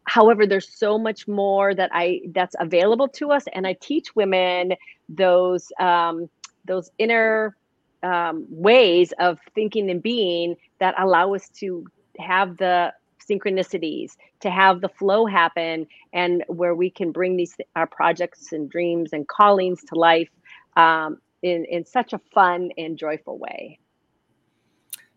However, 0.07 0.47
there's 0.47 0.69
so 0.69 0.99
much 0.99 1.27
more 1.27 1.75
that 1.75 1.91
I 1.93 2.21
that's 2.33 2.55
available 2.59 3.09
to 3.09 3.31
us, 3.33 3.45
and 3.53 3.67
I 3.67 3.75
teach 3.75 4.15
women 4.15 4.75
those 5.09 5.73
um, 5.81 6.29
those 6.65 6.91
inner 6.99 7.57
um, 8.03 8.47
ways 8.51 9.13
of 9.19 9.39
thinking 9.55 9.91
and 9.91 10.03
being 10.03 10.57
that 10.79 10.95
allow 10.99 11.35
us 11.35 11.49
to 11.61 11.85
have 12.19 12.57
the 12.59 12.93
synchronicities 13.29 14.13
to 14.41 14.51
have 14.51 14.81
the 14.81 14.89
flow 14.89 15.27
happen 15.27 15.87
and 16.13 16.45
where 16.49 16.75
we 16.75 16.91
can 16.91 17.11
bring 17.11 17.37
these 17.37 17.57
our 17.75 17.87
projects 17.87 18.53
and 18.53 18.71
dreams 18.71 19.13
and 19.13 19.27
callings 19.29 19.83
to 19.85 19.95
life 19.95 20.29
um, 20.77 21.19
in 21.43 21.65
in 21.65 21.85
such 21.85 22.13
a 22.13 22.19
fun 22.35 22.71
and 22.77 22.99
joyful 22.99 23.39
way 23.39 23.79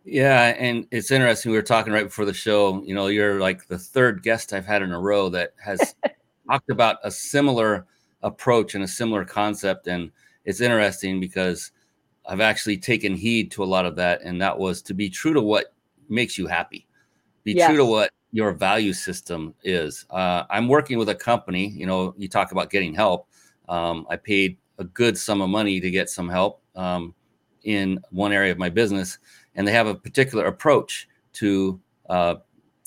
yeah 0.07 0.55
and 0.57 0.87
it's 0.91 1.11
interesting 1.11 1.51
we 1.51 1.57
were 1.57 1.61
talking 1.61 1.91
right 1.91 2.05
before 2.05 2.25
the 2.25 2.33
show 2.33 2.81
you 2.83 2.95
know 2.95 3.07
you're 3.07 3.39
like 3.39 3.67
the 3.67 3.77
third 3.77 4.23
guest 4.23 4.53
i've 4.53 4.65
had 4.65 4.81
in 4.81 4.91
a 4.91 4.99
row 4.99 5.29
that 5.29 5.53
has 5.63 5.95
talked 6.49 6.69
about 6.69 6.97
a 7.03 7.11
similar 7.11 7.85
approach 8.23 8.73
and 8.73 8.83
a 8.83 8.87
similar 8.87 9.25
concept 9.25 9.87
and 9.87 10.11
it's 10.45 10.61
interesting 10.61 11.19
because 11.19 11.71
I've 12.27 12.41
actually 12.41 12.77
taken 12.77 13.15
heed 13.15 13.51
to 13.51 13.63
a 13.63 13.65
lot 13.65 13.85
of 13.85 13.95
that, 13.97 14.21
and 14.21 14.41
that 14.41 14.57
was 14.57 14.81
to 14.83 14.93
be 14.93 15.09
true 15.09 15.33
to 15.33 15.41
what 15.41 15.73
makes 16.09 16.37
you 16.37 16.47
happy, 16.47 16.87
be 17.43 17.53
Yes. 17.53 17.67
true 17.67 17.77
to 17.77 17.85
what 17.85 18.11
your 18.31 18.51
value 18.51 18.93
system 18.93 19.53
is. 19.63 20.05
Uh, 20.09 20.43
I'm 20.49 20.67
working 20.67 20.97
with 20.97 21.09
a 21.09 21.15
company. 21.15 21.67
You 21.69 21.85
know, 21.85 22.13
you 22.17 22.27
talk 22.27 22.51
about 22.51 22.69
getting 22.69 22.93
help. 22.93 23.27
Um, 23.69 24.05
I 24.09 24.17
paid 24.17 24.57
a 24.77 24.83
good 24.83 25.17
sum 25.17 25.41
of 25.41 25.49
money 25.49 25.79
to 25.79 25.89
get 25.89 26.09
some 26.09 26.29
help 26.29 26.61
um, 26.75 27.15
in 27.63 27.99
one 28.11 28.31
area 28.33 28.51
of 28.51 28.57
my 28.57 28.69
business, 28.69 29.19
and 29.57 29.67
they 29.67 29.73
have 29.73 29.87
a 29.87 29.95
particular 29.95 30.45
approach 30.45 31.09
to 31.33 31.79
uh, 32.09 32.35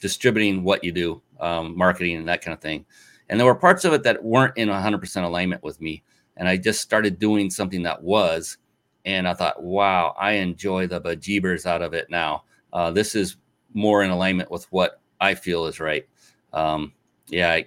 distributing 0.01 0.63
what 0.63 0.83
you 0.83 0.93
do, 0.93 1.21
um, 1.41 1.77
marketing, 1.77 2.17
and 2.17 2.29
that 2.29 2.43
kind 2.43 2.55
of 2.55 2.61
thing. 2.63 2.87
And 3.29 3.39
there 3.39 3.47
were 3.47 3.55
parts 3.55 3.85
of 3.85 3.93
it 3.93 4.03
that 4.05 4.25
weren't 4.25 4.57
in 4.57 4.69
100% 4.69 5.25
alignment 5.25 5.63
with 5.63 5.81
me. 5.81 6.03
And 6.37 6.49
I 6.49 6.57
just 6.57 6.81
started 6.81 7.19
doing 7.19 7.51
something 7.51 7.83
that 7.83 8.03
was. 8.03 8.57
And 9.05 9.29
I 9.29 9.35
thought, 9.35 9.63
wow, 9.63 10.15
I 10.19 10.33
enjoy 10.33 10.87
the 10.87 11.01
bejeebers 11.01 11.67
out 11.67 11.83
of 11.83 11.93
it 11.93 12.09
now. 12.11 12.45
Uh, 12.73 12.91
this 12.91 13.15
is 13.15 13.37
more 13.75 14.03
in 14.03 14.11
alignment 14.11 14.51
with 14.51 14.65
what 14.73 15.01
I 15.21 15.35
feel 15.35 15.67
is 15.67 15.81
right. 15.81 16.09
Um, 16.53 16.93
yeah, 17.29 17.53
I, 17.53 17.67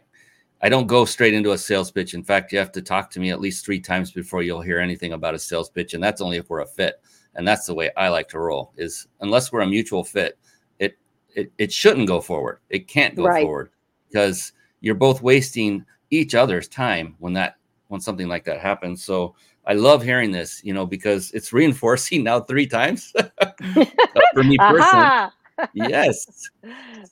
I 0.62 0.70
don't 0.70 0.88
go 0.88 1.06
straight 1.06 1.34
into 1.34 1.52
a 1.52 1.58
sales 1.58 1.92
pitch. 1.92 2.14
In 2.14 2.24
fact, 2.24 2.52
you 2.52 2.60
have 2.60 2.72
to 2.74 2.82
talk 2.82 3.10
to 3.12 3.20
me 3.20 3.32
at 3.32 3.42
least 3.42 3.66
three 3.66 3.80
times 3.80 4.12
before 4.12 4.44
you'll 4.44 4.62
hear 4.62 4.80
anything 4.80 5.14
about 5.14 5.36
a 5.36 5.40
sales 5.40 5.70
pitch. 5.70 5.94
And 5.94 6.04
that's 6.04 6.22
only 6.22 6.38
if 6.38 6.50
we're 6.50 6.62
a 6.62 6.66
fit. 6.66 7.02
And 7.36 7.48
that's 7.48 7.66
the 7.66 7.74
way 7.74 7.90
I 7.98 8.10
like 8.10 8.30
to 8.30 8.40
roll 8.40 8.74
is 8.78 9.08
unless 9.22 9.52
we're 9.52 9.62
a 9.62 9.68
mutual 9.68 10.04
fit, 10.04 10.38
it, 10.80 10.98
it, 11.36 11.52
it 11.58 11.72
shouldn't 11.72 12.08
go 12.08 12.22
forward. 12.22 12.60
It 12.70 12.88
can't 12.88 13.16
go 13.16 13.26
Right. 13.26 13.44
forward 13.44 13.72
because 14.08 14.54
you're 14.82 14.96
both 14.96 15.22
wasting 15.22 15.86
each 16.12 16.36
other's 16.36 16.68
time 16.68 17.16
when 17.20 17.34
that 17.34 17.56
when 17.88 18.02
something 18.02 18.28
like 18.28 18.46
that 18.46 18.60
happens. 18.60 19.04
So 19.04 19.36
I 19.66 19.74
love 19.74 20.04
hearing 20.04 20.32
this, 20.32 20.64
you 20.64 20.74
know, 20.74 20.86
because 20.86 21.32
it's 21.32 21.54
reinforcing 21.54 22.24
now 22.24 22.42
three 22.42 22.68
times 22.68 23.14
for 24.34 24.44
me 24.44 24.58
personally. 24.60 25.30
Yes. 25.74 26.50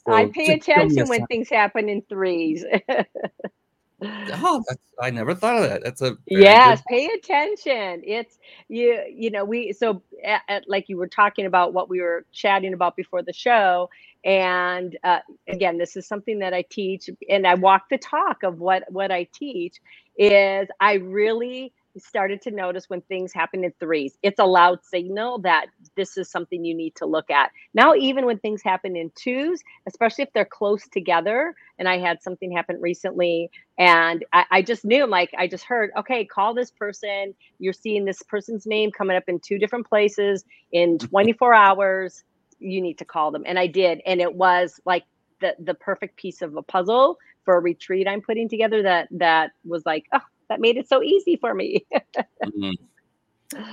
I 0.08 0.26
pay 0.26 0.58
just 0.58 0.66
show 0.66 0.76
me 0.76 0.82
a 0.82 0.96
attention 0.96 1.08
when 1.08 1.26
things 1.28 1.50
happen 1.50 1.90
in 1.90 2.02
threes. 2.04 2.66
Oh, 4.04 4.64
that's, 4.68 4.82
I 5.02 5.12
never 5.12 5.36
thought 5.36 5.58
of 5.64 5.70
that. 5.70 5.84
That's 5.84 6.02
a 6.02 6.18
yes 6.28 6.82
good- 6.82 6.84
pay 6.90 7.08
attention 7.08 8.02
it's 8.06 8.40
you 8.70 9.04
you 9.14 9.30
know 9.32 9.46
we 9.46 9.74
so 9.74 10.02
at, 10.24 10.42
at- 10.50 10.70
like 10.70 10.90
you 10.90 10.98
were 10.98 11.08
talking 11.08 11.46
about 11.48 11.74
what 11.74 11.90
we 11.90 12.02
were 12.02 12.26
chatting 12.32 12.74
about 12.74 12.96
before 12.96 13.24
the 13.24 13.34
show 13.34 13.90
and 14.26 14.98
uh, 15.04 15.20
again 15.50 15.78
this 15.78 15.98
is 15.98 16.08
something 16.08 16.40
that 16.40 16.54
i 16.54 16.64
teach 16.72 17.10
and 17.30 17.46
i 17.48 17.56
walk 17.56 17.90
the 17.90 17.98
talk 17.98 18.44
of 18.44 18.60
what 18.60 18.84
what 18.92 19.12
i 19.12 19.26
teach 19.34 19.82
is 20.18 20.68
i 20.80 20.94
really 20.96 21.74
started 21.98 22.42
to 22.44 22.52
notice 22.52 22.90
when 22.90 23.02
things 23.02 23.34
happen 23.34 23.64
in 23.64 23.74
threes. 23.80 24.18
It's 24.24 24.40
a 24.40 24.46
loud 24.46 24.84
signal 24.84 25.40
that 25.40 25.68
this 25.96 26.18
is 26.18 26.30
something 26.30 26.64
you 26.64 26.76
need 26.76 26.96
to 26.96 27.06
look 27.06 27.30
at. 27.30 27.52
Now 27.74 27.94
even 27.96 28.26
when 28.26 28.40
things 28.40 28.62
happen 28.62 28.96
in 28.96 29.12
twos 29.16 29.62
especially 29.88 30.24
if 30.24 30.34
they're 30.34 30.46
close 30.46 30.88
together 30.88 31.56
and 31.80 31.88
i 31.88 31.98
had 31.98 32.22
something 32.22 32.52
happen 32.52 32.80
recently 32.80 33.50
and 33.78 34.24
I, 34.32 34.46
I 34.52 34.62
just 34.62 34.86
knew 34.86 35.08
like 35.08 35.32
i 35.38 35.48
just 35.48 35.64
heard 35.64 35.92
okay 35.98 36.26
call 36.26 36.54
this 36.54 36.72
person. 36.72 37.34
You're 37.60 37.74
seeing 37.74 38.06
this 38.06 38.24
person's 38.24 38.66
name 38.66 38.92
coming 38.92 39.18
up 39.18 39.24
in 39.28 39.40
two 39.40 39.58
different 39.58 39.88
places 39.88 40.46
in 40.72 40.98
mm-hmm. 40.98 41.08
24 41.08 41.54
hours. 41.54 42.24
You 42.60 42.82
need 42.82 42.98
to 43.00 43.06
call 43.06 43.32
them. 43.32 43.44
And 43.46 43.58
i 43.60 43.68
did 43.68 44.02
and 44.06 44.22
it 44.22 44.34
was 44.34 44.80
like 44.86 45.04
the 45.42 45.56
the 45.60 45.74
perfect 45.74 46.16
piece 46.16 46.42
of 46.42 46.56
a 46.56 46.62
puzzle 46.62 47.18
for 47.44 47.58
a 47.58 47.60
retreat 47.60 48.08
i'm 48.08 48.22
putting 48.22 48.48
together 48.48 48.84
that 48.84 49.08
that 49.12 49.52
was 49.66 49.86
like 49.86 50.06
oh 50.14 50.20
that 50.52 50.60
made 50.60 50.76
it 50.76 50.88
so 50.90 51.02
easy 51.02 51.38
for 51.38 51.54
me 51.56 51.86
Mhm. 52.46 52.74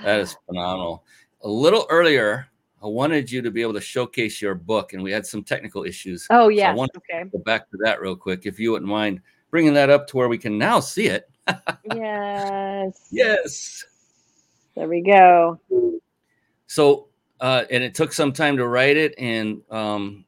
That 0.05 0.21
is 0.21 0.37
phenomenal. 0.47 1.05
A 1.43 1.49
little 1.49 1.87
earlier, 1.91 2.47
I 2.83 2.87
wanted 2.87 3.31
you 3.31 3.43
to 3.43 3.51
be 3.51 3.63
able 3.63 3.75
to 3.75 3.81
showcase 3.81 4.41
your 4.43 4.55
book, 4.55 4.93
and 4.93 5.03
we 5.03 5.11
had 5.13 5.25
some 5.27 5.43
technical 5.43 5.83
issues. 5.85 6.27
oh 6.31 6.45
So 6.45 6.49
yeah 6.51 6.73
to 6.75 6.89
okay 6.97 7.25
go 7.33 7.39
back 7.41 7.69
to 7.71 7.77
that 7.85 8.01
real 8.01 8.15
quick, 8.17 8.47
if 8.47 8.59
you 8.61 8.71
wouldn't 8.73 8.89
mind 8.91 9.21
bringing 9.51 9.75
that 9.75 9.91
up 9.91 10.07
to 10.09 10.17
where 10.17 10.29
we 10.29 10.39
can 10.39 10.57
now 10.59 10.79
see 10.81 11.07
it. 11.07 11.29
yes 11.85 13.09
Yes. 13.13 13.85
there 14.77 14.89
we 14.89 15.01
go 15.01 15.59
So, 16.67 17.09
uh, 17.41 17.65
and 17.71 17.83
it 17.83 17.95
took 17.95 18.13
some 18.13 18.33
time 18.33 18.57
to 18.59 18.67
write 18.69 18.97
it. 18.97 19.15
And 19.19 19.63
um, 19.71 20.25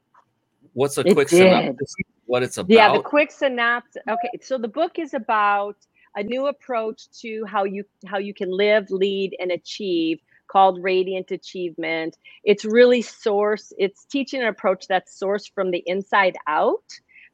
what's 0.72 0.96
a 0.98 1.06
It 1.06 1.12
quick 1.14 1.28
did. 1.28 1.38
synopsis? 1.38 1.94
What 2.26 2.42
it's 2.44 2.58
about? 2.58 2.72
Yeah, 2.72 2.92
the 2.92 3.02
quick 3.02 3.30
synopsis. 3.32 4.02
Okay, 4.08 4.30
so 4.40 4.58
the 4.58 4.68
book 4.68 4.98
is 5.00 5.12
about 5.14 5.76
a 6.16 6.22
new 6.22 6.46
approach 6.46 7.08
to 7.20 7.44
how 7.46 7.64
you 7.64 7.84
how 8.06 8.18
you 8.18 8.34
can 8.34 8.50
live, 8.50 8.86
lead, 8.90 9.36
and 9.38 9.50
achieve 9.50 10.18
called 10.50 10.82
Radiant 10.82 11.30
Achievement. 11.30 12.16
It's 12.44 12.64
really 12.64 13.02
source. 13.02 13.72
It's 13.78 14.04
teaching 14.04 14.40
an 14.40 14.48
approach 14.48 14.86
that's 14.88 15.18
sourced 15.18 15.52
from 15.54 15.70
the 15.70 15.82
inside 15.86 16.36
out, 16.48 16.84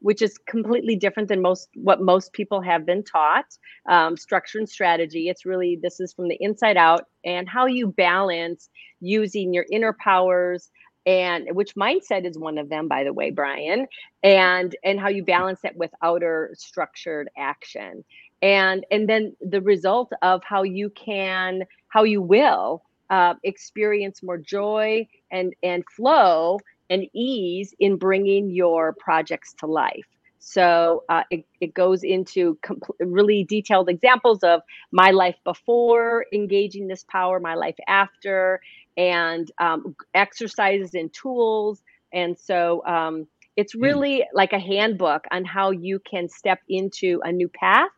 which 0.01 0.21
is 0.21 0.39
completely 0.47 0.97
different 0.97 1.29
than 1.29 1.41
most 1.41 1.69
what 1.75 2.03
most 2.03 2.33
people 2.33 2.61
have 2.61 2.85
been 2.85 3.03
taught. 3.03 3.47
Um, 3.89 4.17
structure 4.17 4.59
and 4.59 4.69
strategy. 4.69 5.29
It's 5.29 5.47
really 5.47 5.79
this 5.83 6.01
is 6.01 6.13
from 6.13 6.29
the 6.29 6.37
inside 6.41 6.77
out, 6.77 7.05
and 7.25 7.49
how 7.49 7.67
you 7.67 7.89
balance 7.89 8.69
using 9.01 9.55
your 9.55 9.65
inner 9.71 9.97
powers 9.99 10.71
and 11.07 11.47
which 11.53 11.77
mindset 11.77 12.27
is 12.27 12.37
one 12.37 12.59
of 12.59 12.69
them 12.69 12.89
by 12.89 13.05
the 13.05 13.13
way 13.13 13.31
brian 13.31 13.87
and 14.25 14.75
and 14.85 14.99
how 14.99 15.09
you 15.09 15.25
balance 15.25 15.61
it 15.65 15.77
with 15.77 15.91
outer 16.03 16.51
structured 16.55 17.31
action 17.39 18.05
and 18.43 18.85
and 18.91 19.09
then 19.09 19.35
the 19.41 19.61
result 19.61 20.13
of 20.23 20.43
how 20.45 20.63
you 20.63 20.91
can 20.91 21.63
how 21.89 22.03
you 22.03 22.21
will 22.21 22.83
uh, 23.11 23.35
experience 23.45 24.23
more 24.23 24.39
joy 24.39 25.07
and 25.31 25.55
and 25.63 25.85
flow 25.97 26.59
and 26.91 27.07
ease 27.15 27.75
in 27.81 27.97
bringing 27.97 28.51
your 28.51 28.95
projects 28.99 29.55
to 29.55 29.67
life. 29.67 30.07
So 30.39 31.03
uh, 31.09 31.25
it, 31.31 31.45
it 31.61 31.75
goes 31.75 32.05
into 32.05 32.57
compl- 32.65 32.95
really 33.01 33.43
detailed 33.43 33.89
examples 33.89 34.45
of 34.45 34.61
my 34.93 35.11
life 35.11 35.35
before 35.43 36.27
engaging 36.33 36.87
this 36.87 37.05
power 37.11 37.41
my 37.41 37.55
life 37.55 37.75
after 37.89 38.61
and 38.97 39.51
um, 39.59 39.97
exercises 40.15 40.95
and 40.95 41.13
tools. 41.13 41.83
And 42.13 42.39
so 42.39 42.87
um, 42.87 43.27
it's 43.57 43.75
really 43.75 44.25
like 44.33 44.53
a 44.53 44.61
handbook 44.61 45.25
on 45.33 45.45
how 45.45 45.73
you 45.73 45.99
can 45.99 46.29
step 46.29 46.61
into 46.69 47.21
a 47.25 47.33
new 47.33 47.49
path 47.49 47.91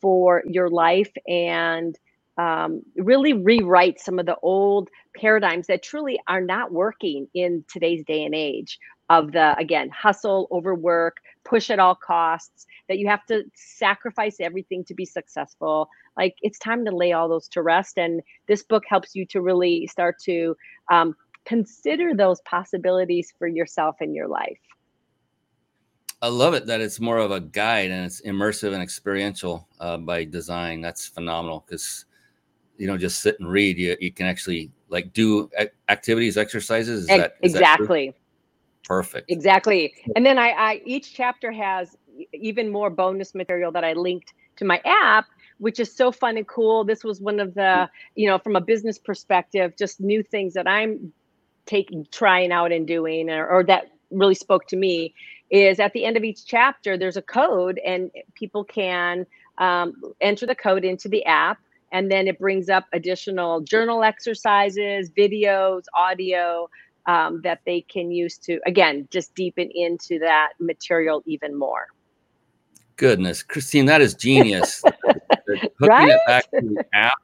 for 0.00 0.42
your 0.46 0.68
life 0.68 1.12
and 1.26 1.98
um, 2.38 2.82
really 2.96 3.34
rewrite 3.34 4.00
some 4.00 4.18
of 4.18 4.26
the 4.26 4.36
old 4.42 4.88
paradigms 5.14 5.66
that 5.66 5.82
truly 5.82 6.18
are 6.26 6.40
not 6.40 6.72
working 6.72 7.26
in 7.34 7.64
today's 7.70 8.04
day 8.04 8.24
and 8.24 8.34
age 8.34 8.78
of 9.10 9.32
the 9.32 9.56
again 9.58 9.90
hustle 9.90 10.46
overwork 10.52 11.16
push 11.44 11.68
at 11.68 11.80
all 11.80 11.96
costs 11.96 12.66
that 12.88 12.98
you 12.98 13.08
have 13.08 13.24
to 13.26 13.42
sacrifice 13.54 14.36
everything 14.40 14.84
to 14.84 14.94
be 14.94 15.04
successful. 15.04 15.88
Like 16.16 16.36
it's 16.40 16.58
time 16.58 16.84
to 16.84 16.96
lay 16.96 17.12
all 17.12 17.28
those 17.28 17.48
to 17.48 17.62
rest 17.62 17.98
and 17.98 18.22
this 18.46 18.62
book 18.62 18.84
helps 18.88 19.14
you 19.14 19.26
to 19.26 19.40
really 19.40 19.86
start 19.88 20.18
to 20.20 20.56
um, 20.90 21.14
consider 21.44 22.14
those 22.14 22.40
possibilities 22.42 23.34
for 23.38 23.48
yourself 23.48 23.96
and 24.00 24.14
your 24.14 24.28
life 24.28 24.58
I 26.22 26.28
love 26.28 26.54
it 26.54 26.66
that 26.66 26.80
it's 26.80 27.00
more 27.00 27.18
of 27.18 27.30
a 27.30 27.40
guide 27.40 27.90
and 27.90 28.04
it's 28.04 28.20
immersive 28.22 28.74
and 28.74 28.82
experiential 28.82 29.66
uh, 29.80 29.96
by 29.96 30.24
design. 30.24 30.80
That's 30.80 31.06
phenomenal 31.06 31.64
because 31.66 32.04
you 32.76 32.86
know 32.86 32.98
just 32.98 33.20
sit 33.20 33.40
and 33.40 33.48
read. 33.48 33.78
You 33.78 33.96
you 34.00 34.12
can 34.12 34.26
actually 34.26 34.70
like 34.88 35.12
do 35.12 35.50
activities, 35.88 36.36
exercises. 36.36 37.02
Is 37.02 37.06
that 37.06 37.36
is 37.42 37.54
exactly 37.54 38.14
perfect? 38.84 39.30
exactly 39.30 39.94
and 40.16 40.26
then 40.26 40.36
I, 40.36 40.50
I 40.50 40.82
each 40.84 41.14
chapter 41.14 41.52
has 41.52 41.96
even 42.32 42.72
more 42.72 42.90
bonus 42.90 43.34
material 43.34 43.70
that 43.72 43.84
i 43.84 43.92
linked 43.92 44.32
to 44.56 44.64
my 44.64 44.80
app 44.84 45.26
which 45.58 45.78
is 45.78 45.94
so 45.94 46.10
fun 46.10 46.36
and 46.36 46.48
cool 46.48 46.82
this 46.82 47.04
was 47.04 47.20
one 47.20 47.38
of 47.38 47.54
the 47.54 47.88
you 48.16 48.26
know 48.26 48.38
from 48.38 48.56
a 48.56 48.60
business 48.60 48.98
perspective 48.98 49.74
just 49.78 50.00
new 50.00 50.22
things 50.22 50.54
that 50.54 50.66
i'm 50.66 51.12
taking 51.66 52.04
trying 52.10 52.50
out 52.50 52.72
and 52.72 52.86
doing 52.86 53.30
or, 53.30 53.46
or 53.46 53.62
that 53.62 53.92
really 54.10 54.34
spoke 54.34 54.66
to 54.66 54.76
me 54.76 55.14
is 55.50 55.80
at 55.80 55.92
the 55.92 56.04
end 56.04 56.16
of 56.16 56.24
each 56.24 56.44
chapter 56.46 56.96
there's 56.96 57.16
a 57.16 57.22
code 57.22 57.80
and 57.84 58.10
people 58.34 58.64
can 58.64 59.26
um, 59.58 59.94
enter 60.20 60.46
the 60.46 60.54
code 60.54 60.84
into 60.84 61.08
the 61.08 61.24
app 61.24 61.58
and 61.92 62.10
then 62.10 62.28
it 62.28 62.38
brings 62.38 62.68
up 62.68 62.86
additional 62.92 63.60
journal 63.60 64.02
exercises 64.02 65.10
videos 65.10 65.82
audio 65.94 66.68
um, 67.06 67.40
that 67.42 67.60
they 67.66 67.80
can 67.82 68.10
use 68.10 68.38
to 68.38 68.60
again 68.66 69.08
just 69.10 69.34
deepen 69.34 69.70
into 69.74 70.18
that 70.18 70.50
material 70.60 71.22
even 71.26 71.58
more 71.58 71.88
Goodness, 73.00 73.42
Christine, 73.42 73.86
that 73.86 74.02
is 74.02 74.12
genius. 74.12 74.82
Hooking 75.48 75.70
Right? 75.80 76.10
it 76.10 76.20
back 76.26 76.44
to 76.50 76.60
the 76.60 76.84
app. 76.92 77.14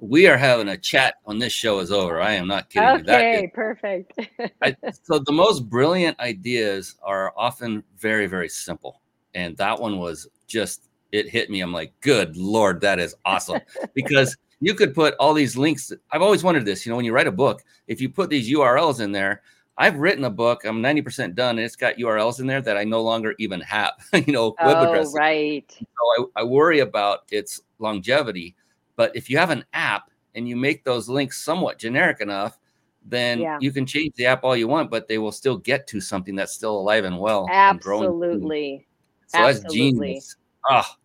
We 0.00 0.26
are 0.26 0.36
having 0.36 0.68
a 0.68 0.78
chat 0.78 1.16
when 1.24 1.38
this 1.38 1.52
show 1.52 1.78
is 1.80 1.92
over. 1.92 2.20
I 2.20 2.32
am 2.32 2.46
not 2.46 2.70
kidding 2.70 2.98
you. 2.98 3.04
That 3.04 3.20
is 3.20 3.38
okay 3.38 3.52
perfect 3.54 4.18
I, 4.62 4.76
so 5.02 5.18
the 5.18 5.32
most 5.32 5.68
brilliant 5.68 6.18
ideas 6.20 6.96
are 7.02 7.32
often 7.36 7.82
very 7.98 8.26
very 8.26 8.48
simple 8.48 9.00
and 9.34 9.56
that 9.56 9.78
one 9.78 9.98
was 9.98 10.28
just 10.46 10.88
it 11.12 11.28
hit 11.28 11.50
me 11.50 11.60
i'm 11.60 11.72
like 11.72 11.92
good 12.00 12.36
lord 12.36 12.80
that 12.80 12.98
is 12.98 13.14
awesome 13.24 13.60
because 13.94 14.36
you 14.60 14.74
could 14.74 14.94
put 14.94 15.14
all 15.18 15.34
these 15.34 15.56
links. 15.56 15.92
I've 16.12 16.22
always 16.22 16.44
wondered 16.44 16.64
this. 16.64 16.84
You 16.84 16.90
know, 16.90 16.96
when 16.96 17.04
you 17.04 17.12
write 17.12 17.26
a 17.26 17.32
book, 17.32 17.62
if 17.88 18.00
you 18.00 18.08
put 18.08 18.30
these 18.30 18.50
URLs 18.50 19.00
in 19.00 19.10
there, 19.10 19.42
I've 19.78 19.96
written 19.96 20.24
a 20.24 20.30
book. 20.30 20.64
I'm 20.64 20.82
90% 20.82 21.34
done, 21.34 21.56
and 21.56 21.64
it's 21.64 21.76
got 21.76 21.96
URLs 21.96 22.40
in 22.40 22.46
there 22.46 22.60
that 22.60 22.76
I 22.76 22.84
no 22.84 23.00
longer 23.00 23.34
even 23.38 23.60
have. 23.62 23.92
you 24.12 24.32
know, 24.32 24.54
web 24.62 24.76
oh, 24.76 24.90
addresses. 24.90 25.14
right. 25.14 25.64
So 25.78 26.30
I, 26.36 26.42
I 26.42 26.44
worry 26.44 26.80
about 26.80 27.20
its 27.30 27.62
longevity. 27.78 28.54
But 28.96 29.14
if 29.14 29.30
you 29.30 29.38
have 29.38 29.50
an 29.50 29.64
app 29.72 30.10
and 30.34 30.48
you 30.48 30.56
make 30.56 30.84
those 30.84 31.08
links 31.08 31.40
somewhat 31.40 31.78
generic 31.78 32.20
enough, 32.20 32.58
then 33.04 33.40
Yeah. 33.40 33.58
you 33.60 33.72
can 33.72 33.86
change 33.86 34.14
the 34.16 34.26
app 34.26 34.44
all 34.44 34.56
you 34.56 34.68
want, 34.68 34.90
but 34.90 35.08
they 35.08 35.18
will 35.18 35.32
still 35.32 35.56
get 35.56 35.86
to 35.88 36.00
something 36.00 36.34
that's 36.34 36.52
still 36.52 36.78
alive 36.78 37.04
and 37.04 37.18
well. 37.18 37.48
and 37.50 37.80
growing. 37.80 38.04
Absolutely. 38.04 38.86
So 39.26 39.38
that's 39.38 39.72
genius. 39.72 40.36
Ah, 40.68 40.96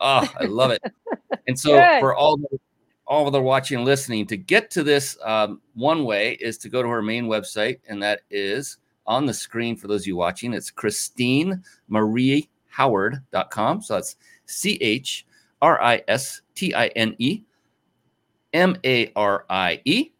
ah, 0.00 0.32
I 0.38 0.44
love 0.44 0.70
it. 0.70 0.82
and 1.48 1.58
so 1.58 1.80
Good. 1.80 2.00
for 2.00 2.14
all 2.14 2.36
the, 2.36 2.58
all 3.06 3.28
the 3.30 3.42
watching 3.42 3.78
and 3.78 3.84
listening, 3.84 4.26
to 4.26 4.36
get 4.36 4.70
to 4.70 4.84
this, 4.84 5.18
um, 5.24 5.60
one 5.74 6.04
way 6.04 6.34
is 6.40 6.56
to 6.58 6.68
go 6.68 6.82
to 6.82 6.88
her 6.88 7.02
main 7.02 7.26
website, 7.26 7.80
and 7.88 8.00
that 8.02 8.20
is 8.30 8.78
on 9.06 9.26
the 9.26 9.34
screen 9.34 9.76
for 9.76 9.88
those 9.88 10.02
of 10.02 10.06
you 10.06 10.16
watching. 10.16 10.54
It's 10.54 10.70
Christine 10.70 11.64
Marie 11.88 12.48
Howard.com. 12.68 13.82
So 13.82 13.94
that's 13.94 14.16
C 14.46 14.78
H 14.80 15.26
R 15.62 15.80
I 15.82 16.02
S 16.08 16.42
T 16.54 16.74
I 16.74 16.88
N 16.88 17.14
E 17.18 17.42
M 18.52 18.76
A 18.84 19.12
R 19.14 19.44
I 19.48 19.80
E 19.84 20.10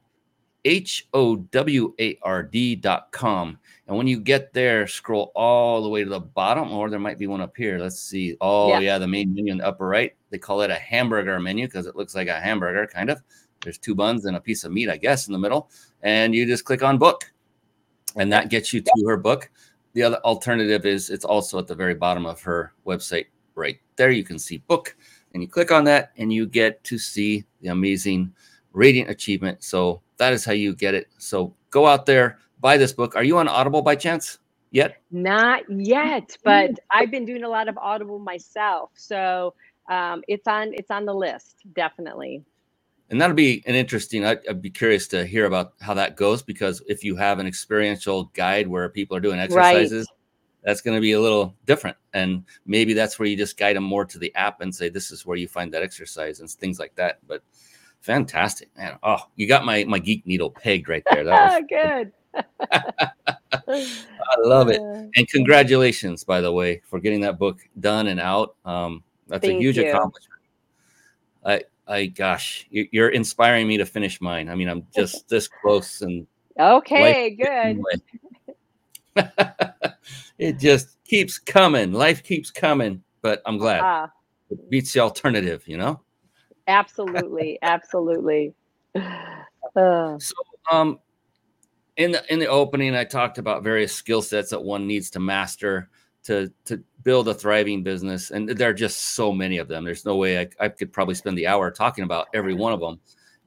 H 0.64 1.08
O 1.14 1.36
W 1.36 1.94
A 1.98 2.18
R 2.22 2.42
D 2.42 2.76
dot 2.76 3.10
com. 3.12 3.58
And 3.86 3.96
when 3.96 4.06
you 4.06 4.20
get 4.20 4.52
there, 4.52 4.86
scroll 4.86 5.32
all 5.34 5.82
the 5.82 5.88
way 5.88 6.04
to 6.04 6.10
the 6.10 6.20
bottom, 6.20 6.70
or 6.70 6.88
there 6.90 7.00
might 7.00 7.18
be 7.18 7.26
one 7.26 7.40
up 7.40 7.56
here. 7.56 7.78
Let's 7.78 8.00
see. 8.00 8.36
Oh, 8.40 8.68
Yeah. 8.68 8.78
yeah, 8.78 8.98
the 8.98 9.08
main 9.08 9.34
menu 9.34 9.50
in 9.50 9.58
the 9.58 9.66
upper 9.66 9.88
right. 9.88 10.14
They 10.30 10.38
call 10.38 10.60
it 10.60 10.70
a 10.70 10.76
hamburger 10.76 11.40
menu 11.40 11.66
because 11.66 11.86
it 11.86 11.96
looks 11.96 12.14
like 12.14 12.28
a 12.28 12.38
hamburger, 12.38 12.86
kind 12.86 13.10
of. 13.10 13.20
There's 13.64 13.78
two 13.78 13.96
buns 13.96 14.26
and 14.26 14.36
a 14.36 14.40
piece 14.40 14.62
of 14.62 14.70
meat, 14.70 14.88
I 14.88 14.96
guess, 14.96 15.26
in 15.26 15.32
the 15.32 15.40
middle. 15.40 15.70
And 16.02 16.34
you 16.36 16.46
just 16.46 16.64
click 16.64 16.84
on 16.84 16.98
book, 16.98 17.32
and 18.16 18.32
that 18.32 18.48
gets 18.48 18.72
you 18.72 18.80
to 18.80 19.04
her 19.08 19.16
book. 19.16 19.50
The 19.94 20.04
other 20.04 20.18
alternative 20.18 20.86
is 20.86 21.10
it's 21.10 21.24
also 21.24 21.58
at 21.58 21.66
the 21.66 21.74
very 21.74 21.94
bottom 21.94 22.26
of 22.26 22.40
her 22.42 22.72
website 22.86 23.26
right 23.56 23.80
there. 23.96 24.10
You 24.12 24.22
can 24.22 24.38
see 24.38 24.58
book, 24.58 24.96
and 25.32 25.42
you 25.42 25.48
click 25.48 25.70
on 25.70 25.84
that, 25.84 26.12
and 26.16 26.32
you 26.32 26.46
get 26.46 26.82
to 26.84 26.98
see 26.98 27.44
the 27.60 27.68
amazing 27.68 28.32
radiant 28.72 29.10
achievement. 29.10 29.62
So 29.62 30.00
that 30.16 30.32
is 30.32 30.44
how 30.44 30.52
you 30.52 30.74
get 30.74 30.94
it. 30.94 31.08
So 31.18 31.54
go 31.70 31.86
out 31.86 32.06
there, 32.06 32.38
buy 32.60 32.76
this 32.76 32.92
book. 32.92 33.16
Are 33.16 33.24
you 33.24 33.38
on 33.38 33.48
Audible 33.48 33.82
by 33.82 33.96
chance 33.96 34.38
yet? 34.70 35.00
Not 35.10 35.62
yet, 35.68 36.36
but 36.44 36.78
I've 36.90 37.10
been 37.10 37.24
doing 37.24 37.44
a 37.44 37.48
lot 37.48 37.68
of 37.68 37.76
Audible 37.78 38.18
myself, 38.18 38.90
so 38.94 39.54
um, 39.88 40.22
it's 40.28 40.46
on 40.46 40.72
it's 40.74 40.90
on 40.90 41.04
the 41.04 41.14
list 41.14 41.56
definitely. 41.74 42.44
And 43.10 43.20
that'll 43.20 43.34
be 43.34 43.64
an 43.66 43.74
interesting. 43.74 44.24
I'd, 44.24 44.46
I'd 44.48 44.62
be 44.62 44.70
curious 44.70 45.08
to 45.08 45.26
hear 45.26 45.46
about 45.46 45.72
how 45.80 45.94
that 45.94 46.16
goes 46.16 46.42
because 46.42 46.80
if 46.86 47.02
you 47.02 47.16
have 47.16 47.40
an 47.40 47.46
experiential 47.46 48.24
guide 48.34 48.68
where 48.68 48.88
people 48.88 49.16
are 49.16 49.20
doing 49.20 49.40
exercises, 49.40 50.06
that's 50.62 50.80
going 50.80 50.96
to 50.96 51.00
be 51.00 51.12
a 51.12 51.20
little 51.20 51.54
different. 51.66 51.96
And 52.12 52.44
maybe 52.66 52.92
that's 52.92 53.18
where 53.18 53.28
you 53.28 53.36
just 53.36 53.56
guide 53.56 53.76
them 53.76 53.84
more 53.84 54.04
to 54.04 54.18
the 54.18 54.34
app 54.34 54.60
and 54.60 54.74
say, 54.74 54.88
this 54.88 55.10
is 55.10 55.24
where 55.24 55.36
you 55.36 55.48
find 55.48 55.72
that 55.72 55.82
exercise 55.82 56.40
and 56.40 56.50
things 56.50 56.78
like 56.78 56.94
that. 56.96 57.18
But 57.26 57.42
fantastic, 58.00 58.68
man. 58.76 58.98
Oh, 59.02 59.18
you 59.36 59.46
got 59.46 59.64
my, 59.64 59.84
my 59.84 59.98
geek 59.98 60.26
needle 60.26 60.50
pegged 60.50 60.88
right 60.88 61.04
there. 61.10 61.24
That 61.24 61.32
was, 61.32 61.62
Good. 61.70 62.12
I 63.72 64.36
love 64.38 64.68
it. 64.68 64.80
Uh, 64.80 65.06
And 65.16 65.28
congratulations, 65.28 66.24
by 66.24 66.40
the 66.40 66.52
way, 66.52 66.82
for 66.84 67.00
getting 67.00 67.20
that 67.22 67.38
book 67.38 67.58
done 67.80 68.06
and 68.08 68.20
out. 68.20 68.54
Um, 68.64 69.02
that's 69.28 69.44
a 69.44 69.50
Thank 69.50 69.60
huge 69.60 69.78
you. 69.78 69.88
accomplishment. 69.88 70.40
I, 71.44 71.62
I, 71.86 72.06
gosh, 72.06 72.66
you're 72.70 73.08
inspiring 73.08 73.66
me 73.66 73.78
to 73.78 73.86
finish 73.86 74.20
mine. 74.20 74.48
I 74.48 74.54
mean, 74.54 74.68
I'm 74.68 74.86
just 74.94 75.28
this 75.28 75.48
close 75.48 76.02
and 76.02 76.26
Okay, 76.58 77.30
good. 77.30 77.80
It 80.40 80.58
just 80.58 80.96
keeps 81.04 81.38
coming. 81.38 81.92
Life 81.92 82.24
keeps 82.24 82.50
coming, 82.50 83.02
but 83.20 83.42
I'm 83.44 83.58
glad 83.58 83.82
Ah, 83.84 84.10
it 84.50 84.70
beats 84.70 84.92
the 84.94 85.00
alternative, 85.00 85.62
you 85.66 85.76
know? 85.76 86.00
absolutely, 86.66 87.58
absolutely. 87.62 88.54
Uh, 89.76 90.18
So, 90.18 90.34
um, 90.72 90.98
in 91.96 92.10
the 92.10 92.32
in 92.32 92.40
the 92.40 92.46
opening, 92.48 92.96
I 92.96 93.04
talked 93.04 93.38
about 93.38 93.62
various 93.62 93.94
skill 93.94 94.20
sets 94.22 94.50
that 94.50 94.60
one 94.64 94.86
needs 94.86 95.10
to 95.10 95.20
master 95.20 95.90
to 96.24 96.50
to 96.64 96.82
build 97.04 97.28
a 97.28 97.34
thriving 97.34 97.84
business, 97.84 98.32
and 98.32 98.48
there 98.48 98.70
are 98.70 98.74
just 98.74 99.14
so 99.14 99.32
many 99.32 99.58
of 99.58 99.68
them. 99.68 99.84
There's 99.84 100.04
no 100.04 100.16
way 100.16 100.40
I, 100.40 100.48
I 100.58 100.68
could 100.70 100.92
probably 100.92 101.14
spend 101.14 101.38
the 101.38 101.46
hour 101.46 101.70
talking 101.70 102.02
about 102.02 102.26
every 102.34 102.54
one 102.54 102.72
of 102.72 102.80
them, 102.80 102.98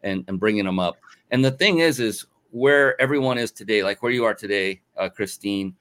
and 0.03 0.23
and 0.29 0.39
bringing 0.39 0.63
them 0.65 0.79
up. 0.79 0.97
And 1.31 1.43
the 1.43 1.51
thing 1.51 1.79
is, 1.79 1.99
is 1.99 2.25
where 2.51 2.99
everyone 3.01 3.37
is 3.37 3.51
today, 3.51 3.83
like 3.83 4.01
where 4.01 4.11
you 4.13 4.23
are 4.23 4.35
today, 4.35 4.81
uh, 4.95 5.09
Christine. 5.09 5.75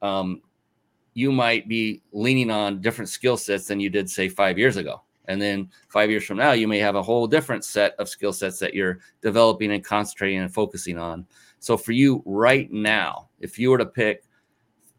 Um, 0.00 0.42
you 1.18 1.32
might 1.32 1.66
be 1.66 2.00
leaning 2.12 2.48
on 2.48 2.80
different 2.80 3.08
skill 3.08 3.36
sets 3.36 3.66
than 3.66 3.80
you 3.80 3.90
did 3.90 4.08
say 4.08 4.28
five 4.28 4.56
years 4.56 4.76
ago. 4.76 5.02
And 5.26 5.42
then 5.42 5.68
five 5.88 6.10
years 6.10 6.24
from 6.24 6.36
now, 6.36 6.52
you 6.52 6.68
may 6.68 6.78
have 6.78 6.94
a 6.94 7.02
whole 7.02 7.26
different 7.26 7.64
set 7.64 7.96
of 7.98 8.08
skill 8.08 8.32
sets 8.32 8.60
that 8.60 8.72
you're 8.72 9.00
developing 9.20 9.72
and 9.72 9.84
concentrating 9.84 10.38
and 10.38 10.54
focusing 10.54 10.96
on. 10.96 11.26
So 11.58 11.76
for 11.76 11.90
you 11.90 12.22
right 12.24 12.70
now, 12.70 13.30
if 13.40 13.58
you 13.58 13.70
were 13.70 13.78
to 13.78 13.84
pick 13.84 14.22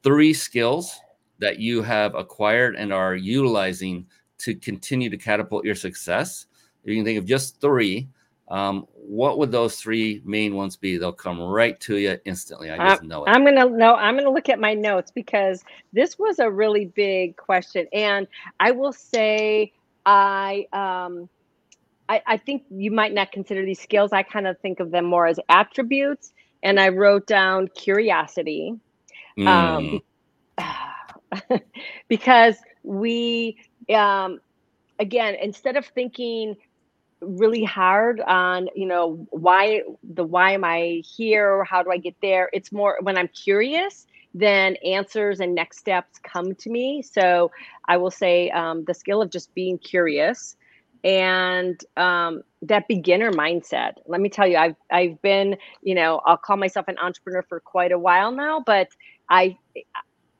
three 0.03 0.33
skills 0.33 0.99
that 1.37 1.57
you 1.57 1.81
have 1.83 2.15
acquired 2.15 2.75
and 2.75 2.91
are 2.91 3.15
utilizing 3.15 4.05
to 4.39 4.55
continue 4.55 5.09
to 5.09 5.17
catapult 5.17 5.63
your 5.63 5.73
success, 5.73 6.47
you 6.83 6.95
can 6.97 7.05
think 7.05 7.17
of 7.17 7.23
just 7.23 7.61
three, 7.61 8.09
um, 8.49 8.87
what 8.93 9.37
would 9.37 9.51
those 9.51 9.75
three 9.75 10.21
main 10.25 10.55
ones 10.55 10.75
be? 10.75 10.97
They'll 10.97 11.11
come 11.11 11.39
right 11.39 11.79
to 11.81 11.97
you 11.97 12.17
instantly. 12.25 12.71
I 12.71 12.89
just 12.89 13.03
know 13.03 13.23
it. 13.23 13.29
I'm 13.29 13.45
gonna 13.45 13.69
no, 13.69 13.95
I'm 13.95 14.17
gonna 14.17 14.31
look 14.31 14.49
at 14.49 14.59
my 14.59 14.73
notes 14.73 15.11
because 15.11 15.63
this 15.93 16.17
was 16.17 16.39
a 16.39 16.49
really 16.49 16.85
big 16.85 17.37
question, 17.37 17.87
and 17.93 18.27
I 18.59 18.71
will 18.71 18.93
say 18.93 19.71
I 20.05 20.67
um 20.73 21.29
I, 22.09 22.21
I 22.25 22.37
think 22.37 22.63
you 22.71 22.89
might 22.89 23.13
not 23.13 23.31
consider 23.31 23.63
these 23.63 23.79
skills. 23.79 24.11
I 24.11 24.23
kind 24.23 24.47
of 24.47 24.59
think 24.59 24.79
of 24.79 24.89
them 24.89 25.05
more 25.05 25.27
as 25.27 25.39
attributes, 25.47 26.33
and 26.63 26.79
I 26.79 26.89
wrote 26.89 27.27
down 27.27 27.67
curiosity. 27.75 28.75
Mm, 29.37 30.01
um, 30.57 31.59
because 32.07 32.55
we 32.81 33.57
um, 33.93 34.39
again 34.97 35.35
instead 35.35 35.77
of 35.77 35.85
thinking 35.85 36.55
really 37.21 37.63
hard 37.63 38.21
on 38.21 38.69
you 38.75 38.85
know 38.85 39.27
why 39.31 39.81
the 40.03 40.23
why 40.23 40.51
am 40.51 40.63
i 40.63 41.01
here? 41.05 41.63
How 41.63 41.83
do 41.83 41.91
i 41.91 41.97
get 41.97 42.15
there? 42.21 42.49
It's 42.53 42.71
more 42.71 42.97
when 43.01 43.17
i'm 43.17 43.29
curious 43.29 44.07
then 44.35 44.75
answers 44.85 45.39
and 45.39 45.55
next 45.55 45.79
steps 45.79 46.19
come 46.19 46.53
to 46.55 46.69
me. 46.69 47.01
So 47.01 47.51
i 47.87 47.97
will 47.97 48.11
say 48.11 48.49
um, 48.51 48.85
the 48.85 48.93
skill 48.93 49.21
of 49.21 49.31
just 49.31 49.53
being 49.55 49.77
curious 49.77 50.55
and 51.03 51.79
um, 51.97 52.43
that 52.61 52.87
beginner 52.87 53.31
mindset. 53.31 53.93
Let 54.05 54.21
me 54.21 54.29
tell 54.29 54.47
you 54.47 54.57
i've 54.57 54.75
i've 54.91 55.21
been 55.21 55.57
you 55.81 55.95
know 55.95 56.21
i'll 56.25 56.37
call 56.37 56.57
myself 56.57 56.87
an 56.87 56.97
entrepreneur 56.99 57.43
for 57.43 57.59
quite 57.59 57.91
a 57.91 57.99
while 57.99 58.31
now 58.31 58.61
but 58.65 58.89
i 59.29 59.57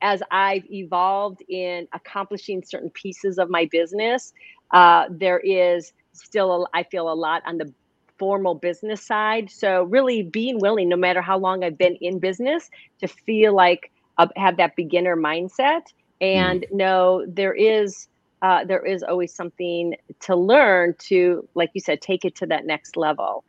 as 0.01 0.21
i've 0.31 0.65
evolved 0.71 1.41
in 1.49 1.87
accomplishing 1.93 2.63
certain 2.63 2.89
pieces 2.89 3.37
of 3.37 3.49
my 3.49 3.65
business 3.71 4.33
uh, 4.71 5.05
there 5.09 5.39
is 5.39 5.93
still 6.13 6.67
I 6.73 6.83
feel 6.83 7.11
a 7.11 7.13
lot 7.13 7.43
on 7.45 7.57
the 7.57 7.71
formal 8.17 8.55
business 8.55 9.01
side. 9.05 9.49
So 9.49 9.83
really 9.83 10.23
being 10.23 10.59
willing 10.59 10.89
no 10.89 10.97
matter 10.97 11.21
how 11.21 11.37
long 11.37 11.63
i've 11.63 11.77
been 11.77 11.95
in 11.95 12.19
business 12.19 12.69
to 12.99 13.07
feel 13.07 13.55
like 13.55 13.91
uh, 14.17 14.27
have 14.35 14.57
that 14.57 14.75
beginner 14.75 15.15
mindset 15.15 15.83
and 16.19 16.65
know 16.71 17.25
there 17.27 17.53
is 17.53 18.07
uh, 18.41 18.63
there 18.63 18.85
is 18.85 19.03
always 19.03 19.33
something 19.33 19.95
to 20.21 20.35
learn 20.35 20.95
to 20.97 21.47
like 21.55 21.71
you 21.73 21.81
said 21.81 22.01
take 22.01 22.23
it 22.25 22.35
to 22.35 22.45
that 22.47 22.65
next 22.65 22.97
level. 22.97 23.43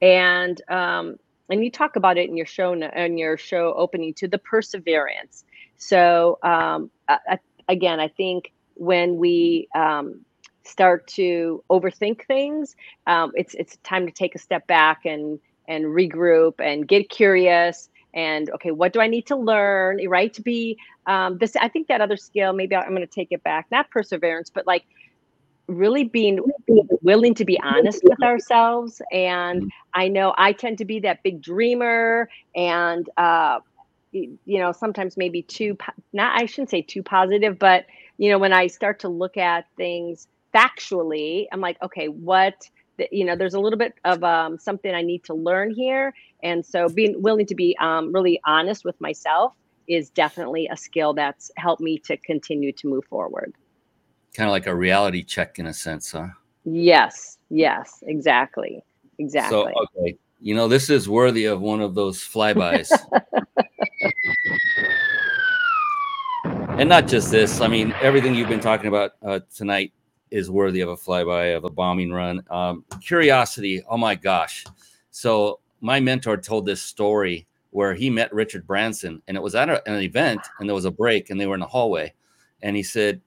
And 0.00 0.60
um, 0.68 1.16
and 1.48 1.62
you 1.62 1.70
talk 1.70 1.96
about 1.96 2.16
it 2.18 2.28
in 2.28 2.36
your 2.36 2.46
show 2.46 2.72
in 2.72 3.18
your 3.18 3.36
show 3.36 3.74
opening 3.74 4.14
to 4.14 4.28
the 4.28 4.38
perseverance. 4.38 5.44
So 5.76 6.38
um, 6.42 6.90
I, 7.08 7.38
again 7.68 8.00
i 8.00 8.08
think 8.08 8.52
when 8.74 9.16
we 9.16 9.68
um, 9.74 10.20
start 10.64 11.06
to 11.06 11.62
overthink 11.70 12.26
things 12.26 12.76
um, 13.06 13.32
it's 13.34 13.54
it's 13.54 13.76
time 13.78 14.06
to 14.06 14.12
take 14.12 14.34
a 14.34 14.38
step 14.38 14.66
back 14.66 15.04
and 15.04 15.38
and 15.68 15.84
regroup 15.84 16.54
and 16.58 16.88
get 16.88 17.08
curious 17.08 17.88
and 18.14 18.50
okay 18.50 18.70
what 18.70 18.92
do 18.92 19.00
i 19.00 19.06
need 19.06 19.26
to 19.26 19.36
learn 19.36 20.00
right? 20.08 20.34
To 20.34 20.42
be 20.42 20.76
um, 21.06 21.38
this 21.38 21.56
i 21.56 21.68
think 21.68 21.88
that 21.88 22.00
other 22.00 22.16
skill 22.16 22.52
maybe 22.52 22.74
i'm 22.76 22.90
going 22.90 23.00
to 23.00 23.06
take 23.06 23.28
it 23.30 23.42
back 23.42 23.66
not 23.70 23.90
perseverance 23.90 24.50
but 24.50 24.66
like 24.66 24.84
really 25.68 26.04
being 26.04 26.40
willing 27.02 27.34
to 27.34 27.44
be 27.44 27.58
honest 27.60 28.02
with 28.04 28.22
ourselves. 28.22 29.00
And 29.12 29.70
i 29.94 30.08
know 30.08 30.34
i 30.36 30.52
tend 30.52 30.78
to 30.78 30.84
be 30.84 31.00
that 31.00 31.22
big 31.22 31.40
dreamer 31.40 32.28
and 32.54 33.08
uh, 33.16 33.60
you 34.12 34.38
know 34.46 34.72
sometimes 34.72 35.16
maybe 35.16 35.42
too 35.42 35.76
not 36.12 36.38
i 36.38 36.46
shouldn't 36.46 36.70
say 36.70 36.82
too 36.82 37.02
positive 37.02 37.58
but 37.58 37.86
you 38.18 38.30
know 38.30 38.38
when 38.38 38.52
i 38.52 38.66
start 38.66 38.98
to 39.00 39.08
look 39.08 39.36
at 39.36 39.66
things 39.76 40.28
factually 40.54 41.46
i'm 41.52 41.60
like 41.60 41.76
okay 41.82 42.06
what 42.06 42.68
you 43.10 43.24
know 43.24 43.34
there's 43.36 43.54
a 43.54 43.60
little 43.60 43.78
bit 43.78 43.94
of 44.04 44.22
um, 44.22 44.58
something 44.58 44.94
I 44.94 45.02
need 45.02 45.24
to 45.24 45.34
learn 45.34 45.70
here, 45.70 46.14
and 46.42 46.64
so 46.64 46.88
being 46.88 47.20
willing 47.22 47.46
to 47.46 47.54
be 47.54 47.76
um, 47.78 48.12
really 48.12 48.40
honest 48.46 48.84
with 48.84 49.00
myself 49.00 49.54
is 49.88 50.10
definitely 50.10 50.68
a 50.70 50.76
skill 50.76 51.14
that's 51.14 51.50
helped 51.56 51.82
me 51.82 51.98
to 51.98 52.16
continue 52.18 52.72
to 52.72 52.86
move 52.86 53.04
forward. 53.06 53.54
Kind 54.34 54.48
of 54.48 54.52
like 54.52 54.66
a 54.66 54.74
reality 54.74 55.22
check 55.22 55.58
in 55.58 55.66
a 55.66 55.74
sense, 55.74 56.12
huh? 56.12 56.28
Yes, 56.64 57.38
yes, 57.50 58.02
exactly. 58.06 58.84
Exactly. 59.18 59.72
So, 59.74 59.86
okay, 59.98 60.16
you 60.40 60.54
know, 60.54 60.68
this 60.68 60.88
is 60.88 61.08
worthy 61.08 61.46
of 61.46 61.60
one 61.60 61.80
of 61.80 61.94
those 61.94 62.18
flybys. 62.20 62.90
and 66.78 66.88
not 66.88 67.08
just 67.08 67.30
this, 67.30 67.60
I 67.60 67.68
mean, 67.68 67.92
everything 68.00 68.34
you've 68.34 68.48
been 68.48 68.60
talking 68.60 68.86
about 68.86 69.12
uh, 69.24 69.40
tonight 69.54 69.92
is 70.32 70.50
worthy 70.50 70.80
of 70.80 70.88
a 70.88 70.96
flyby, 70.96 71.56
of 71.56 71.64
a 71.64 71.70
bombing 71.70 72.10
run. 72.10 72.42
Um, 72.50 72.84
curiosity, 73.00 73.82
oh 73.88 73.98
my 73.98 74.14
gosh. 74.14 74.64
So, 75.10 75.60
my 75.80 76.00
mentor 76.00 76.36
told 76.36 76.64
this 76.64 76.80
story 76.80 77.46
where 77.70 77.94
he 77.94 78.08
met 78.08 78.32
Richard 78.32 78.66
Branson, 78.66 79.20
and 79.26 79.36
it 79.36 79.42
was 79.42 79.54
at 79.54 79.68
a, 79.68 79.86
an 79.90 80.00
event, 80.00 80.40
and 80.58 80.68
there 80.68 80.74
was 80.74 80.84
a 80.84 80.90
break, 80.90 81.30
and 81.30 81.40
they 81.40 81.46
were 81.46 81.54
in 81.54 81.60
the 81.60 81.66
hallway. 81.66 82.12
And 82.62 82.76
he 82.76 82.82
said, 82.82 83.20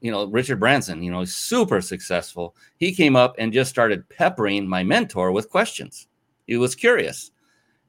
you 0.00 0.10
know, 0.10 0.24
Richard 0.26 0.60
Branson, 0.60 1.02
you 1.02 1.10
know, 1.10 1.24
super 1.24 1.80
successful. 1.80 2.54
He 2.78 2.94
came 2.94 3.16
up 3.16 3.34
and 3.38 3.52
just 3.52 3.70
started 3.70 4.08
peppering 4.08 4.68
my 4.68 4.84
mentor 4.84 5.32
with 5.32 5.50
questions. 5.50 6.06
He 6.46 6.56
was 6.56 6.74
curious. 6.74 7.32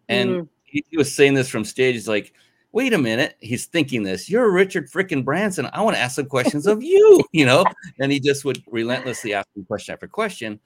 And 0.10 0.30
mm. 0.30 0.48
he, 0.64 0.84
he, 0.90 0.98
was 0.98 1.14
saying 1.14 1.34
this 1.34 1.50
from 1.50 1.66
stage. 1.66 1.96
He's 1.96 2.08
like, 2.08 2.34
wait 2.72 2.94
a 2.94 2.98
minute. 2.98 3.36
He's 3.40 3.66
thinking 3.66 4.04
this. 4.04 4.30
You're 4.30 4.52
Richard 4.52 4.90
freaking 4.90 5.24
Branson. 5.24 5.70
I 5.74 5.82
want 5.82 5.96
to 5.96 6.02
ask 6.02 6.16
some 6.16 6.26
questions 6.28 6.68
of 6.68 6.84
you, 6.84 7.24
you 7.32 7.46
know? 7.46 7.66
And 8.00 8.12
he 8.12 8.20
just 8.20 8.46
would 8.46 8.62
relentlessly 8.68 9.34
ask 9.34 9.48
me 9.56 9.64
question 9.64 9.94
after 9.94 10.08
question. 10.08 10.60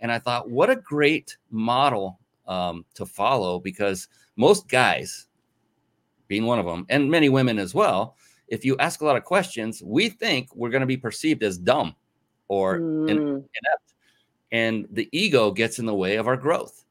And 0.00 0.12
I 0.12 0.18
thought, 0.18 0.50
what 0.50 0.70
a 0.70 0.76
great 0.76 1.36
model 1.50 2.20
um, 2.46 2.84
to 2.94 3.04
follow 3.04 3.58
because 3.58 4.08
most 4.36 4.68
guys, 4.68 5.26
being 6.28 6.46
one 6.46 6.58
of 6.58 6.66
them, 6.66 6.86
and 6.88 7.10
many 7.10 7.28
women 7.28 7.58
as 7.58 7.74
well, 7.74 8.16
if 8.48 8.64
you 8.64 8.76
ask 8.78 9.00
a 9.00 9.04
lot 9.04 9.16
of 9.16 9.24
questions, 9.24 9.82
we 9.84 10.08
think 10.08 10.48
we're 10.54 10.70
going 10.70 10.80
to 10.80 10.86
be 10.86 10.96
perceived 10.96 11.42
as 11.42 11.58
dumb 11.58 11.94
or 12.48 12.78
mm. 12.78 13.10
inept. 13.10 13.94
And 14.50 14.86
the 14.90 15.08
ego 15.12 15.50
gets 15.50 15.78
in 15.78 15.86
the 15.86 15.94
way 15.94 16.16
of 16.16 16.26
our 16.26 16.36
growth. 16.36 16.84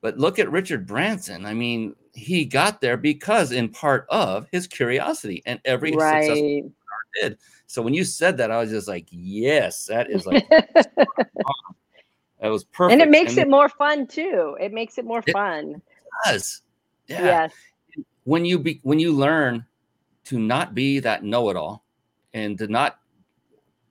But 0.00 0.18
look 0.18 0.38
at 0.38 0.50
Richard 0.50 0.86
Branson. 0.86 1.46
I 1.46 1.54
mean, 1.54 1.94
he 2.12 2.44
got 2.44 2.80
there 2.80 2.96
because, 2.96 3.52
in 3.52 3.68
part, 3.68 4.06
of 4.10 4.46
his 4.52 4.66
curiosity, 4.66 5.42
and 5.46 5.60
every 5.64 5.92
right. 5.92 6.24
successful 6.24 6.72
did. 7.20 7.38
So 7.66 7.82
when 7.82 7.94
you 7.94 8.04
said 8.04 8.36
that, 8.38 8.50
I 8.50 8.58
was 8.58 8.70
just 8.70 8.88
like, 8.88 9.06
yes, 9.10 9.86
that 9.86 10.10
is 10.10 10.26
like 10.26 10.46
that 10.48 10.96
was 12.40 12.64
perfect. 12.64 12.92
And 12.92 13.02
it 13.02 13.10
makes 13.10 13.32
and 13.32 13.40
it 13.40 13.48
more 13.48 13.68
fun 13.68 14.06
too. 14.06 14.56
It 14.60 14.72
makes 14.72 14.98
it 14.98 15.04
more 15.04 15.22
it 15.26 15.32
fun. 15.32 15.80
Does. 16.26 16.62
Yeah. 17.06 17.24
Yes. 17.24 17.52
When 18.24 18.44
you 18.44 18.58
be 18.58 18.80
when 18.82 18.98
you 18.98 19.12
learn 19.12 19.64
to 20.24 20.38
not 20.38 20.74
be 20.74 21.00
that 21.00 21.24
know-it-all 21.24 21.82
and 22.34 22.56
to 22.58 22.66
not 22.68 22.98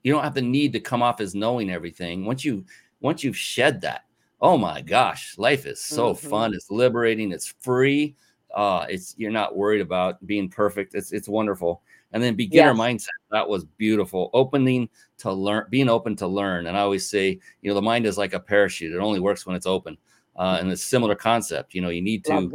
you 0.02 0.12
don't 0.12 0.24
have 0.24 0.34
the 0.34 0.42
need 0.42 0.72
to 0.72 0.80
come 0.80 1.02
off 1.02 1.20
as 1.20 1.34
knowing 1.34 1.70
everything 1.70 2.24
once 2.24 2.44
you 2.44 2.64
once 3.00 3.22
you've 3.22 3.36
shed 3.36 3.80
that 3.82 4.04
oh 4.42 4.58
my 4.58 4.80
gosh 4.80 5.36
life 5.38 5.66
is 5.66 5.80
so 5.80 6.12
mm-hmm. 6.12 6.28
fun 6.28 6.54
it's 6.54 6.70
liberating 6.70 7.32
it's 7.32 7.54
free 7.60 8.14
uh 8.54 8.84
it's 8.88 9.14
you're 9.16 9.30
not 9.30 9.56
worried 9.56 9.80
about 9.80 10.24
being 10.26 10.48
perfect 10.48 10.94
it's 10.94 11.12
it's 11.12 11.28
wonderful 11.28 11.82
and 12.12 12.22
then 12.22 12.34
beginner 12.34 12.72
yes. 12.72 12.78
mindset 12.78 13.08
that 13.30 13.48
was 13.48 13.64
beautiful 13.64 14.28
opening 14.34 14.88
to 15.16 15.32
learn 15.32 15.64
being 15.70 15.88
open 15.88 16.14
to 16.14 16.26
learn 16.26 16.66
and 16.66 16.76
i 16.76 16.80
always 16.80 17.08
say 17.08 17.38
you 17.62 17.70
know 17.70 17.74
the 17.74 17.80
mind 17.80 18.04
is 18.04 18.18
like 18.18 18.34
a 18.34 18.40
parachute 18.40 18.92
it 18.92 18.98
only 18.98 19.20
works 19.20 19.46
when 19.46 19.56
it's 19.56 19.66
open 19.66 19.96
uh, 20.36 20.58
and 20.60 20.70
it's 20.70 20.82
similar 20.82 21.14
concept 21.14 21.72
you 21.72 21.80
know 21.80 21.88
you 21.88 22.02
need 22.02 22.24
to 22.24 22.50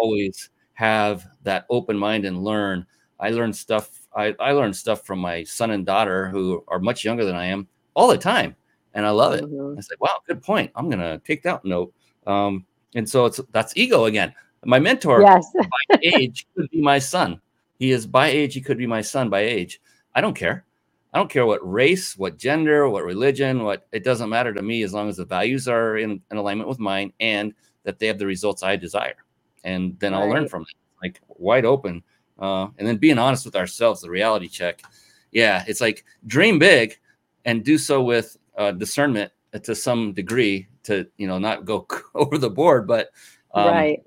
always 0.00 0.50
have 0.74 1.26
that 1.42 1.66
open 1.68 1.96
mind 1.98 2.24
and 2.24 2.42
learn 2.42 2.86
I 3.22 3.30
learn 3.30 3.52
stuff. 3.52 3.88
I, 4.14 4.34
I 4.40 4.50
learn 4.50 4.74
stuff 4.74 5.06
from 5.06 5.20
my 5.20 5.44
son 5.44 5.70
and 5.70 5.86
daughter 5.86 6.28
who 6.28 6.64
are 6.68 6.80
much 6.80 7.04
younger 7.04 7.24
than 7.24 7.36
I 7.36 7.46
am 7.46 7.68
all 7.94 8.08
the 8.08 8.18
time, 8.18 8.56
and 8.94 9.06
I 9.06 9.10
love 9.10 9.34
it. 9.34 9.44
Mm-hmm. 9.44 9.78
I 9.78 9.80
said, 9.80 9.96
"Wow, 10.00 10.18
good 10.26 10.42
point. 10.42 10.70
I'm 10.74 10.88
gonna 10.88 11.18
take 11.24 11.42
that 11.42 11.64
note." 11.64 11.92
Um, 12.26 12.66
and 12.94 13.08
so 13.08 13.24
it's 13.26 13.40
that's 13.52 13.76
ego 13.76 14.04
again. 14.06 14.34
My 14.64 14.78
mentor 14.78 15.22
yes. 15.22 15.50
by 15.54 15.98
age 16.02 16.46
could 16.56 16.70
be 16.70 16.80
my 16.80 16.98
son. 16.98 17.40
He 17.78 17.90
is 17.90 18.06
by 18.06 18.28
age. 18.28 18.54
He 18.54 18.60
could 18.60 18.78
be 18.78 18.86
my 18.86 19.00
son 19.00 19.28
by 19.28 19.40
age. 19.40 19.80
I 20.14 20.20
don't 20.20 20.34
care. 20.34 20.64
I 21.12 21.18
don't 21.18 21.28
care 21.28 21.44
what 21.44 21.60
race, 21.68 22.16
what 22.16 22.38
gender, 22.38 22.88
what 22.88 23.04
religion, 23.04 23.64
what 23.64 23.86
it 23.92 24.04
doesn't 24.04 24.30
matter 24.30 24.54
to 24.54 24.62
me 24.62 24.82
as 24.82 24.94
long 24.94 25.08
as 25.08 25.16
the 25.16 25.24
values 25.24 25.68
are 25.68 25.98
in, 25.98 26.22
in 26.30 26.36
alignment 26.36 26.68
with 26.68 26.78
mine 26.78 27.12
and 27.20 27.52
that 27.84 27.98
they 27.98 28.06
have 28.06 28.18
the 28.18 28.26
results 28.26 28.62
I 28.62 28.76
desire. 28.76 29.16
And 29.64 29.98
then 29.98 30.12
right. 30.12 30.22
I'll 30.22 30.30
learn 30.30 30.48
from 30.48 30.62
it. 30.62 30.68
Like 31.02 31.20
wide 31.28 31.64
open 31.64 32.02
uh, 32.38 32.68
and 32.78 32.86
then 32.86 32.96
being 32.96 33.18
honest 33.18 33.44
with 33.44 33.56
ourselves, 33.56 34.00
the 34.00 34.10
reality 34.10 34.48
check. 34.48 34.82
Yeah, 35.30 35.64
it's 35.66 35.80
like 35.80 36.04
dream 36.26 36.58
big 36.58 36.98
and 37.44 37.64
do 37.64 37.78
so 37.78 38.02
with 38.02 38.36
uh, 38.56 38.72
discernment 38.72 39.32
to 39.62 39.74
some 39.74 40.12
degree 40.12 40.68
to 40.84 41.06
you 41.16 41.26
know 41.26 41.38
not 41.38 41.64
go 41.64 41.86
over 42.14 42.38
the 42.38 42.50
board. 42.50 42.86
But 42.86 43.10
um, 43.54 43.68
right. 43.68 44.02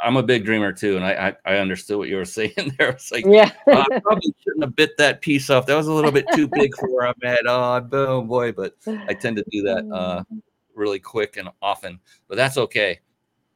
I'm 0.00 0.16
a 0.16 0.22
big 0.22 0.44
dreamer 0.44 0.72
too, 0.72 0.96
and 0.96 1.04
I, 1.04 1.34
I, 1.44 1.54
I 1.54 1.56
understood 1.58 1.98
what 1.98 2.08
you 2.08 2.16
were 2.16 2.24
saying 2.24 2.74
there. 2.78 2.90
It's 2.90 3.10
like, 3.10 3.24
yeah, 3.26 3.52
uh, 3.66 3.84
I 3.90 4.00
probably 4.00 4.34
shouldn't 4.42 4.64
have 4.64 4.76
bit 4.76 4.96
that 4.98 5.20
piece 5.20 5.50
off. 5.50 5.66
That 5.66 5.76
was 5.76 5.86
a 5.86 5.92
little 5.92 6.12
bit 6.12 6.26
too 6.34 6.48
big 6.48 6.74
for 6.78 6.88
where 6.90 7.06
I'm 7.06 7.14
at. 7.22 7.40
Oh, 7.46 7.80
boom, 7.80 8.28
boy! 8.28 8.52
But 8.52 8.76
I 8.86 9.14
tend 9.14 9.36
to 9.36 9.44
do 9.50 9.62
that 9.62 9.88
uh, 9.92 10.24
really 10.74 11.00
quick 11.00 11.36
and 11.36 11.48
often. 11.62 12.00
But 12.28 12.36
that's 12.36 12.58
okay. 12.58 13.00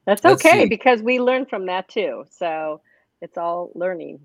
That's 0.05 0.25
Let's 0.25 0.43
okay 0.43 0.63
see. 0.63 0.69
because 0.69 1.03
we 1.03 1.21
learn 1.21 1.45
from 1.45 1.67
that 1.67 1.87
too. 1.89 2.25
So 2.31 2.81
it's 3.21 3.37
all 3.37 3.71
learning. 3.75 4.21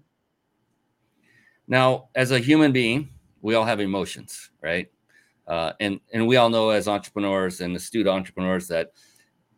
Now, 1.67 2.09
as 2.15 2.31
a 2.31 2.39
human 2.39 2.71
being, 2.71 3.09
we 3.41 3.55
all 3.55 3.65
have 3.65 3.79
emotions, 3.81 4.49
right? 4.61 4.89
Uh, 5.47 5.73
and 5.79 5.99
and 6.13 6.25
we 6.25 6.37
all 6.37 6.49
know 6.49 6.69
as 6.69 6.87
entrepreneurs 6.87 7.61
and 7.61 7.75
astute 7.75 8.07
entrepreneurs 8.07 8.67
that 8.67 8.93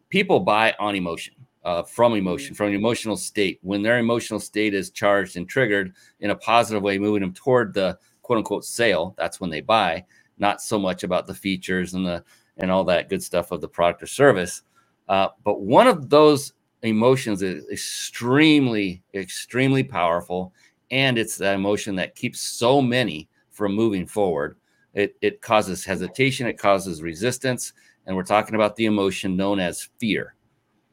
people 0.09 0.39
buy 0.39 0.73
on 0.79 0.95
emotion, 0.95 1.36
uh, 1.63 1.83
from 1.83 2.13
emotion, 2.13 2.47
mm-hmm. 2.47 2.55
from 2.55 2.69
an 2.69 2.75
emotional 2.75 3.17
state. 3.17 3.59
When 3.61 3.81
their 3.81 3.99
emotional 3.99 4.39
state 4.39 4.73
is 4.73 4.89
charged 4.89 5.38
and 5.38 5.47
triggered 5.47 5.93
in 6.19 6.31
a 6.31 6.36
positive 6.36 6.81
way, 6.81 6.97
moving 6.97 7.21
them 7.21 7.33
toward 7.33 7.73
the 7.73 7.97
quote 8.21 8.38
unquote 8.38 8.65
sale, 8.65 9.13
that's 9.17 9.39
when 9.39 9.49
they 9.49 9.61
buy. 9.61 10.05
Not 10.38 10.61
so 10.61 10.79
much 10.79 11.03
about 11.03 11.27
the 11.27 11.36
features 11.36 11.93
and 11.93 12.05
the 12.05 12.23
and 12.57 12.71
all 12.71 12.83
that 12.86 13.09
good 13.09 13.21
stuff 13.21 13.51
of 13.51 13.61
the 13.61 13.67
product 13.67 14.01
or 14.01 14.07
service. 14.07 14.63
Uh, 15.07 15.29
but 15.43 15.61
one 15.61 15.88
of 15.88 16.09
those 16.09 16.53
emotions 16.81 17.41
is 17.41 17.67
extremely, 17.69 19.03
extremely 19.13 19.83
powerful. 19.83 20.53
And 20.91 21.17
it's 21.17 21.38
that 21.38 21.55
emotion 21.55 21.95
that 21.95 22.15
keeps 22.15 22.39
so 22.39 22.81
many 22.81 23.27
from 23.51 23.73
moving 23.73 24.05
forward. 24.05 24.57
It, 24.95 25.15
it 25.21 25.41
causes 25.41 25.85
hesitation, 25.85 26.47
it 26.47 26.57
causes 26.57 27.03
resistance. 27.03 27.73
And 28.07 28.15
we're 28.15 28.23
talking 28.23 28.55
about 28.55 28.75
the 28.75 28.85
emotion 28.85 29.35
known 29.35 29.59
as 29.59 29.89
fear. 29.99 30.35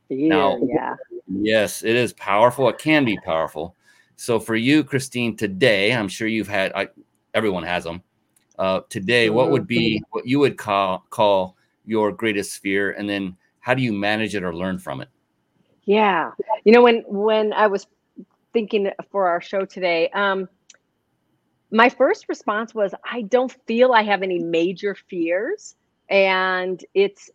fear 0.08 0.28
now, 0.28 0.58
yeah. 0.62 0.96
Yes, 1.28 1.82
it 1.82 1.96
is 1.96 2.12
powerful. 2.12 2.68
It 2.68 2.78
can 2.78 3.04
be 3.04 3.18
powerful. 3.24 3.76
So 4.16 4.38
for 4.38 4.56
you, 4.56 4.84
Christine, 4.84 5.36
today, 5.36 5.92
I'm 5.94 6.08
sure 6.08 6.28
you've 6.28 6.48
had, 6.48 6.72
I, 6.74 6.88
everyone 7.34 7.62
has 7.64 7.84
them. 7.84 8.02
Uh, 8.58 8.82
today, 8.88 9.30
what 9.30 9.50
would 9.50 9.66
be 9.66 9.96
mm-hmm. 9.96 10.04
what 10.10 10.26
you 10.26 10.38
would 10.38 10.58
call 10.58 11.04
call 11.10 11.56
your 11.86 12.12
greatest 12.12 12.60
fear, 12.60 12.92
and 12.92 13.08
then 13.08 13.36
how 13.60 13.74
do 13.74 13.82
you 13.82 13.92
manage 13.92 14.34
it 14.34 14.44
or 14.44 14.54
learn 14.54 14.78
from 14.78 15.00
it? 15.00 15.08
Yeah. 15.84 16.30
You 16.64 16.72
know, 16.72 16.82
when 16.82 17.02
when 17.06 17.52
I 17.54 17.66
was 17.66 17.86
thinking 18.52 18.90
for 19.10 19.26
our 19.26 19.40
show 19.40 19.64
today, 19.64 20.10
um, 20.10 20.48
my 21.72 21.88
first 21.88 22.28
response 22.28 22.74
was, 22.74 22.94
I 23.10 23.22
don't 23.22 23.52
feel 23.66 23.92
I 23.92 24.02
have 24.02 24.22
any 24.22 24.38
major 24.38 24.94
fears. 24.94 25.74
And 26.08 26.84
it's 26.94 27.30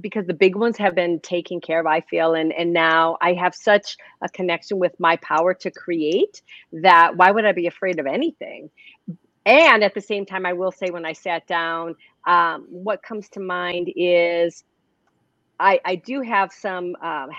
because 0.00 0.26
the 0.26 0.34
big 0.34 0.56
ones 0.56 0.78
have 0.78 0.94
been 0.94 1.20
taken 1.20 1.60
care 1.60 1.80
of, 1.80 1.86
I 1.86 2.00
feel. 2.00 2.34
And, 2.34 2.52
and 2.52 2.72
now 2.72 3.18
I 3.20 3.34
have 3.34 3.54
such 3.54 3.98
a 4.22 4.28
connection 4.28 4.78
with 4.78 4.98
my 4.98 5.16
power 5.16 5.52
to 5.54 5.70
create 5.70 6.42
that 6.72 7.16
why 7.16 7.30
would 7.30 7.44
I 7.44 7.52
be 7.52 7.66
afraid 7.66 8.00
of 8.00 8.06
anything? 8.06 8.70
And 9.44 9.84
at 9.84 9.94
the 9.94 10.00
same 10.00 10.26
time, 10.26 10.46
I 10.46 10.54
will 10.54 10.72
say 10.72 10.90
when 10.90 11.04
I 11.04 11.12
sat 11.12 11.46
down, 11.46 11.94
um, 12.26 12.66
what 12.68 13.02
comes 13.02 13.28
to 13.30 13.40
mind 13.40 13.92
is 13.94 14.64
I, 15.60 15.80
I 15.84 15.96
do 15.96 16.22
have 16.22 16.52
some 16.52 16.96
um, 17.00 17.30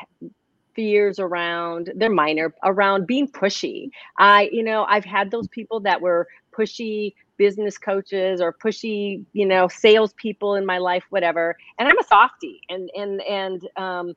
fears 0.77 1.19
around 1.19 1.91
they're 1.95 2.09
minor 2.09 2.53
around 2.63 3.07
being 3.07 3.27
pushy 3.27 3.89
i 4.19 4.49
you 4.51 4.63
know 4.63 4.85
i've 4.85 5.03
had 5.03 5.31
those 5.31 5.47
people 5.49 5.81
that 5.81 5.99
were 5.99 6.27
pushy 6.57 7.13
business 7.37 7.77
coaches 7.77 8.39
or 8.39 8.53
pushy 8.53 9.25
you 9.33 9.45
know 9.45 9.67
salespeople 9.67 10.55
in 10.55 10.65
my 10.65 10.77
life 10.77 11.03
whatever 11.09 11.57
and 11.79 11.89
i'm 11.89 11.99
a 11.99 12.03
softie 12.03 12.61
and 12.69 12.89
and 12.95 13.21
and 13.23 13.67
um 13.77 14.13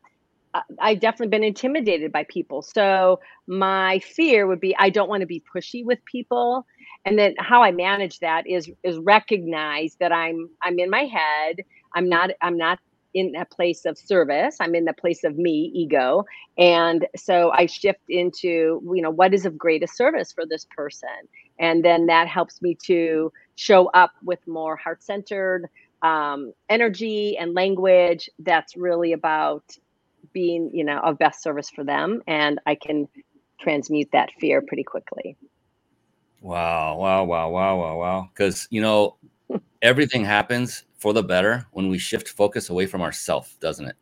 I've 0.80 1.00
definitely 1.00 1.28
been 1.28 1.44
intimidated 1.44 2.10
by 2.12 2.24
people. 2.24 2.62
So 2.62 3.20
my 3.46 4.00
fear 4.00 4.46
would 4.46 4.60
be 4.60 4.74
I 4.78 4.90
don't 4.90 5.08
want 5.08 5.20
to 5.20 5.26
be 5.26 5.42
pushy 5.54 5.84
with 5.84 6.04
people. 6.06 6.66
And 7.04 7.18
then 7.18 7.34
how 7.38 7.62
I 7.62 7.72
manage 7.72 8.18
that 8.18 8.46
is 8.46 8.70
is 8.82 8.98
recognize 8.98 9.96
that 10.00 10.12
I'm 10.12 10.50
I'm 10.62 10.78
in 10.78 10.90
my 10.90 11.04
head. 11.04 11.64
I'm 11.94 12.08
not 12.08 12.30
I'm 12.42 12.56
not 12.56 12.80
in 13.14 13.34
a 13.36 13.44
place 13.44 13.84
of 13.84 13.98
service. 13.98 14.56
I'm 14.60 14.74
in 14.74 14.84
the 14.84 14.92
place 14.92 15.24
of 15.24 15.36
me, 15.36 15.70
ego. 15.74 16.24
And 16.58 17.06
so 17.16 17.50
I 17.50 17.66
shift 17.66 18.00
into, 18.08 18.80
you 18.94 19.02
know, 19.02 19.10
what 19.10 19.34
is 19.34 19.46
of 19.46 19.58
greatest 19.58 19.96
service 19.96 20.32
for 20.32 20.44
this 20.46 20.66
person? 20.76 21.08
And 21.58 21.84
then 21.84 22.06
that 22.06 22.28
helps 22.28 22.62
me 22.62 22.76
to 22.86 23.32
show 23.56 23.86
up 23.88 24.12
with 24.24 24.38
more 24.46 24.76
heart 24.76 25.02
centered 25.02 25.68
um, 26.02 26.52
energy 26.68 27.36
and 27.36 27.54
language 27.54 28.30
that's 28.38 28.76
really 28.76 29.12
about 29.12 29.64
being, 30.32 30.70
you 30.72 30.84
know, 30.84 30.98
of 30.98 31.18
best 31.18 31.42
service 31.42 31.70
for 31.70 31.84
them. 31.84 32.22
And 32.26 32.60
I 32.66 32.74
can 32.74 33.08
transmute 33.60 34.08
that 34.12 34.30
fear 34.40 34.62
pretty 34.62 34.84
quickly. 34.84 35.36
Wow, 36.40 36.96
wow, 36.96 37.24
wow, 37.24 37.50
wow, 37.50 37.78
wow, 37.78 37.98
wow. 37.98 38.30
Because, 38.32 38.66
you 38.70 38.80
know, 38.80 39.16
everything 39.82 40.24
happens 40.24 40.84
for 41.00 41.12
the 41.14 41.22
better 41.22 41.66
when 41.72 41.88
we 41.88 41.98
shift 41.98 42.28
focus 42.28 42.70
away 42.70 42.86
from 42.86 43.00
ourself, 43.00 43.56
doesn't 43.58 43.86
it? 43.86 43.96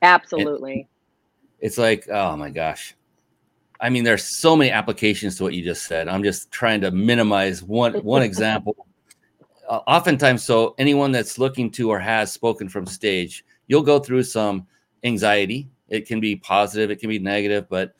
Absolutely. 0.00 0.80
It, 1.60 1.66
it's 1.66 1.76
like, 1.76 2.08
oh 2.08 2.36
my 2.36 2.50
gosh. 2.50 2.94
I 3.80 3.90
mean, 3.90 4.04
there's 4.04 4.24
so 4.24 4.56
many 4.56 4.70
applications 4.70 5.36
to 5.36 5.42
what 5.42 5.54
you 5.54 5.64
just 5.64 5.86
said. 5.86 6.06
I'm 6.06 6.22
just 6.22 6.50
trying 6.50 6.80
to 6.82 6.90
minimize 6.90 7.62
one 7.62 7.94
one 8.04 8.22
example. 8.22 8.86
Uh, 9.68 9.80
oftentimes, 9.86 10.42
so 10.44 10.74
anyone 10.78 11.12
that's 11.12 11.38
looking 11.38 11.70
to 11.72 11.90
or 11.90 11.98
has 11.98 12.32
spoken 12.32 12.68
from 12.68 12.86
stage, 12.86 13.44
you'll 13.66 13.82
go 13.82 13.98
through 13.98 14.22
some 14.22 14.66
anxiety. 15.04 15.68
It 15.88 16.06
can 16.06 16.20
be 16.20 16.36
positive, 16.36 16.90
it 16.90 17.00
can 17.00 17.08
be 17.08 17.18
negative, 17.18 17.68
but 17.68 17.94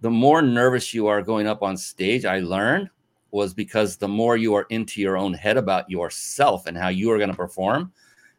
the 0.00 0.10
more 0.10 0.42
nervous 0.42 0.94
you 0.94 1.08
are 1.08 1.22
going 1.22 1.46
up 1.46 1.62
on 1.62 1.76
stage, 1.76 2.24
I 2.24 2.40
learned 2.40 2.90
was 3.32 3.54
because 3.54 3.96
the 3.96 4.08
more 4.08 4.36
you 4.36 4.54
are 4.54 4.66
into 4.70 5.00
your 5.00 5.16
own 5.16 5.32
head 5.32 5.56
about 5.56 5.90
yourself 5.90 6.66
and 6.66 6.76
how 6.76 6.88
you 6.88 7.10
are 7.10 7.18
going 7.18 7.30
to 7.30 7.36
perform. 7.36 7.92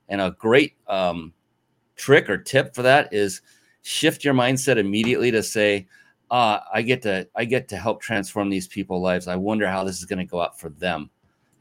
And 0.10 0.22
a 0.22 0.32
great 0.32 0.76
um, 0.88 1.34
trick 1.96 2.30
or 2.30 2.38
tip 2.38 2.74
for 2.76 2.84
that 2.84 3.12
is 3.14 3.42
shift 3.82 4.24
your 4.24 4.34
mindset 4.34 4.78
immediately 4.78 5.32
to 5.32 5.44
say, 5.44 5.88
uh, 6.32 6.60
I 6.74 6.82
get 6.82 7.02
to 7.04 7.28
I 7.36 7.46
get 7.46 7.68
to 7.70 7.78
help 7.78 8.02
transform 8.02 8.50
these 8.50 8.68
people's 8.68 9.04
lives. 9.04 9.28
I 9.28 9.36
wonder 9.36 9.68
how 9.68 9.84
this 9.84 10.00
is 10.00 10.06
going 10.06 10.20
to 10.20 10.26
go 10.26 10.42
out 10.42 10.60
for 10.60 10.70
them. 10.70 11.10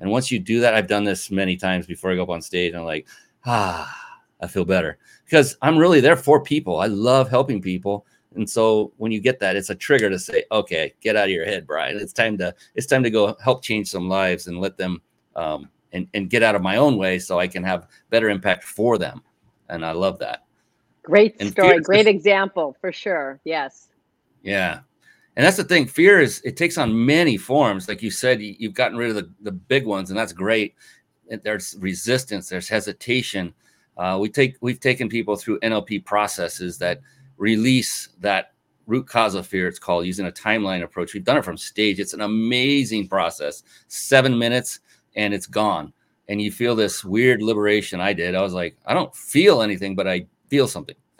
And 0.00 0.10
once 0.10 0.30
you 0.30 0.38
do 0.38 0.60
that, 0.60 0.74
I've 0.74 0.88
done 0.88 1.04
this 1.04 1.30
many 1.30 1.56
times 1.56 1.86
before 1.86 2.10
I 2.10 2.16
go 2.16 2.24
up 2.24 2.30
on 2.30 2.42
stage. 2.42 2.70
And 2.70 2.80
I'm 2.80 2.86
like, 2.86 3.06
ah, 3.44 3.94
I 4.40 4.46
feel 4.46 4.64
better 4.64 4.98
because 5.24 5.56
I'm 5.62 5.78
really 5.78 6.00
there 6.00 6.16
for 6.16 6.42
people. 6.42 6.80
I 6.80 6.86
love 6.86 7.28
helping 7.28 7.60
people. 7.60 8.06
And 8.34 8.48
so 8.48 8.92
when 8.96 9.12
you 9.12 9.20
get 9.20 9.40
that, 9.40 9.56
it's 9.56 9.70
a 9.70 9.74
trigger 9.74 10.08
to 10.10 10.18
say, 10.18 10.44
okay, 10.50 10.94
get 11.00 11.16
out 11.16 11.24
of 11.24 11.30
your 11.30 11.44
head, 11.44 11.66
Brian. 11.66 11.98
It's 11.98 12.12
time 12.12 12.38
to 12.38 12.54
it's 12.74 12.86
time 12.86 13.02
to 13.02 13.10
go 13.10 13.36
help 13.42 13.62
change 13.62 13.88
some 13.88 14.08
lives 14.08 14.46
and 14.46 14.58
let 14.58 14.76
them 14.76 15.02
um, 15.36 15.68
and 15.92 16.06
and 16.14 16.30
get 16.30 16.42
out 16.42 16.54
of 16.54 16.62
my 16.62 16.76
own 16.76 16.96
way 16.96 17.18
so 17.18 17.38
I 17.38 17.48
can 17.48 17.62
have 17.62 17.88
better 18.10 18.30
impact 18.30 18.64
for 18.64 18.98
them. 18.98 19.22
And 19.68 19.84
I 19.84 19.92
love 19.92 20.18
that. 20.20 20.44
Great 21.02 21.36
and 21.40 21.50
story, 21.50 21.80
great 21.80 22.06
example 22.06 22.76
for 22.80 22.92
sure. 22.92 23.40
Yes. 23.44 23.88
Yeah. 24.42 24.80
And 25.36 25.46
that's 25.46 25.56
the 25.56 25.64
thing. 25.64 25.86
Fear 25.86 26.20
is 26.20 26.40
it 26.44 26.56
takes 26.56 26.76
on 26.78 27.06
many 27.06 27.36
forms. 27.36 27.88
Like 27.88 28.02
you 28.02 28.10
said, 28.10 28.42
you, 28.42 28.68
have 28.68 28.74
gotten 28.74 28.98
rid 28.98 29.10
of 29.10 29.16
the, 29.16 29.30
the 29.40 29.52
big 29.52 29.86
ones, 29.86 30.10
and 30.10 30.18
that's 30.18 30.32
great. 30.32 30.74
There's 31.42 31.76
resistance, 31.80 32.48
there's 32.48 32.68
hesitation. 32.68 33.54
Uh, 33.96 34.18
we 34.20 34.28
take 34.28 34.56
we've 34.60 34.80
taken 34.80 35.08
people 35.08 35.36
through 35.36 35.58
NLP 35.60 36.04
processes 36.04 36.78
that 36.78 37.00
release 37.42 38.08
that 38.20 38.52
root 38.86 39.08
cause 39.08 39.34
of 39.34 39.46
fear. 39.46 39.66
It's 39.66 39.80
called 39.80 40.06
using 40.06 40.26
a 40.26 40.30
timeline 40.30 40.84
approach. 40.84 41.12
We've 41.12 41.24
done 41.24 41.38
it 41.38 41.44
from 41.44 41.56
stage. 41.56 41.98
It's 41.98 42.14
an 42.14 42.20
amazing 42.20 43.08
process. 43.08 43.64
Seven 43.88 44.38
minutes 44.38 44.78
and 45.16 45.34
it's 45.34 45.48
gone. 45.48 45.92
And 46.28 46.40
you 46.40 46.52
feel 46.52 46.76
this 46.76 47.04
weird 47.04 47.42
liberation. 47.42 48.00
I 48.00 48.12
did. 48.12 48.36
I 48.36 48.42
was 48.42 48.54
like, 48.54 48.76
I 48.86 48.94
don't 48.94 49.14
feel 49.14 49.60
anything, 49.60 49.96
but 49.96 50.06
I 50.06 50.26
feel 50.48 50.68
something. 50.68 50.94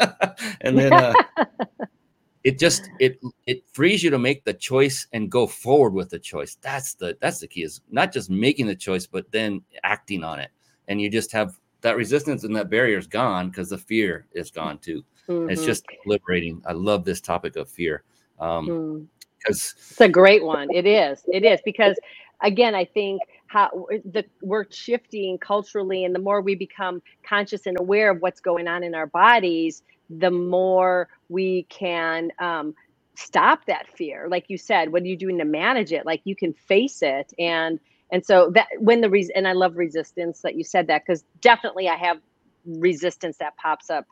and 0.61 0.79
then 0.79 0.93
uh, 0.93 1.13
it 2.45 2.57
just 2.57 2.89
it 3.01 3.21
it 3.47 3.65
frees 3.73 4.03
you 4.05 4.11
to 4.11 4.19
make 4.19 4.45
the 4.45 4.55
choice 4.55 5.09
and 5.13 5.29
go 5.29 5.49
forward 5.49 5.93
with 5.93 6.09
the 6.09 6.21
choice. 6.21 6.57
That's 6.61 6.95
the 6.95 7.19
that's 7.21 7.41
the 7.41 7.49
key 7.49 7.65
is 7.65 7.81
not 7.91 8.13
just 8.13 8.31
making 8.31 8.67
the 8.67 8.77
choice, 8.77 9.07
but 9.07 9.31
then 9.33 9.61
acting 9.83 10.23
on 10.23 10.39
it. 10.39 10.51
And 10.87 11.01
you 11.01 11.11
just 11.11 11.33
have 11.33 11.59
that 11.81 11.97
resistance 11.97 12.45
and 12.45 12.55
that 12.55 12.71
barrier 12.71 12.97
is 12.97 13.09
gone 13.09 13.51
because 13.51 13.71
the 13.71 13.79
fear 13.79 14.27
is 14.33 14.53
gone 14.53 14.79
too. 14.79 15.05
Mm-hmm. 15.29 15.51
It's 15.51 15.65
just 15.65 15.85
liberating. 16.07 16.63
I 16.67 16.73
love 16.73 17.05
this 17.05 17.21
topic 17.21 17.57
of 17.57 17.69
fear. 17.69 18.03
Um, 18.41 18.67
mm. 18.69 19.07
it's 19.47 20.01
a 20.01 20.09
great 20.09 20.45
one. 20.45 20.69
It 20.75 20.87
is. 20.87 21.23
It 21.33 21.45
is 21.45 21.61
because 21.65 21.97
again, 22.43 22.75
I 22.75 22.85
think 22.85 23.23
how 23.47 23.87
the 24.05 24.25
we're 24.41 24.65
shifting 24.71 25.39
culturally, 25.39 26.05
and 26.05 26.15
the 26.15 26.19
more 26.19 26.41
we 26.41 26.55
become 26.55 27.03
conscious 27.27 27.67
and 27.67 27.79
aware 27.79 28.11
of 28.11 28.21
what's 28.21 28.41
going 28.41 28.67
on 28.67 28.83
in 28.83 28.95
our 28.95 29.07
bodies, 29.07 29.83
the 30.11 30.31
more 30.31 31.09
we 31.29 31.65
can 31.69 32.31
um, 32.39 32.75
stop 33.15 33.67
that 33.67 33.87
fear. 33.97 34.27
Like 34.29 34.47
you 34.49 34.59
said, 34.59 34.93
what 34.93 35.03
are 35.03 35.07
you 35.07 35.17
doing 35.17 35.39
to 35.39 35.45
manage 35.45 35.93
it? 35.93 36.05
Like 36.05 36.23
you 36.25 36.35
can 36.35 36.53
face 36.53 37.03
it, 37.03 37.33
and 37.39 37.79
and 38.11 38.25
so 38.25 38.51
that 38.55 38.69
when 38.79 39.01
the 39.01 39.11
reason, 39.11 39.33
and 39.37 39.49
I 39.49 39.53
love 39.53 39.77
resistance 39.77 40.41
that 40.43 40.55
you 40.55 40.65
said 40.65 40.87
that 40.89 41.05
because 41.07 41.25
definitely 41.41 41.89
I 41.89 41.97
have 41.97 42.19
resistance 42.65 43.39
that 43.39 43.57
pops 43.57 43.91
up, 43.91 44.07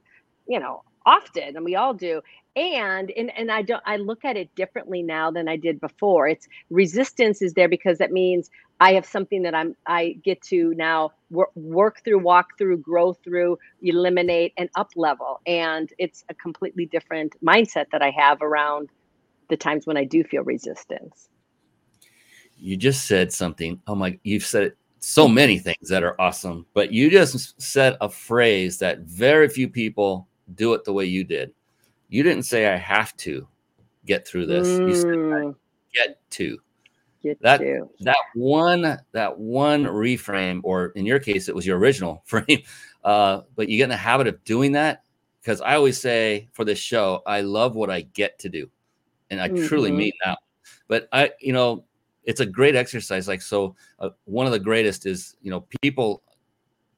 you 0.47 0.59
know, 0.59 0.83
often 1.07 1.57
and 1.57 1.65
we 1.65 1.77
all 1.77 1.95
do 1.95 2.21
and, 2.57 3.11
and 3.13 3.31
and 3.37 3.51
i 3.51 3.63
don't 3.63 3.83
i 3.87 3.97
look 3.97 4.25
at 4.25 4.37
it 4.37 4.55
differently 4.55 5.03
now 5.03 5.31
than 5.31 5.49
i 5.49 5.57
did 5.57 5.81
before. 5.81 6.29
It's 6.29 6.49
resistance 6.71 7.43
is 7.43 7.55
there 7.55 7.69
because 7.69 7.99
that 7.99 8.13
means 8.13 8.51
i 8.81 8.93
have 8.93 9.07
something 9.07 9.43
that 9.43 9.55
i'm 9.55 9.77
i 9.87 10.17
get 10.25 10.41
to 10.43 10.75
now 10.75 11.13
work, 11.31 11.51
work 11.55 12.05
through 12.05 12.19
walk 12.19 12.59
through 12.59 12.79
grow 12.79 13.13
through 13.13 13.59
eliminate 13.83 14.53
and 14.57 14.69
up 14.75 14.91
level. 14.97 15.41
And 15.47 15.93
it's 15.99 16.25
a 16.29 16.35
completely 16.35 16.87
different 16.87 17.37
mindset 17.45 17.87
that 17.93 18.03
i 18.03 18.11
have 18.11 18.43
around 18.43 18.89
the 19.49 19.57
times 19.57 19.87
when 19.87 19.97
i 19.97 20.05
do 20.05 20.25
feel 20.25 20.43
resistance. 20.43 21.29
You 22.57 22.77
just 22.77 23.07
said 23.07 23.33
something 23.33 23.81
oh 23.87 23.95
my 23.95 24.19
you've 24.25 24.45
said 24.45 24.73
so 25.03 25.27
many 25.27 25.59
things 25.59 25.89
that 25.89 26.03
are 26.03 26.21
awesome 26.21 26.67
but 26.75 26.93
you 26.93 27.09
just 27.11 27.59
said 27.59 27.97
a 28.03 28.09
phrase 28.09 28.79
that 28.79 28.99
very 29.01 29.49
few 29.49 29.67
people 29.67 30.29
do 30.55 30.75
it 30.75 30.85
the 30.85 30.93
way 30.93 31.05
you 31.05 31.25
did. 31.25 31.53
You 32.09 32.23
didn't 32.23 32.45
say 32.45 32.67
I 32.67 32.77
have 32.77 33.17
to 33.19 33.47
get 34.07 34.27
through 34.27 34.47
this. 34.47 34.69
Mm. 34.69 34.89
You 34.89 34.95
said 34.95 35.11
mm. 35.11 35.55
get 35.95 36.31
to. 36.31 36.59
Get 37.23 37.41
that 37.43 37.59
to. 37.59 37.89
that 38.01 38.17
one 38.35 38.99
that 39.13 39.39
one 39.39 39.85
reframe, 39.85 40.61
or 40.65 40.87
in 40.97 41.05
your 41.05 41.19
case, 41.19 41.49
it 41.49 41.55
was 41.55 41.67
your 41.67 41.79
original 41.79 42.23
frame. 42.27 42.63
Uh, 43.05 43.43
but 43.57 43.69
you 43.69 43.77
get 43.77 43.85
in 43.85 43.91
the 43.91 43.97
habit 43.97 44.27
of 44.27 44.43
doing 44.45 44.73
that 44.73 45.03
because 45.41 45.61
I 45.61 45.75
always 45.75 46.01
say 46.01 46.49
for 46.53 46.65
this 46.65 46.79
show, 46.79 47.23
I 47.27 47.43
love 47.43 47.75
what 47.75 47.91
I 47.91 48.03
get 48.03 48.39
to 48.41 48.49
do, 48.49 48.71
and 49.31 49.41
I 49.41 49.49
mm-hmm. 49.49 49.67
truly 49.67 49.93
mean 49.93 50.13
that. 50.25 50.39
But 50.89 51.09
I, 51.13 51.31
you 51.41 51.53
know, 51.53 51.85
it's 52.25 52.41
a 52.41 52.47
great 52.47 52.75
exercise. 52.75 53.29
Like 53.29 53.43
so, 53.43 53.77
uh, 53.99 54.11
one 54.25 54.47
of 54.47 54.53
the 54.53 54.59
greatest 54.59 55.07
is 55.07 55.37
you 55.43 55.51
know 55.51 55.67
people. 55.83 56.23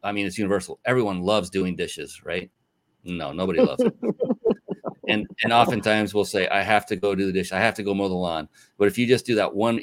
I 0.05 0.13
mean, 0.13 0.27
it's 0.27 0.39
universal. 0.39 0.81
Everyone 0.85 1.23
loves 1.23 1.51
doing 1.51 1.77
dishes, 1.77 2.23
right? 2.25 2.51
No, 3.05 3.33
nobody 3.33 3.61
loves 3.61 3.83
it. 3.83 3.95
and 5.09 5.27
and 5.43 5.53
oftentimes 5.53 6.15
we'll 6.15 6.25
say, 6.25 6.49
I 6.49 6.63
have 6.63 6.87
to 6.87 6.97
go 6.97 7.15
do 7.15 7.27
the 7.27 7.33
dish, 7.33 7.53
I 7.53 7.59
have 7.59 7.75
to 7.75 7.83
go 7.83 7.95
mow 7.95 8.09
the 8.09 8.15
lawn. 8.15 8.49
But 8.79 8.89
if 8.89 8.99
you 8.99 9.07
just 9.07 9.27
do 9.27 9.35
that 9.37 9.55
one, 9.55 9.81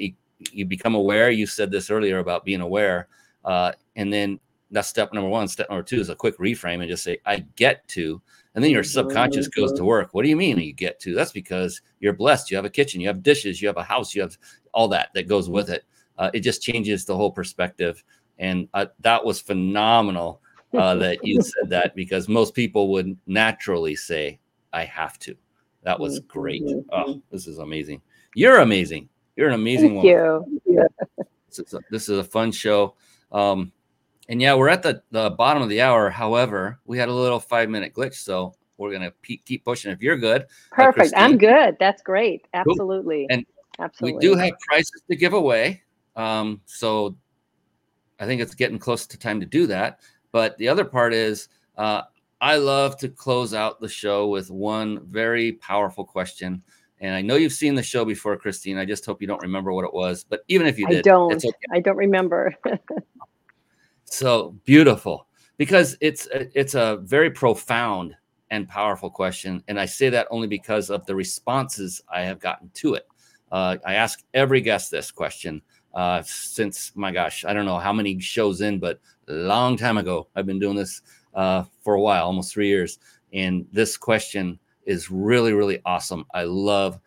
you, 0.52 0.66
become 0.66 0.96
aware. 0.96 1.30
You 1.32 1.46
said 1.46 1.72
this 1.72 1.90
earlier 1.90 2.20
about 2.20 2.46
being 2.46 2.62
aware, 2.62 3.08
uh, 3.44 3.74
and 3.96 4.12
then 4.12 4.40
that's 4.72 4.88
step 4.88 5.14
number 5.14 5.30
one. 5.30 5.48
Step 5.48 5.70
number 5.70 5.84
two 5.84 6.00
is 6.00 6.10
a 6.10 6.16
quick 6.16 6.38
reframe 6.38 6.80
and 6.80 6.90
just 6.90 7.04
say, 7.04 7.18
I 7.26 7.46
get 7.56 7.88
to. 7.90 8.22
And 8.56 8.64
then 8.64 8.72
your 8.72 8.84
subconscious 8.84 9.48
goes 9.48 9.72
to 9.74 9.84
work. 9.84 10.14
What 10.14 10.24
do 10.24 10.30
you 10.30 10.36
mean 10.36 10.60
you 10.60 10.74
get 10.74 11.00
to? 11.02 11.14
That's 11.14 11.32
because 11.32 11.82
you're 12.00 12.14
blessed. 12.14 12.50
You 12.50 12.58
have 12.58 12.66
a 12.66 12.70
kitchen, 12.70 13.00
you 13.02 13.08
have 13.08 13.24
dishes, 13.24 13.62
you 13.62 13.68
have 13.68 13.78
a 13.78 13.84
house, 13.84 14.14
you 14.14 14.22
have 14.22 14.38
all 14.74 14.88
that 14.90 15.10
that 15.14 15.28
goes 15.28 15.50
with 15.50 15.70
it. 15.70 15.86
Uh, 16.18 16.30
it 16.34 16.42
just 16.42 16.62
changes 16.62 17.06
the 17.06 17.16
whole 17.16 17.32
perspective. 17.32 18.04
And 18.38 18.68
uh, 18.74 18.88
that 19.00 19.24
was 19.24 19.40
phenomenal 19.40 20.42
uh, 20.78 20.96
that 20.96 21.20
you 21.24 21.42
said 21.42 21.70
that 21.70 21.96
because 21.96 22.28
most 22.28 22.54
people 22.54 22.90
would 22.90 23.18
naturally 23.28 23.96
say, 23.96 24.40
I 24.74 24.86
have 24.86 25.18
to. 25.20 25.36
That 25.84 26.00
was 26.00 26.20
great. 26.20 26.64
Mm-hmm. 26.64 26.90
Oh, 26.92 27.22
this 27.32 27.48
is 27.48 27.60
amazing. 27.60 28.02
You're 28.36 28.60
amazing. 28.60 29.10
You're 29.36 29.48
an 29.48 29.56
amazing 29.56 30.02
Thank 30.02 30.04
woman. 30.04 30.62
You. 30.66 30.88
This, 31.48 31.60
is 31.60 31.74
a, 31.74 31.80
this 31.90 32.10
is 32.10 32.20
a 32.20 32.24
fun 32.24 32.52
show. 32.52 32.96
Um, 33.32 33.72
and 34.28 34.42
yeah, 34.42 34.54
we're 34.54 34.70
at 34.70 34.84
the, 34.84 35.02
the 35.12 35.32
bottom 35.32 35.64
of 35.64 35.70
the 35.70 35.82
hour. 35.82 36.10
However, 36.10 36.80
we 36.86 36.98
had 36.98 37.10
a 37.10 37.14
little 37.14 37.40
five 37.40 37.70
minute 37.70 37.94
glitch. 37.94 38.16
So 38.16 38.54
we're 38.78 38.92
going 38.92 39.02
to 39.04 39.12
pe- 39.22 39.38
keep 39.38 39.66
pushing. 39.66 39.92
If 39.92 40.02
you're 40.02 40.18
good, 40.18 40.46
perfect. 40.72 41.14
I'm 41.16 41.38
good. 41.38 41.78
That's 41.80 42.02
great. 42.04 42.48
Absolutely. 42.54 43.26
Cool. 43.30 43.38
And 43.38 43.46
Absolutely. 43.80 44.18
we 44.18 44.22
do 44.22 44.40
have 44.40 44.52
prizes 44.68 45.02
to 45.10 45.16
give 45.16 45.34
away. 45.34 45.82
Um, 46.16 46.62
so 46.66 47.16
I 48.20 48.26
think 48.26 48.42
it's 48.42 48.56
getting 48.56 48.78
close 48.78 49.08
to 49.08 49.18
time 49.18 49.40
to 49.40 49.46
do 49.46 49.66
that. 49.68 50.02
But 50.32 50.58
the 50.58 50.68
other 50.68 50.86
part 50.86 51.14
is, 51.14 51.50
uh, 51.78 52.04
I 52.42 52.58
love 52.58 52.98
to 52.98 53.10
close 53.10 53.54
out 53.54 53.82
the 53.82 53.90
show 53.90 54.28
with 54.28 54.50
one 54.50 55.06
very 55.08 55.54
powerful 55.54 56.06
question. 56.06 56.62
And 57.02 57.16
I 57.16 57.22
know 57.22 57.36
you've 57.36 57.54
seen 57.54 57.76
the 57.76 57.84
show 57.84 58.06
before, 58.06 58.36
Christine. 58.38 58.78
I 58.78 58.86
just 58.86 59.06
hope 59.06 59.22
you 59.22 59.28
don't 59.28 59.42
remember 59.42 59.74
what 59.74 59.86
it 59.86 59.94
was. 59.94 60.24
But 60.24 60.42
even 60.48 60.68
if 60.68 60.78
you 60.78 60.88
did, 60.88 61.00
I 61.00 61.02
don't. 61.02 61.34
Okay. 61.34 61.52
I 61.72 61.80
don't 61.80 61.98
remember. 61.98 62.54
so 64.06 64.56
beautiful. 64.66 65.28
because 65.58 65.98
it's 66.02 66.28
it's 66.32 66.74
a 66.74 66.98
very 67.04 67.30
profound 67.30 68.16
and 68.50 68.68
powerful 68.68 69.10
question, 69.10 69.64
and 69.68 69.80
I 69.80 69.86
say 69.86 70.10
that 70.10 70.28
only 70.32 70.48
because 70.48 70.90
of 70.90 71.06
the 71.06 71.16
responses 71.16 72.02
I 72.12 72.22
have 72.22 72.40
gotten 72.40 72.72
to 72.76 72.96
it. 72.96 73.08
Uh, 73.52 73.78
I 73.86 73.96
ask 73.96 74.24
every 74.34 74.62
guest 74.62 74.90
this 74.90 75.12
question 75.12 75.62
uh, 75.94 76.22
since 76.24 76.92
my 76.96 77.12
gosh, 77.12 77.46
I 77.46 77.54
don't 77.54 77.66
know 77.66 77.80
how 77.80 77.94
many 77.94 78.20
shows 78.20 78.62
in, 78.62 78.80
but 78.80 79.00
long 79.34 79.78
time 79.78 79.98
ago. 79.98 80.28
I've 80.36 80.46
been 80.46 80.60
doing 80.60 80.76
this 80.76 81.02
uh, 81.34 81.64
for 81.82 81.96
a 81.96 82.02
while, 82.02 82.26
almost 82.26 82.54
three 82.54 82.68
years, 82.68 83.00
and 83.34 83.66
this 83.72 83.98
question 83.98 84.60
is 84.86 85.12
really 85.12 85.54
really 85.54 85.82
awesome. 85.86 86.26
I 86.34 86.44
love 86.44 87.00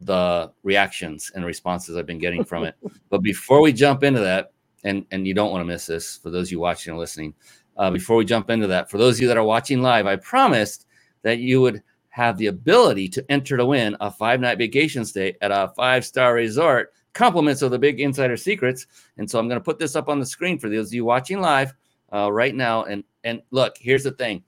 the 0.00 0.52
reactions 0.62 1.30
and 1.34 1.44
responses 1.44 1.96
I've 1.96 2.06
been 2.06 2.18
getting 2.18 2.44
from 2.44 2.64
it. 2.64 2.74
but 3.10 3.22
before 3.22 3.60
we 3.60 3.72
jump 3.72 4.04
into 4.04 4.20
that, 4.20 4.52
and 4.84 5.04
and 5.10 5.26
you 5.26 5.34
don't 5.34 5.50
want 5.50 5.62
to 5.62 5.66
miss 5.66 5.86
this 5.86 6.16
for 6.18 6.30
those 6.30 6.48
of 6.48 6.52
you 6.52 6.60
watching 6.60 6.92
and 6.92 7.00
listening. 7.00 7.34
Uh, 7.76 7.90
before 7.90 8.16
we 8.16 8.24
jump 8.24 8.50
into 8.50 8.68
that, 8.68 8.88
for 8.88 8.98
those 8.98 9.16
of 9.16 9.22
you 9.22 9.28
that 9.28 9.36
are 9.36 9.42
watching 9.42 9.82
live, 9.82 10.06
I 10.06 10.14
promised 10.16 10.86
that 11.22 11.38
you 11.38 11.60
would 11.60 11.82
have 12.10 12.38
the 12.38 12.46
ability 12.46 13.08
to 13.08 13.24
enter 13.28 13.56
to 13.56 13.66
win 13.66 13.96
a 14.00 14.08
five 14.08 14.40
night 14.40 14.58
vacation 14.58 15.04
stay 15.04 15.36
at 15.40 15.50
a 15.50 15.72
five 15.74 16.04
star 16.04 16.34
resort, 16.34 16.92
compliments 17.14 17.62
of 17.62 17.70
the 17.70 17.78
big 17.78 18.00
insider 18.00 18.36
secrets. 18.36 18.86
And 19.16 19.30
so 19.30 19.38
I'm 19.38 19.48
going 19.48 19.60
to 19.60 19.64
put 19.64 19.78
this 19.78 19.96
up 19.96 20.08
on 20.08 20.20
the 20.20 20.26
screen 20.26 20.58
for 20.58 20.68
those 20.68 20.88
of 20.88 20.94
you 20.94 21.04
watching 21.04 21.40
live 21.40 21.72
uh, 22.12 22.30
right 22.30 22.54
now. 22.54 22.84
And 22.84 23.04
and 23.22 23.40
look, 23.50 23.76
here's 23.78 24.04
the 24.04 24.10
thing. 24.10 24.42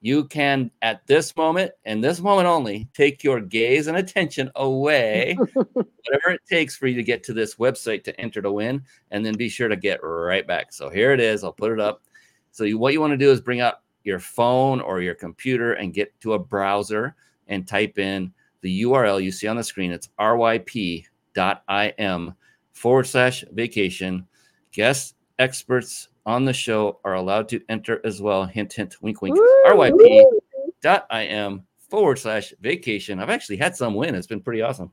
You 0.00 0.24
can 0.24 0.70
at 0.82 1.04
this 1.08 1.34
moment 1.34 1.72
and 1.84 2.04
this 2.04 2.20
moment 2.20 2.46
only 2.46 2.88
take 2.94 3.24
your 3.24 3.40
gaze 3.40 3.88
and 3.88 3.96
attention 3.96 4.48
away 4.54 5.34
whatever 5.54 6.30
it 6.30 6.40
takes 6.48 6.76
for 6.76 6.86
you 6.86 6.94
to 6.94 7.02
get 7.02 7.24
to 7.24 7.32
this 7.32 7.56
website 7.56 8.04
to 8.04 8.20
enter 8.20 8.40
to 8.40 8.52
win 8.52 8.82
and 9.10 9.26
then 9.26 9.36
be 9.36 9.48
sure 9.48 9.66
to 9.68 9.76
get 9.76 9.98
right 10.02 10.46
back. 10.46 10.72
So 10.72 10.88
here 10.88 11.12
it 11.12 11.20
is. 11.20 11.42
I'll 11.42 11.52
put 11.52 11.72
it 11.72 11.80
up. 11.80 12.02
So 12.52 12.62
you, 12.62 12.78
what 12.78 12.92
you 12.92 13.00
want 13.00 13.12
to 13.12 13.16
do 13.16 13.32
is 13.32 13.40
bring 13.40 13.60
up 13.60 13.82
your 14.04 14.20
phone 14.20 14.80
or 14.80 15.00
your 15.00 15.14
computer 15.14 15.72
and 15.74 15.92
get 15.92 16.18
to 16.20 16.34
a 16.34 16.38
browser 16.38 17.16
and 17.48 17.66
type 17.66 17.98
in 17.98 18.32
the 18.60 18.82
url 18.82 19.22
you 19.22 19.32
see 19.32 19.48
on 19.48 19.56
the 19.56 19.64
screen. 19.64 19.92
It's 19.92 20.10
ryp.im 21.38 22.34
forward 22.72 23.06
slash 23.06 23.44
vacation 23.52 24.26
guest 24.72 25.14
experts 25.38 26.08
on 26.26 26.44
the 26.44 26.52
show 26.52 27.00
are 27.04 27.14
allowed 27.14 27.48
to 27.48 27.60
enter 27.68 28.00
as 28.04 28.20
well. 28.20 28.44
Hint, 28.44 28.72
hint, 28.72 28.96
wink, 29.00 29.22
wink. 29.22 29.38
RYP.im 29.66 31.62
forward 31.88 32.18
slash 32.18 32.52
vacation. 32.60 33.18
I've 33.18 33.30
actually 33.30 33.56
had 33.56 33.74
some 33.74 33.94
win. 33.94 34.14
It's 34.14 34.26
been 34.26 34.42
pretty 34.42 34.60
awesome. 34.62 34.92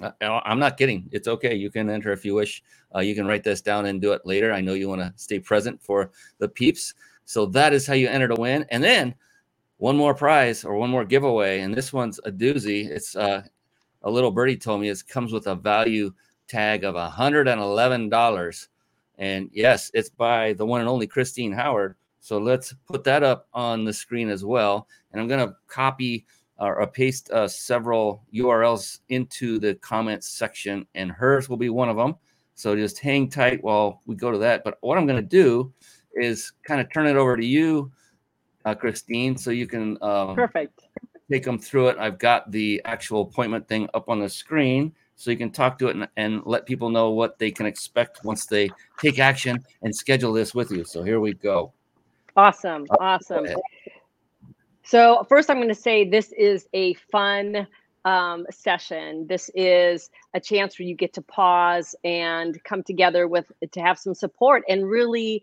Uh, 0.00 0.12
I'm 0.22 0.58
not 0.58 0.78
kidding. 0.78 1.10
It's 1.12 1.28
okay. 1.28 1.54
You 1.54 1.70
can 1.70 1.90
enter 1.90 2.10
if 2.12 2.24
you 2.24 2.34
wish. 2.34 2.62
Uh, 2.94 3.00
you 3.00 3.14
can 3.14 3.26
write 3.26 3.44
this 3.44 3.60
down 3.60 3.84
and 3.86 4.00
do 4.00 4.12
it 4.12 4.22
later. 4.24 4.50
I 4.52 4.62
know 4.62 4.72
you 4.72 4.88
want 4.88 5.02
to 5.02 5.12
stay 5.16 5.38
present 5.38 5.82
for 5.82 6.10
the 6.38 6.48
peeps. 6.48 6.94
So 7.26 7.44
that 7.46 7.74
is 7.74 7.86
how 7.86 7.94
you 7.94 8.08
enter 8.08 8.28
to 8.28 8.40
win. 8.40 8.64
And 8.70 8.82
then 8.82 9.14
one 9.76 9.96
more 9.96 10.14
prize 10.14 10.64
or 10.64 10.76
one 10.76 10.90
more 10.90 11.04
giveaway. 11.04 11.60
And 11.60 11.74
this 11.74 11.92
one's 11.92 12.18
a 12.24 12.32
doozy. 12.32 12.88
It's 12.88 13.14
uh, 13.14 13.42
a 14.02 14.10
little 14.10 14.30
birdie 14.30 14.56
told 14.56 14.80
me 14.80 14.88
it 14.88 15.02
comes 15.08 15.32
with 15.32 15.46
a 15.46 15.54
value 15.54 16.12
tag 16.48 16.84
of 16.84 16.94
$111. 16.94 18.68
And 19.18 19.50
yes, 19.52 19.90
it's 19.94 20.08
by 20.08 20.54
the 20.54 20.66
one 20.66 20.80
and 20.80 20.88
only 20.88 21.06
Christine 21.06 21.52
Howard. 21.52 21.96
So 22.20 22.38
let's 22.38 22.74
put 22.86 23.04
that 23.04 23.22
up 23.22 23.48
on 23.52 23.84
the 23.84 23.92
screen 23.92 24.28
as 24.28 24.44
well. 24.44 24.88
And 25.12 25.20
I'm 25.20 25.28
going 25.28 25.46
to 25.46 25.54
copy 25.68 26.26
or 26.60 26.86
paste 26.86 27.30
uh, 27.30 27.48
several 27.48 28.22
URLs 28.34 29.00
into 29.08 29.58
the 29.58 29.74
comments 29.76 30.28
section, 30.28 30.86
and 30.94 31.10
hers 31.10 31.48
will 31.48 31.56
be 31.56 31.70
one 31.70 31.88
of 31.88 31.96
them. 31.96 32.16
So 32.54 32.76
just 32.76 32.98
hang 32.98 33.30
tight 33.30 33.64
while 33.64 34.02
we 34.06 34.14
go 34.14 34.30
to 34.30 34.38
that. 34.38 34.62
But 34.62 34.76
what 34.82 34.98
I'm 34.98 35.06
going 35.06 35.22
to 35.22 35.26
do 35.26 35.72
is 36.14 36.52
kind 36.64 36.80
of 36.80 36.92
turn 36.92 37.06
it 37.06 37.16
over 37.16 37.36
to 37.36 37.44
you, 37.44 37.90
uh, 38.66 38.74
Christine, 38.74 39.38
so 39.38 39.50
you 39.50 39.66
can 39.66 39.96
um, 40.02 40.36
perfect 40.36 40.82
take 41.30 41.44
them 41.44 41.58
through 41.58 41.88
it. 41.88 41.98
I've 41.98 42.18
got 42.18 42.50
the 42.50 42.82
actual 42.84 43.22
appointment 43.22 43.68
thing 43.68 43.88
up 43.94 44.08
on 44.08 44.20
the 44.20 44.28
screen 44.28 44.92
so 45.16 45.30
you 45.30 45.36
can 45.36 45.50
talk 45.50 45.78
to 45.78 45.88
it 45.88 45.96
and, 45.96 46.08
and 46.16 46.42
let 46.46 46.64
people 46.66 46.88
know 46.88 47.10
what 47.10 47.38
they 47.38 47.50
can 47.50 47.66
expect 47.66 48.24
once 48.24 48.46
they 48.46 48.70
take 48.98 49.18
action 49.18 49.62
and 49.82 49.94
schedule 49.94 50.32
this 50.32 50.54
with 50.54 50.70
you. 50.70 50.84
So 50.84 51.02
here 51.02 51.20
we 51.20 51.34
go. 51.34 51.72
Awesome. 52.36 52.86
Awesome. 52.98 53.46
So, 54.82 55.24
first, 55.28 55.50
I'm 55.50 55.58
going 55.58 55.68
to 55.68 55.74
say 55.74 56.08
this 56.08 56.32
is 56.32 56.66
a 56.72 56.94
fun 57.12 57.66
um, 58.04 58.46
session. 58.50 59.26
This 59.26 59.50
is 59.54 60.10
a 60.34 60.40
chance 60.40 60.78
where 60.78 60.88
you 60.88 60.94
get 60.94 61.12
to 61.14 61.22
pause 61.22 61.94
and 62.02 62.62
come 62.64 62.82
together 62.82 63.28
with 63.28 63.52
to 63.70 63.80
have 63.80 63.98
some 63.98 64.14
support 64.14 64.64
and 64.68 64.88
really 64.88 65.42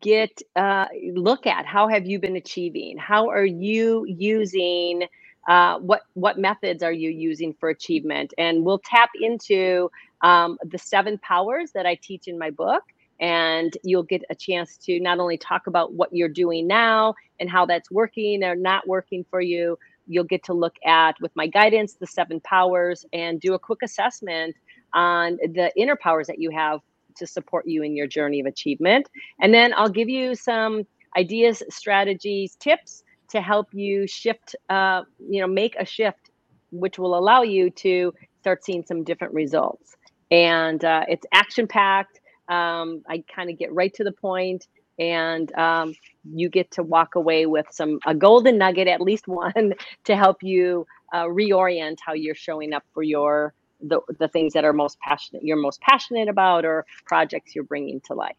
get 0.00 0.42
uh, 0.56 0.86
look 1.14 1.46
at 1.46 1.66
how 1.66 1.88
have 1.88 2.06
you 2.06 2.18
been 2.18 2.36
achieving? 2.36 2.98
How 2.98 3.28
are 3.30 3.44
you 3.46 4.04
using 4.08 5.04
uh, 5.48 5.78
what 5.78 6.02
what 6.14 6.38
methods 6.38 6.82
are 6.82 6.92
you 6.92 7.10
using 7.10 7.54
for 7.58 7.70
achievement 7.70 8.32
and 8.38 8.64
we'll 8.64 8.80
tap 8.84 9.10
into 9.20 9.90
um, 10.22 10.58
the 10.64 10.78
seven 10.78 11.18
powers 11.18 11.72
that 11.72 11.86
i 11.86 11.94
teach 11.96 12.28
in 12.28 12.38
my 12.38 12.50
book 12.50 12.84
and 13.20 13.76
you'll 13.82 14.02
get 14.02 14.22
a 14.30 14.34
chance 14.34 14.76
to 14.76 15.00
not 15.00 15.18
only 15.18 15.36
talk 15.38 15.66
about 15.66 15.92
what 15.94 16.10
you're 16.12 16.28
doing 16.28 16.66
now 16.66 17.14
and 17.40 17.50
how 17.50 17.66
that's 17.66 17.90
working 17.90 18.44
or 18.44 18.54
not 18.54 18.86
working 18.86 19.24
for 19.30 19.40
you 19.40 19.78
you'll 20.06 20.24
get 20.24 20.44
to 20.44 20.52
look 20.52 20.76
at 20.84 21.16
with 21.20 21.34
my 21.34 21.46
guidance 21.46 21.94
the 21.94 22.06
seven 22.06 22.40
powers 22.40 23.06
and 23.12 23.40
do 23.40 23.54
a 23.54 23.58
quick 23.58 23.80
assessment 23.82 24.54
on 24.92 25.36
the 25.54 25.72
inner 25.76 25.96
powers 25.96 26.26
that 26.26 26.38
you 26.38 26.50
have 26.50 26.80
to 27.20 27.26
support 27.26 27.66
you 27.68 27.82
in 27.84 27.94
your 27.94 28.08
journey 28.08 28.40
of 28.40 28.46
achievement 28.46 29.08
and 29.40 29.54
then 29.54 29.72
i'll 29.76 29.88
give 29.88 30.08
you 30.08 30.34
some 30.34 30.84
ideas 31.16 31.62
strategies 31.70 32.56
tips 32.56 33.04
to 33.30 33.40
help 33.40 33.68
you 33.72 34.06
shift, 34.06 34.56
uh, 34.68 35.02
you 35.18 35.40
know, 35.40 35.46
make 35.46 35.76
a 35.76 35.84
shift, 35.84 36.30
which 36.72 36.98
will 36.98 37.16
allow 37.16 37.42
you 37.42 37.70
to 37.70 38.12
start 38.40 38.64
seeing 38.64 38.84
some 38.84 39.04
different 39.04 39.32
results. 39.34 39.96
And 40.30 40.84
uh, 40.84 41.04
it's 41.08 41.26
action 41.32 41.66
packed. 41.66 42.20
Um, 42.48 43.02
I 43.08 43.24
kind 43.34 43.50
of 43.50 43.58
get 43.58 43.72
right 43.72 43.94
to 43.94 44.04
the 44.04 44.12
point, 44.12 44.66
and 44.98 45.52
um, 45.54 45.94
you 46.24 46.48
get 46.48 46.70
to 46.72 46.82
walk 46.82 47.14
away 47.14 47.46
with 47.46 47.66
some 47.70 48.00
a 48.06 48.14
golden 48.14 48.58
nugget, 48.58 48.88
at 48.88 49.00
least 49.00 49.28
one, 49.28 49.74
to 50.04 50.16
help 50.16 50.42
you 50.42 50.86
uh, 51.12 51.24
reorient 51.24 51.98
how 52.04 52.12
you're 52.12 52.34
showing 52.34 52.72
up 52.72 52.84
for 52.92 53.02
your 53.02 53.54
the, 53.82 54.00
the 54.18 54.28
things 54.28 54.52
that 54.52 54.64
are 54.64 54.72
most 54.72 54.98
passionate 55.00 55.42
you're 55.42 55.56
most 55.56 55.80
passionate 55.80 56.28
about 56.28 56.64
or 56.64 56.84
projects 57.06 57.54
you're 57.54 57.64
bringing 57.64 58.00
to 58.00 58.14
life 58.14 58.36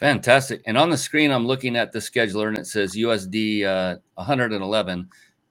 Fantastic. 0.00 0.62
And 0.64 0.78
on 0.78 0.88
the 0.88 0.96
screen, 0.96 1.30
I'm 1.30 1.46
looking 1.46 1.76
at 1.76 1.92
the 1.92 1.98
scheduler 1.98 2.48
and 2.48 2.56
it 2.56 2.66
says 2.66 2.94
USD 2.94 3.66
uh, 3.66 3.98
111. 4.14 5.08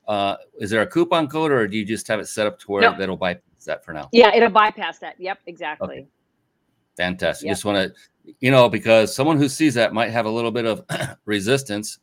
Uh, 0.08 0.36
is 0.60 0.72
there 0.72 0.82
a 0.82 0.88
coupon 0.88 1.28
code 1.28 1.52
or 1.52 1.68
do 1.68 1.78
you 1.78 1.86
just 1.86 2.08
have 2.08 2.20
it 2.20 2.28
set 2.28 2.48
up 2.48 2.58
to 2.62 2.72
where 2.72 2.82
no. 2.82 2.98
that'll 2.98 3.16
bypass 3.16 3.66
that 3.66 3.86
for 3.86 3.94
now? 3.94 4.10
Yeah, 4.12 4.34
it'll 4.34 4.50
bypass 4.50 4.98
that. 5.00 5.14
Yep, 5.20 5.42
exactly. 5.46 5.88
Okay. 5.88 6.08
Fantastic. 6.98 7.46
Yep. 7.46 7.52
Just 7.52 7.64
want 7.66 7.94
to, 7.94 8.34
you 8.40 8.50
know, 8.50 8.68
because 8.68 9.16
someone 9.16 9.38
who 9.38 9.48
sees 9.48 9.76
that 9.76 9.94
might 9.94 10.10
have 10.10 10.26
a 10.26 10.32
little 10.32 10.50
bit 10.50 10.66
of 10.66 10.84
resistance. 11.26 12.00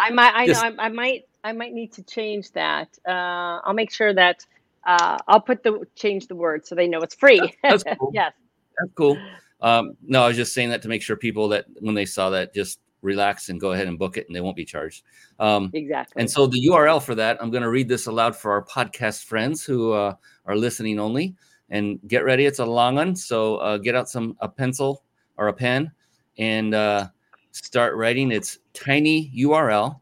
I 0.00 0.10
might, 0.10 0.34
I 0.34 0.46
just, 0.48 0.60
know, 0.60 0.74
I, 0.76 0.86
I, 0.86 0.88
might, 0.88 1.28
I 1.44 1.52
might 1.52 1.72
need 1.72 1.92
to 1.92 2.02
change 2.02 2.50
that. 2.50 2.98
Uh, 3.06 3.60
I'll 3.62 3.74
make 3.74 3.92
sure 3.92 4.12
that 4.12 4.44
uh, 4.84 5.18
I'll 5.28 5.40
put 5.40 5.62
the 5.62 5.86
change 5.94 6.26
the 6.26 6.36
word 6.36 6.66
so 6.66 6.74
they 6.74 6.88
know 6.88 7.00
it's 7.00 7.14
free. 7.14 7.40
That's, 7.62 7.84
that's 7.84 7.96
cool. 8.00 8.10
yes, 8.14 8.32
that's 8.78 8.92
cool. 8.94 9.18
Um, 9.60 9.96
no, 10.02 10.24
I 10.24 10.28
was 10.28 10.36
just 10.36 10.54
saying 10.54 10.70
that 10.70 10.82
to 10.82 10.88
make 10.88 11.02
sure 11.02 11.16
people 11.16 11.48
that 11.48 11.66
when 11.80 11.94
they 11.94 12.04
saw 12.04 12.30
that 12.30 12.52
just 12.52 12.80
relax 13.02 13.48
and 13.48 13.60
go 13.60 13.72
ahead 13.72 13.88
and 13.88 13.98
book 13.98 14.16
it 14.16 14.26
and 14.26 14.34
they 14.34 14.40
won't 14.40 14.56
be 14.56 14.64
charged. 14.64 15.02
Um, 15.38 15.70
exactly. 15.74 16.20
And 16.20 16.30
so 16.30 16.46
the 16.46 16.66
URL 16.68 17.02
for 17.02 17.14
that, 17.16 17.36
I'm 17.42 17.50
going 17.50 17.62
to 17.64 17.70
read 17.70 17.88
this 17.88 18.06
aloud 18.06 18.34
for 18.36 18.52
our 18.52 18.64
podcast 18.64 19.24
friends 19.24 19.64
who 19.64 19.92
uh, 19.92 20.14
are 20.46 20.56
listening 20.56 20.98
only. 20.98 21.34
And 21.70 22.00
get 22.06 22.24
ready, 22.24 22.46
it's 22.46 22.58
a 22.58 22.66
long 22.66 22.96
one. 22.96 23.16
So 23.16 23.56
uh, 23.56 23.78
get 23.78 23.94
out 23.94 24.08
some 24.08 24.36
a 24.40 24.48
pencil 24.48 25.04
or 25.36 25.48
a 25.48 25.52
pen 25.52 25.90
and 26.38 26.74
uh, 26.74 27.08
start 27.50 27.96
writing. 27.96 28.30
It's 28.30 28.58
tinyurl.com 28.74 29.94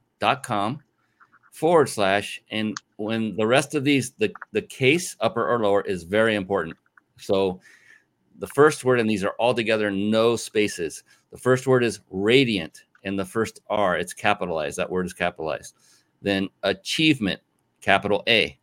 forward 1.60 1.90
slash. 1.90 2.42
And 2.50 2.74
when 2.96 3.36
the 3.36 3.46
rest 3.46 3.74
of 3.74 3.84
these, 3.84 4.12
the, 4.12 4.32
the 4.52 4.62
case, 4.62 5.14
upper 5.20 5.46
or 5.46 5.60
lower, 5.60 5.82
is 5.82 6.04
very 6.04 6.34
important. 6.34 6.74
So 7.18 7.60
the 8.38 8.46
first 8.46 8.82
word, 8.82 8.98
and 8.98 9.08
these 9.08 9.22
are 9.22 9.34
all 9.38 9.52
together, 9.52 9.90
no 9.90 10.36
spaces. 10.36 11.04
The 11.30 11.36
first 11.36 11.66
word 11.66 11.84
is 11.84 12.00
radiant, 12.10 12.84
and 13.04 13.18
the 13.18 13.26
first 13.26 13.60
R, 13.68 13.98
it's 13.98 14.14
capitalized. 14.14 14.78
That 14.78 14.90
word 14.90 15.04
is 15.04 15.12
capitalized. 15.12 15.74
Then 16.22 16.48
achievement, 16.62 17.40
capital 17.82 18.22
A. 18.26 18.58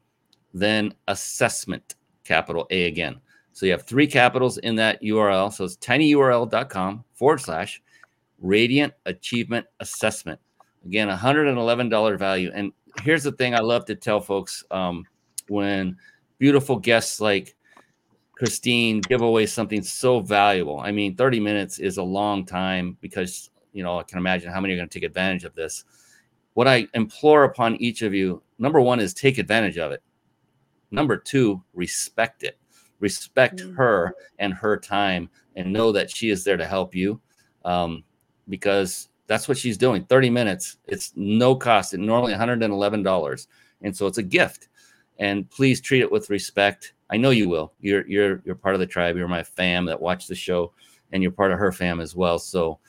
Then 0.56 0.96
assessment, 1.08 1.96
capital 2.24 2.66
A 2.72 2.86
again. 2.86 3.22
So 3.54 3.68
you 3.68 3.74
have 3.74 3.84
three 3.84 4.08
capitals 4.08 4.58
in 4.58 4.76
that 4.78 5.02
URL. 5.04 5.54
So 5.54 5.66
it's 5.66 5.78
tinyurl.com 5.78 7.04
forward 7.14 7.42
slash 7.42 7.80
radiant 8.40 8.94
achievement 9.06 9.68
assessment. 9.80 10.40
Again, 10.86 11.10
$111 11.10 12.18
value. 12.18 12.52
And 12.54 12.72
here's 13.02 13.24
the 13.24 13.32
thing 13.32 13.56
I 13.56 13.60
love 13.60 13.86
to 13.86 13.96
tell 13.96 14.20
folks 14.20 14.64
um, 14.72 15.06
when 15.48 15.98
beautiful 16.40 16.78
guests 16.78 17.20
like 17.20 17.56
Christine 18.34 19.02
give 19.02 19.22
away 19.22 19.46
something 19.46 19.82
so 19.82 20.20
valuable. 20.20 20.80
I 20.80 20.92
mean, 20.92 21.16
30 21.16 21.40
minutes 21.40 21.80
is 21.80 21.98
a 21.98 22.04
long 22.04 22.46
time 22.46 22.98
because 23.02 23.50
you 23.78 23.84
know, 23.84 24.00
I 24.00 24.04
can 24.04 24.18
imagine 24.18 24.52
how 24.52 24.60
many 24.60 24.74
are 24.74 24.78
going 24.78 24.90
to 24.90 25.00
take 25.00 25.08
advantage 25.08 25.44
of 25.44 25.54
this. 25.54 25.86
What 26.56 26.68
I 26.68 26.88
implore 26.96 27.44
upon 27.44 27.76
each 27.76 28.02
of 28.02 28.12
you, 28.12 28.42
number 28.58 28.82
one, 28.82 29.00
is 29.00 29.14
take 29.14 29.38
advantage 29.38 29.78
of 29.78 29.92
it. 29.92 30.02
Number 30.90 31.16
two, 31.16 31.62
respect 31.76 32.42
it. 32.42 32.58
Respect 33.00 33.58
mm-hmm. 33.58 33.76
her 33.76 34.16
and 34.40 34.52
her 34.56 34.78
time 34.78 35.30
and 35.56 35.72
know 35.72 35.92
that 35.92 36.10
she 36.10 36.32
is 36.32 36.44
there 36.44 36.58
to 36.58 36.66
help 36.66 36.96
you 36.96 37.22
um, 37.66 38.04
because 38.50 39.10
that's 39.28 39.48
what 39.48 39.58
she's 39.58 39.78
doing 39.78 40.04
30 40.06 40.30
minutes. 40.30 40.78
It's 40.88 41.14
no 41.16 41.56
cost 41.56 41.94
and 41.94 42.06
normally 42.06 42.34
$111 42.34 43.48
and 43.82 43.96
so 43.96 44.08
it's 44.08 44.18
a 44.18 44.24
gift. 44.24 44.70
And 45.20 45.50
please 45.50 45.82
treat 45.82 46.02
it 46.02 46.12
with 46.12 46.30
respect. 46.30 46.94
I 47.10 47.18
know 47.18 47.32
you 47.32 47.50
will. 47.50 47.74
You're 47.80 48.08
you're 48.08 48.42
you're 48.46 48.56
part 48.56 48.76
of 48.76 48.80
the 48.80 48.88
tribe. 48.88 49.16
You're 49.16 49.28
my 49.28 49.44
fam 49.44 49.86
that 49.86 50.00
watch 50.00 50.28
the 50.28 50.36
show 50.36 50.74
and 51.12 51.24
you're 51.24 51.32
part 51.32 51.52
of 51.52 51.60
her 51.60 51.72
fam 51.72 52.00
as 52.00 52.16
well. 52.16 52.38
So 52.38 52.80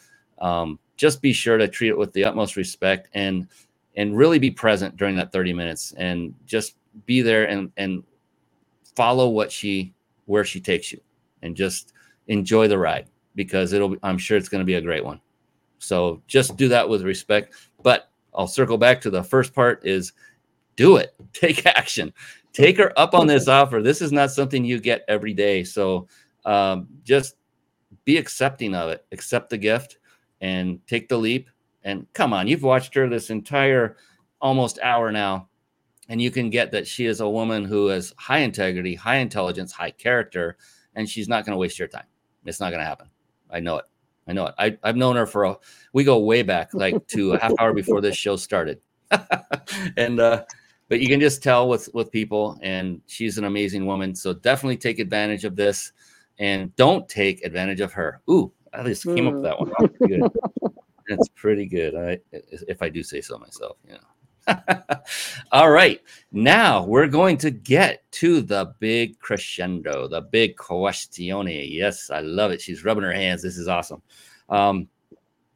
um, 0.40 0.78
just 0.96 1.22
be 1.22 1.32
sure 1.32 1.56
to 1.56 1.68
treat 1.68 1.88
it 1.88 1.98
with 1.98 2.12
the 2.12 2.24
utmost 2.24 2.56
respect 2.56 3.08
and 3.14 3.48
and 3.96 4.16
really 4.16 4.38
be 4.38 4.50
present 4.50 4.96
during 4.96 5.16
that 5.16 5.32
30 5.32 5.52
minutes. 5.52 5.94
And 5.96 6.34
just 6.46 6.76
be 7.06 7.22
there 7.22 7.48
and 7.48 7.72
and 7.76 8.02
follow 8.94 9.28
what 9.28 9.50
she 9.50 9.94
where 10.26 10.44
she 10.44 10.60
takes 10.60 10.92
you. 10.92 11.00
And 11.42 11.56
just 11.56 11.92
enjoy 12.26 12.68
the 12.68 12.78
ride 12.78 13.06
because 13.34 13.72
it'll 13.72 13.96
i'm 14.02 14.18
sure 14.18 14.36
it's 14.36 14.48
going 14.48 14.60
to 14.60 14.66
be 14.66 14.74
a 14.74 14.80
great 14.80 15.04
one 15.04 15.20
so 15.78 16.22
just 16.26 16.56
do 16.56 16.68
that 16.68 16.88
with 16.88 17.02
respect. 17.02 17.54
But 17.82 18.10
I'll 18.34 18.46
circle 18.46 18.78
back 18.78 19.00
to 19.02 19.10
the 19.10 19.22
first 19.22 19.54
part 19.54 19.86
is 19.86 20.12
do 20.76 20.96
it. 20.96 21.14
Take 21.32 21.66
action. 21.66 22.12
Take 22.52 22.78
her 22.78 22.98
up 22.98 23.14
on 23.14 23.26
this 23.26 23.48
offer. 23.48 23.82
This 23.82 24.00
is 24.00 24.12
not 24.12 24.30
something 24.30 24.64
you 24.64 24.80
get 24.80 25.04
every 25.08 25.34
day. 25.34 25.64
So 25.64 26.08
um, 26.44 26.88
just 27.04 27.36
be 28.04 28.16
accepting 28.16 28.74
of 28.74 28.90
it. 28.90 29.04
Accept 29.12 29.50
the 29.50 29.58
gift 29.58 29.98
and 30.40 30.84
take 30.86 31.08
the 31.08 31.18
leap. 31.18 31.50
And 31.84 32.06
come 32.14 32.32
on, 32.32 32.48
you've 32.48 32.62
watched 32.62 32.94
her 32.94 33.08
this 33.08 33.30
entire 33.30 33.96
almost 34.40 34.78
hour 34.82 35.12
now. 35.12 35.48
And 36.08 36.22
you 36.22 36.30
can 36.30 36.48
get 36.48 36.72
that 36.72 36.86
she 36.86 37.04
is 37.04 37.20
a 37.20 37.28
woman 37.28 37.64
who 37.64 37.88
has 37.88 38.14
high 38.16 38.38
integrity, 38.38 38.94
high 38.94 39.16
intelligence, 39.16 39.72
high 39.72 39.90
character, 39.90 40.56
and 40.94 41.08
she's 41.08 41.28
not 41.28 41.44
going 41.44 41.52
to 41.52 41.58
waste 41.58 41.78
your 41.78 41.88
time. 41.88 42.06
It's 42.46 42.60
not 42.60 42.70
going 42.70 42.80
to 42.80 42.86
happen. 42.86 43.10
I 43.50 43.60
know 43.60 43.76
it. 43.76 43.84
I 44.28 44.32
know 44.32 44.46
it. 44.46 44.54
I, 44.58 44.78
I've 44.82 44.96
known 44.96 45.16
her 45.16 45.26
for 45.26 45.44
a, 45.44 45.56
we 45.92 46.04
go 46.04 46.18
way 46.18 46.42
back, 46.42 46.74
like 46.74 47.06
to 47.08 47.34
a 47.34 47.38
half 47.38 47.52
hour 47.58 47.72
before 47.72 48.00
this 48.00 48.16
show 48.16 48.36
started. 48.36 48.80
and, 49.96 50.20
uh, 50.20 50.44
but 50.88 51.00
you 51.00 51.08
can 51.08 51.20
just 51.20 51.42
tell 51.42 51.68
with, 51.68 51.88
with 51.94 52.10
people 52.12 52.58
and 52.62 53.00
she's 53.06 53.38
an 53.38 53.44
amazing 53.44 53.86
woman. 53.86 54.14
So 54.14 54.32
definitely 54.32 54.76
take 54.76 54.98
advantage 54.98 55.44
of 55.44 55.56
this 55.56 55.92
and 56.38 56.74
don't 56.76 57.08
take 57.08 57.44
advantage 57.44 57.80
of 57.80 57.92
her. 57.92 58.20
Ooh, 58.30 58.52
I 58.72 58.82
just 58.84 59.04
came 59.04 59.26
up 59.26 59.34
with 59.34 59.42
that 59.42 59.58
one. 59.58 59.72
That's 59.78 59.98
good. 59.98 60.22
That's 61.08 61.28
pretty 61.34 61.66
good. 61.66 61.94
I, 61.94 62.18
if 62.32 62.82
I 62.82 62.90
do 62.90 63.02
say 63.02 63.20
so 63.20 63.38
myself, 63.38 63.78
you 63.86 63.94
know. 63.94 63.98
All 65.52 65.70
right. 65.70 66.00
Now 66.32 66.84
we're 66.84 67.08
going 67.08 67.36
to 67.38 67.50
get 67.50 68.10
to 68.12 68.40
the 68.40 68.74
big 68.78 69.18
crescendo, 69.18 70.08
the 70.08 70.22
big 70.22 70.56
questione. 70.56 71.68
Yes, 71.70 72.10
I 72.10 72.20
love 72.20 72.50
it. 72.50 72.60
She's 72.60 72.84
rubbing 72.84 73.04
her 73.04 73.12
hands. 73.12 73.42
This 73.42 73.58
is 73.58 73.68
awesome. 73.68 74.02
Um, 74.48 74.88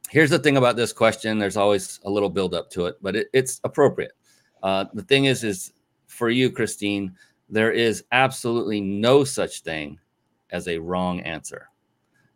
here's 0.09 0.29
the 0.29 0.39
thing 0.39 0.57
about 0.57 0.75
this 0.75 0.93
question 0.93 1.39
there's 1.39 1.57
always 1.57 1.99
a 2.05 2.09
little 2.09 2.29
build 2.29 2.53
up 2.53 2.69
to 2.71 2.85
it, 2.85 2.97
but 3.01 3.15
it, 3.15 3.27
it's 3.33 3.59
appropriate. 3.63 4.13
Uh, 4.61 4.85
the 4.93 5.03
thing 5.03 5.25
is, 5.25 5.43
is 5.43 5.73
for 6.07 6.29
you, 6.29 6.49
Christine, 6.51 7.15
there 7.49 7.71
is 7.71 8.03
absolutely 8.11 8.81
no 8.81 9.23
such 9.23 9.61
thing 9.61 9.99
as 10.51 10.67
a 10.67 10.77
wrong 10.77 11.19
answer. 11.21 11.69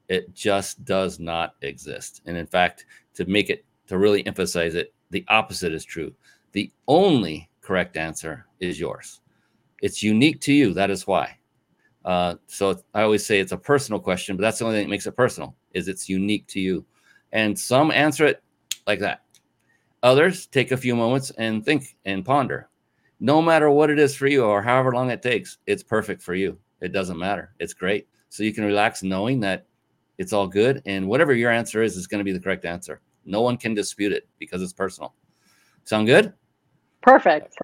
It 0.10 0.34
just 0.34 0.84
does 0.86 1.20
not 1.20 1.56
exist. 1.62 2.22
And 2.26 2.38
in 2.38 2.48
fact, 2.48 2.86
to 3.16 3.26
make 3.26 3.50
it, 3.50 3.66
to 3.88 3.98
really 3.98 4.26
emphasize 4.26 4.76
it, 4.76 4.94
the 5.10 5.26
opposite 5.30 5.74
is 5.74 5.86
true 5.86 6.14
the 6.52 6.72
only 6.88 7.50
correct 7.62 7.98
answer 7.98 8.46
is 8.60 8.80
yours. 8.80 9.22
It's 9.82 10.02
unique 10.02 10.42
to 10.42 10.54
you. 10.54 10.74
That 10.74 10.90
is 10.90 11.06
why. 11.06 11.38
Uh, 12.06 12.36
so 12.48 12.80
I 12.94 13.02
always 13.02 13.26
say 13.26 13.40
it's 13.40 13.52
a 13.52 13.58
personal 13.58 14.00
question, 14.00 14.38
but 14.38 14.42
that's 14.42 14.60
the 14.60 14.66
only 14.66 14.78
thing 14.78 14.88
that 14.88 14.92
makes 14.92 15.08
it 15.08 15.16
personal 15.16 15.56
is 15.74 15.88
it's 15.88 16.08
unique 16.08 16.48
to 16.48 16.60
you. 16.60 16.86
And 17.34 17.58
some 17.58 17.92
answer 17.92 18.26
it 18.26 18.42
like 18.88 19.00
that. 19.00 19.24
Others 20.04 20.48
take 20.48 20.72
a 20.72 20.78
few 20.78 20.96
moments 20.96 21.32
and 21.32 21.66
think 21.66 21.98
and 22.06 22.24
ponder. 22.24 22.70
No 23.20 23.42
matter 23.42 23.70
what 23.70 23.90
it 23.90 24.00
is 24.00 24.16
for 24.16 24.28
you 24.28 24.46
or 24.46 24.62
however 24.62 24.94
long 24.94 25.10
it 25.10 25.22
takes, 25.22 25.58
it's 25.66 25.84
perfect 25.84 26.22
for 26.22 26.34
you. 26.34 26.58
It 26.82 26.94
doesn't 26.94 27.18
matter. 27.18 27.54
It's 27.60 27.74
great. 27.74 28.08
So 28.30 28.44
you 28.44 28.54
can 28.54 28.64
relax 28.64 29.04
knowing 29.04 29.40
that 29.42 29.66
it's 30.18 30.34
all 30.34 30.48
good 30.48 30.82
and 30.86 31.08
whatever 31.08 31.34
your 31.34 31.52
answer 31.52 31.84
is 31.84 31.98
is 31.98 32.08
going 32.08 32.20
to 32.20 32.26
be 32.26 32.32
the 32.32 32.40
correct 32.40 32.66
answer. 32.66 33.02
No 33.26 33.42
one 33.42 33.58
can 33.58 33.74
dispute 33.74 34.14
it 34.14 34.28
because 34.40 34.62
it's 34.62 34.74
personal. 34.74 35.14
Sound 35.88 36.06
good? 36.06 36.34
Perfect. 37.02 37.56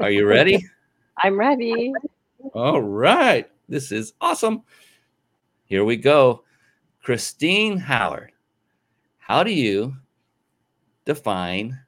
Are 0.00 0.08
you 0.08 0.28
ready? 0.28 0.64
I'm 1.24 1.36
ready. 1.36 1.92
All 2.54 2.80
right. 2.80 3.50
This 3.68 3.90
is 3.90 4.12
awesome. 4.20 4.62
Here 5.64 5.84
we 5.84 5.96
go. 5.96 6.44
Christine 7.02 7.76
Howard, 7.76 8.30
how 9.18 9.42
do 9.42 9.50
you 9.50 9.96
define 11.04 11.80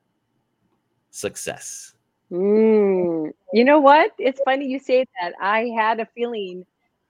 success? 1.11 1.95
Mm, 2.33 3.31
you 3.53 3.65
know 3.65 3.79
what? 3.79 4.11
It's 4.19 4.41
funny 4.45 4.67
you 4.67 4.81
say 4.81 5.05
that. 5.21 5.35
I 5.41 5.71
had 5.79 6.01
a 6.01 6.07
feeling. 6.17 6.67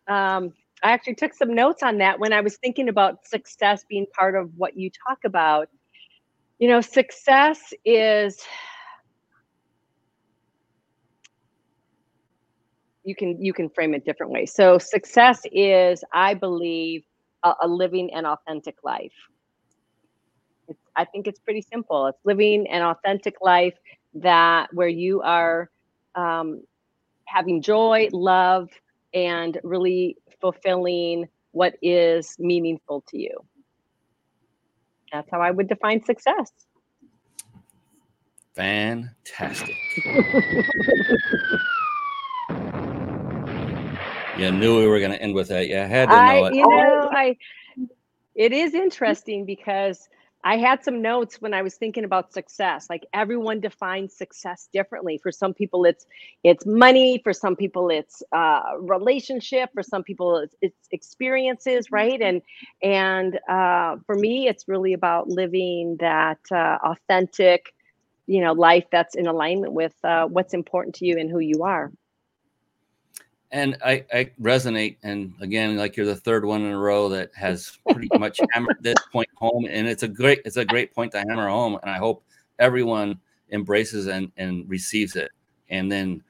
Um, 0.06 0.52
I 0.82 0.90
actually 0.92 1.14
took 1.14 1.32
some 1.32 1.54
notes 1.54 1.82
on 1.82 1.96
that 1.98 2.20
when 2.20 2.34
I 2.34 2.42
was 2.42 2.58
thinking 2.58 2.90
about 2.90 3.26
success 3.26 3.86
being 3.88 4.04
part 4.14 4.36
of 4.36 4.50
what 4.58 4.76
you 4.76 4.90
talk 5.08 5.20
about. 5.24 5.70
You 6.58 6.68
know, 6.68 6.80
success 6.80 7.72
is 7.84 8.42
you 13.04 13.14
can 13.14 13.40
you 13.42 13.52
can 13.52 13.68
frame 13.70 13.94
it 13.94 14.04
different 14.04 14.32
ways. 14.32 14.52
So 14.54 14.78
success 14.78 15.42
is, 15.52 16.02
I 16.12 16.34
believe, 16.34 17.04
a, 17.42 17.54
a 17.62 17.68
living 17.68 18.12
an 18.14 18.26
authentic 18.26 18.76
life. 18.84 19.12
It's, 20.68 20.80
I 20.96 21.04
think 21.04 21.26
it's 21.26 21.40
pretty 21.40 21.62
simple. 21.62 22.06
It's 22.06 22.18
living 22.24 22.66
an 22.68 22.82
authentic 22.82 23.36
life 23.40 23.74
that 24.14 24.68
where 24.72 24.88
you 24.88 25.22
are 25.22 25.70
um, 26.14 26.62
having 27.26 27.62
joy, 27.62 28.08
love, 28.12 28.68
and 29.14 29.58
really 29.62 30.16
fulfilling 30.40 31.26
what 31.52 31.74
is 31.82 32.36
meaningful 32.38 33.04
to 33.08 33.18
you. 33.18 33.38
That's 35.12 35.30
how 35.30 35.40
I 35.40 35.50
would 35.50 35.68
define 35.68 36.04
success. 36.04 36.50
Fantastic. 38.54 39.76
You 44.38 44.52
knew 44.52 44.78
we 44.78 44.86
were 44.86 44.98
going 44.98 45.12
to 45.12 45.22
end 45.22 45.34
with 45.34 45.48
that. 45.48 45.66
You 45.68 45.76
had 45.76 46.10
to 46.10 46.14
know 46.14 46.20
I, 46.20 46.48
it. 46.48 46.54
You 46.54 46.68
know, 46.68 47.10
I. 47.10 47.36
It 48.34 48.52
is 48.52 48.74
interesting 48.74 49.46
because 49.46 50.08
I 50.46 50.58
had 50.58 50.84
some 50.84 51.02
notes 51.02 51.42
when 51.42 51.52
I 51.54 51.62
was 51.62 51.74
thinking 51.74 52.04
about 52.04 52.32
success. 52.32 52.86
Like 52.88 53.04
everyone 53.12 53.58
defines 53.58 54.16
success 54.16 54.68
differently. 54.72 55.18
For 55.18 55.32
some 55.32 55.52
people, 55.52 55.84
it's 55.84 56.06
it's 56.44 56.64
money. 56.64 57.20
For 57.24 57.32
some 57.32 57.56
people, 57.56 57.90
it's 57.90 58.22
uh, 58.30 58.62
relationship. 58.78 59.70
For 59.74 59.82
some 59.82 60.04
people, 60.04 60.36
it's, 60.38 60.54
it's 60.62 60.88
experiences, 60.92 61.90
right? 61.90 62.22
And 62.22 62.42
and 62.80 63.40
uh, 63.48 63.96
for 64.06 64.14
me, 64.14 64.46
it's 64.46 64.68
really 64.68 64.92
about 64.92 65.28
living 65.28 65.96
that 65.98 66.38
uh, 66.52 66.78
authentic, 66.84 67.74
you 68.28 68.40
know, 68.40 68.52
life 68.52 68.84
that's 68.92 69.16
in 69.16 69.26
alignment 69.26 69.72
with 69.72 69.96
uh, 70.04 70.26
what's 70.26 70.54
important 70.54 70.94
to 70.96 71.06
you 71.06 71.18
and 71.18 71.28
who 71.28 71.40
you 71.40 71.64
are 71.64 71.90
and 73.52 73.76
I, 73.84 74.04
I, 74.12 74.30
resonate 74.40 74.96
and 75.02 75.32
again 75.40 75.76
like 75.76 75.96
you're 75.96 76.06
the 76.06 76.16
third 76.16 76.44
one 76.44 76.62
in 76.62 76.72
a 76.72 76.78
row 76.78 77.08
that 77.10 77.30
has 77.34 77.78
pretty 77.88 78.08
much 78.18 78.40
hammered 78.52 78.78
this 78.80 78.96
point 79.12 79.28
home 79.34 79.66
and 79.68 79.86
it's 79.86 80.02
a 80.02 80.08
great 80.08 80.40
it's 80.44 80.56
a 80.56 80.64
great 80.64 80.94
point 80.94 81.12
to 81.12 81.18
hammer 81.18 81.48
home 81.48 81.78
and 81.82 81.90
i 81.90 81.96
hope 81.96 82.24
everyone 82.58 83.18
embraces 83.52 84.08
and 84.08 84.32
and 84.36 84.68
receives 84.68 85.16
it 85.16 85.30
and 85.70 85.90
then 85.90 86.22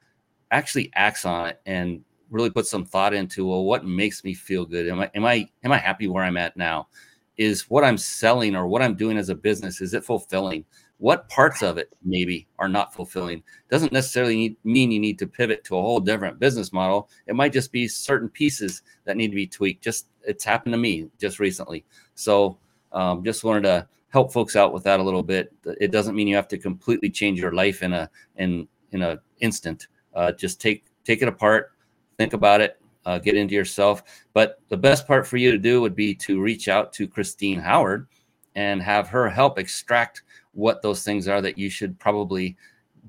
actually 0.51 0.91
acts 0.95 1.25
on 1.25 1.49
it 1.49 1.61
and 1.67 2.03
really 2.31 2.51
put 2.51 2.67
some 2.67 2.85
thought 2.85 3.15
into 3.15 3.47
well 3.47 3.65
what 3.65 3.85
makes 3.85 4.25
me 4.25 4.35
feel 4.35 4.65
good? 4.65 4.89
Am 4.89 5.01
i 5.01 5.11
am 5.15 5.25
i 5.25 5.49
am 5.65 5.73
i 5.73 5.79
happy 5.79 6.09
where 6.09 6.25
i'm 6.25 6.37
at 6.37 6.57
now? 6.57 6.89
Is 7.37 7.69
what 7.71 7.85
i'm 7.85 7.99
selling 7.99 8.57
or 8.57 8.67
what 8.67 8.83
i'm 8.83 8.95
doing 8.95 9.17
as 9.19 9.29
a 9.29 9.35
business 9.35 9.81
is 9.81 9.95
it 9.95 10.05
fulfilling 10.05 10.65
what 10.99 11.29
parts 11.29 11.63
of 11.63 11.79
it 11.79 11.91
maybe 12.03 12.47
are 12.59 12.69
not 12.69 12.95
fulfilling. 12.95 13.43
Doesn't 13.71 13.93
necessarily 13.93 14.37
need, 14.37 14.57
mean 14.65 14.91
you 14.91 15.01
need 15.01 15.19
to 15.19 15.27
pivot 15.27 15.63
to 15.65 15.77
a 15.77 15.83
whole 15.83 16.01
different 16.01 16.39
business 16.39 16.73
model. 16.73 17.11
It 17.27 17.37
might 17.37 17.53
just 17.53 17.71
be 17.71 17.87
certain 17.87 18.29
pieces 18.29 18.83
that 19.05 19.17
need 19.17 19.29
to 19.29 19.37
be 19.37 19.47
tweaked. 19.47 19.85
Just 19.85 20.09
it's 20.23 20.45
happened 20.45 20.73
to 20.73 20.79
me 20.79 21.09
just 21.21 21.39
recently. 21.39 21.85
So 22.15 22.59
um, 22.93 23.23
just 23.25 23.45
wanted 23.45 23.63
to 23.65 23.87
help 24.09 24.33
folks 24.33 24.57
out 24.57 24.73
with 24.73 24.85
that 24.85 25.01
a 25.01 25.03
little 25.03 25.23
bit. 25.23 25.53
It 25.81 25.91
doesn't 25.91 26.17
mean 26.17 26.29
you 26.29 26.37
have 26.37 26.49
to 26.49 26.59
completely 26.59 27.11
change 27.11 27.39
your 27.39 27.53
life 27.53 27.83
in 27.83 27.93
a 27.93 28.11
in 28.37 28.67
in 28.93 29.03
a 29.03 29.19
instant. 29.41 29.89
Uh, 30.15 30.33
just 30.33 30.61
take 30.61 30.85
take 31.05 31.21
it 31.21 31.29
apart 31.29 31.73
think 32.17 32.33
about 32.33 32.61
it 32.61 32.81
uh, 33.05 33.19
get 33.19 33.37
into 33.37 33.55
yourself. 33.55 34.03
But 34.35 34.61
the 34.69 34.77
best 34.77 35.07
part 35.07 35.27
for 35.27 35.37
you 35.37 35.53
to 35.53 35.59
do 35.59 35.81
would 35.81 35.95
be 35.95 36.15
to 36.17 36.41
reach 36.41 36.69
out 36.69 36.93
to 36.95 37.07
christine 37.07 37.59
howard 37.59 38.09
and 38.55 38.83
have 38.83 39.09
her 39.09 39.29
help 39.29 39.59
extract 39.59 40.23
what 40.57 40.83
those 40.83 41.05
things 41.05 41.29
are 41.29 41.41
that 41.43 41.59
you 41.59 41.71
should 41.71 41.99
probably 41.99 42.57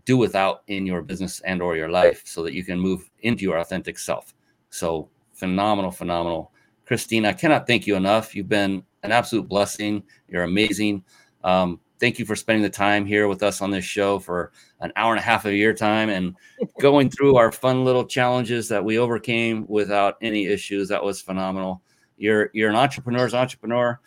do 0.06 0.18
without 0.18 0.62
in 0.68 0.86
your 0.86 1.02
business 1.02 1.42
and 1.42 1.62
or 1.62 1.76
your 1.76 1.90
life 1.90 2.22
so 2.26 2.44
that 2.44 2.54
you 2.54 2.64
can 2.64 2.80
move 2.80 3.10
into 3.22 3.44
your 3.44 3.58
authentic 3.58 3.98
self. 3.98 4.34
So 4.70 5.10
phenomenal 5.34 5.92
phenomenal. 5.92 6.52
Christine 6.86 7.26
i 7.26 7.34
cannot 7.34 7.68
thank 7.68 7.88
you 7.88 7.96
enough. 7.96 8.36
You've 8.36 8.50
been 8.50 8.84
an 9.04 9.12
absolute 9.12 9.48
blessing. 9.48 10.04
You're 10.28 10.44
amazing. 10.44 11.04
Um, 11.44 11.80
thank 12.00 12.20
you 12.20 12.26
for 12.26 12.36
spending 12.36 12.64
the 12.64 12.70
time 12.70 13.06
here 13.06 13.28
with 13.28 13.44
us 13.44 13.62
on 13.62 13.72
this 13.72 13.86
show 13.86 14.20
for 14.20 14.52
an 14.82 14.92
hour 14.96 15.12
and 15.12 15.20
a 15.20 15.24
half 15.24 15.46
of 15.46 15.54
your 15.54 15.74
time 15.74 16.10
and 16.10 16.36
going 16.80 17.10
through 17.10 17.36
our 17.36 17.52
fun 17.52 17.86
little 17.86 18.06
challenges 18.06 18.68
that 18.70 18.84
we 18.84 18.98
overcame 18.98 19.66
without 19.68 20.16
any 20.22 20.46
issues. 20.46 20.88
That 20.90 21.04
was 21.04 21.22
phenomenal. 21.22 21.82
You're 22.18 22.50
you're 22.54 22.70
an 22.70 22.76
entrepreneur's 22.76 23.34
entrepreneur 23.34 24.00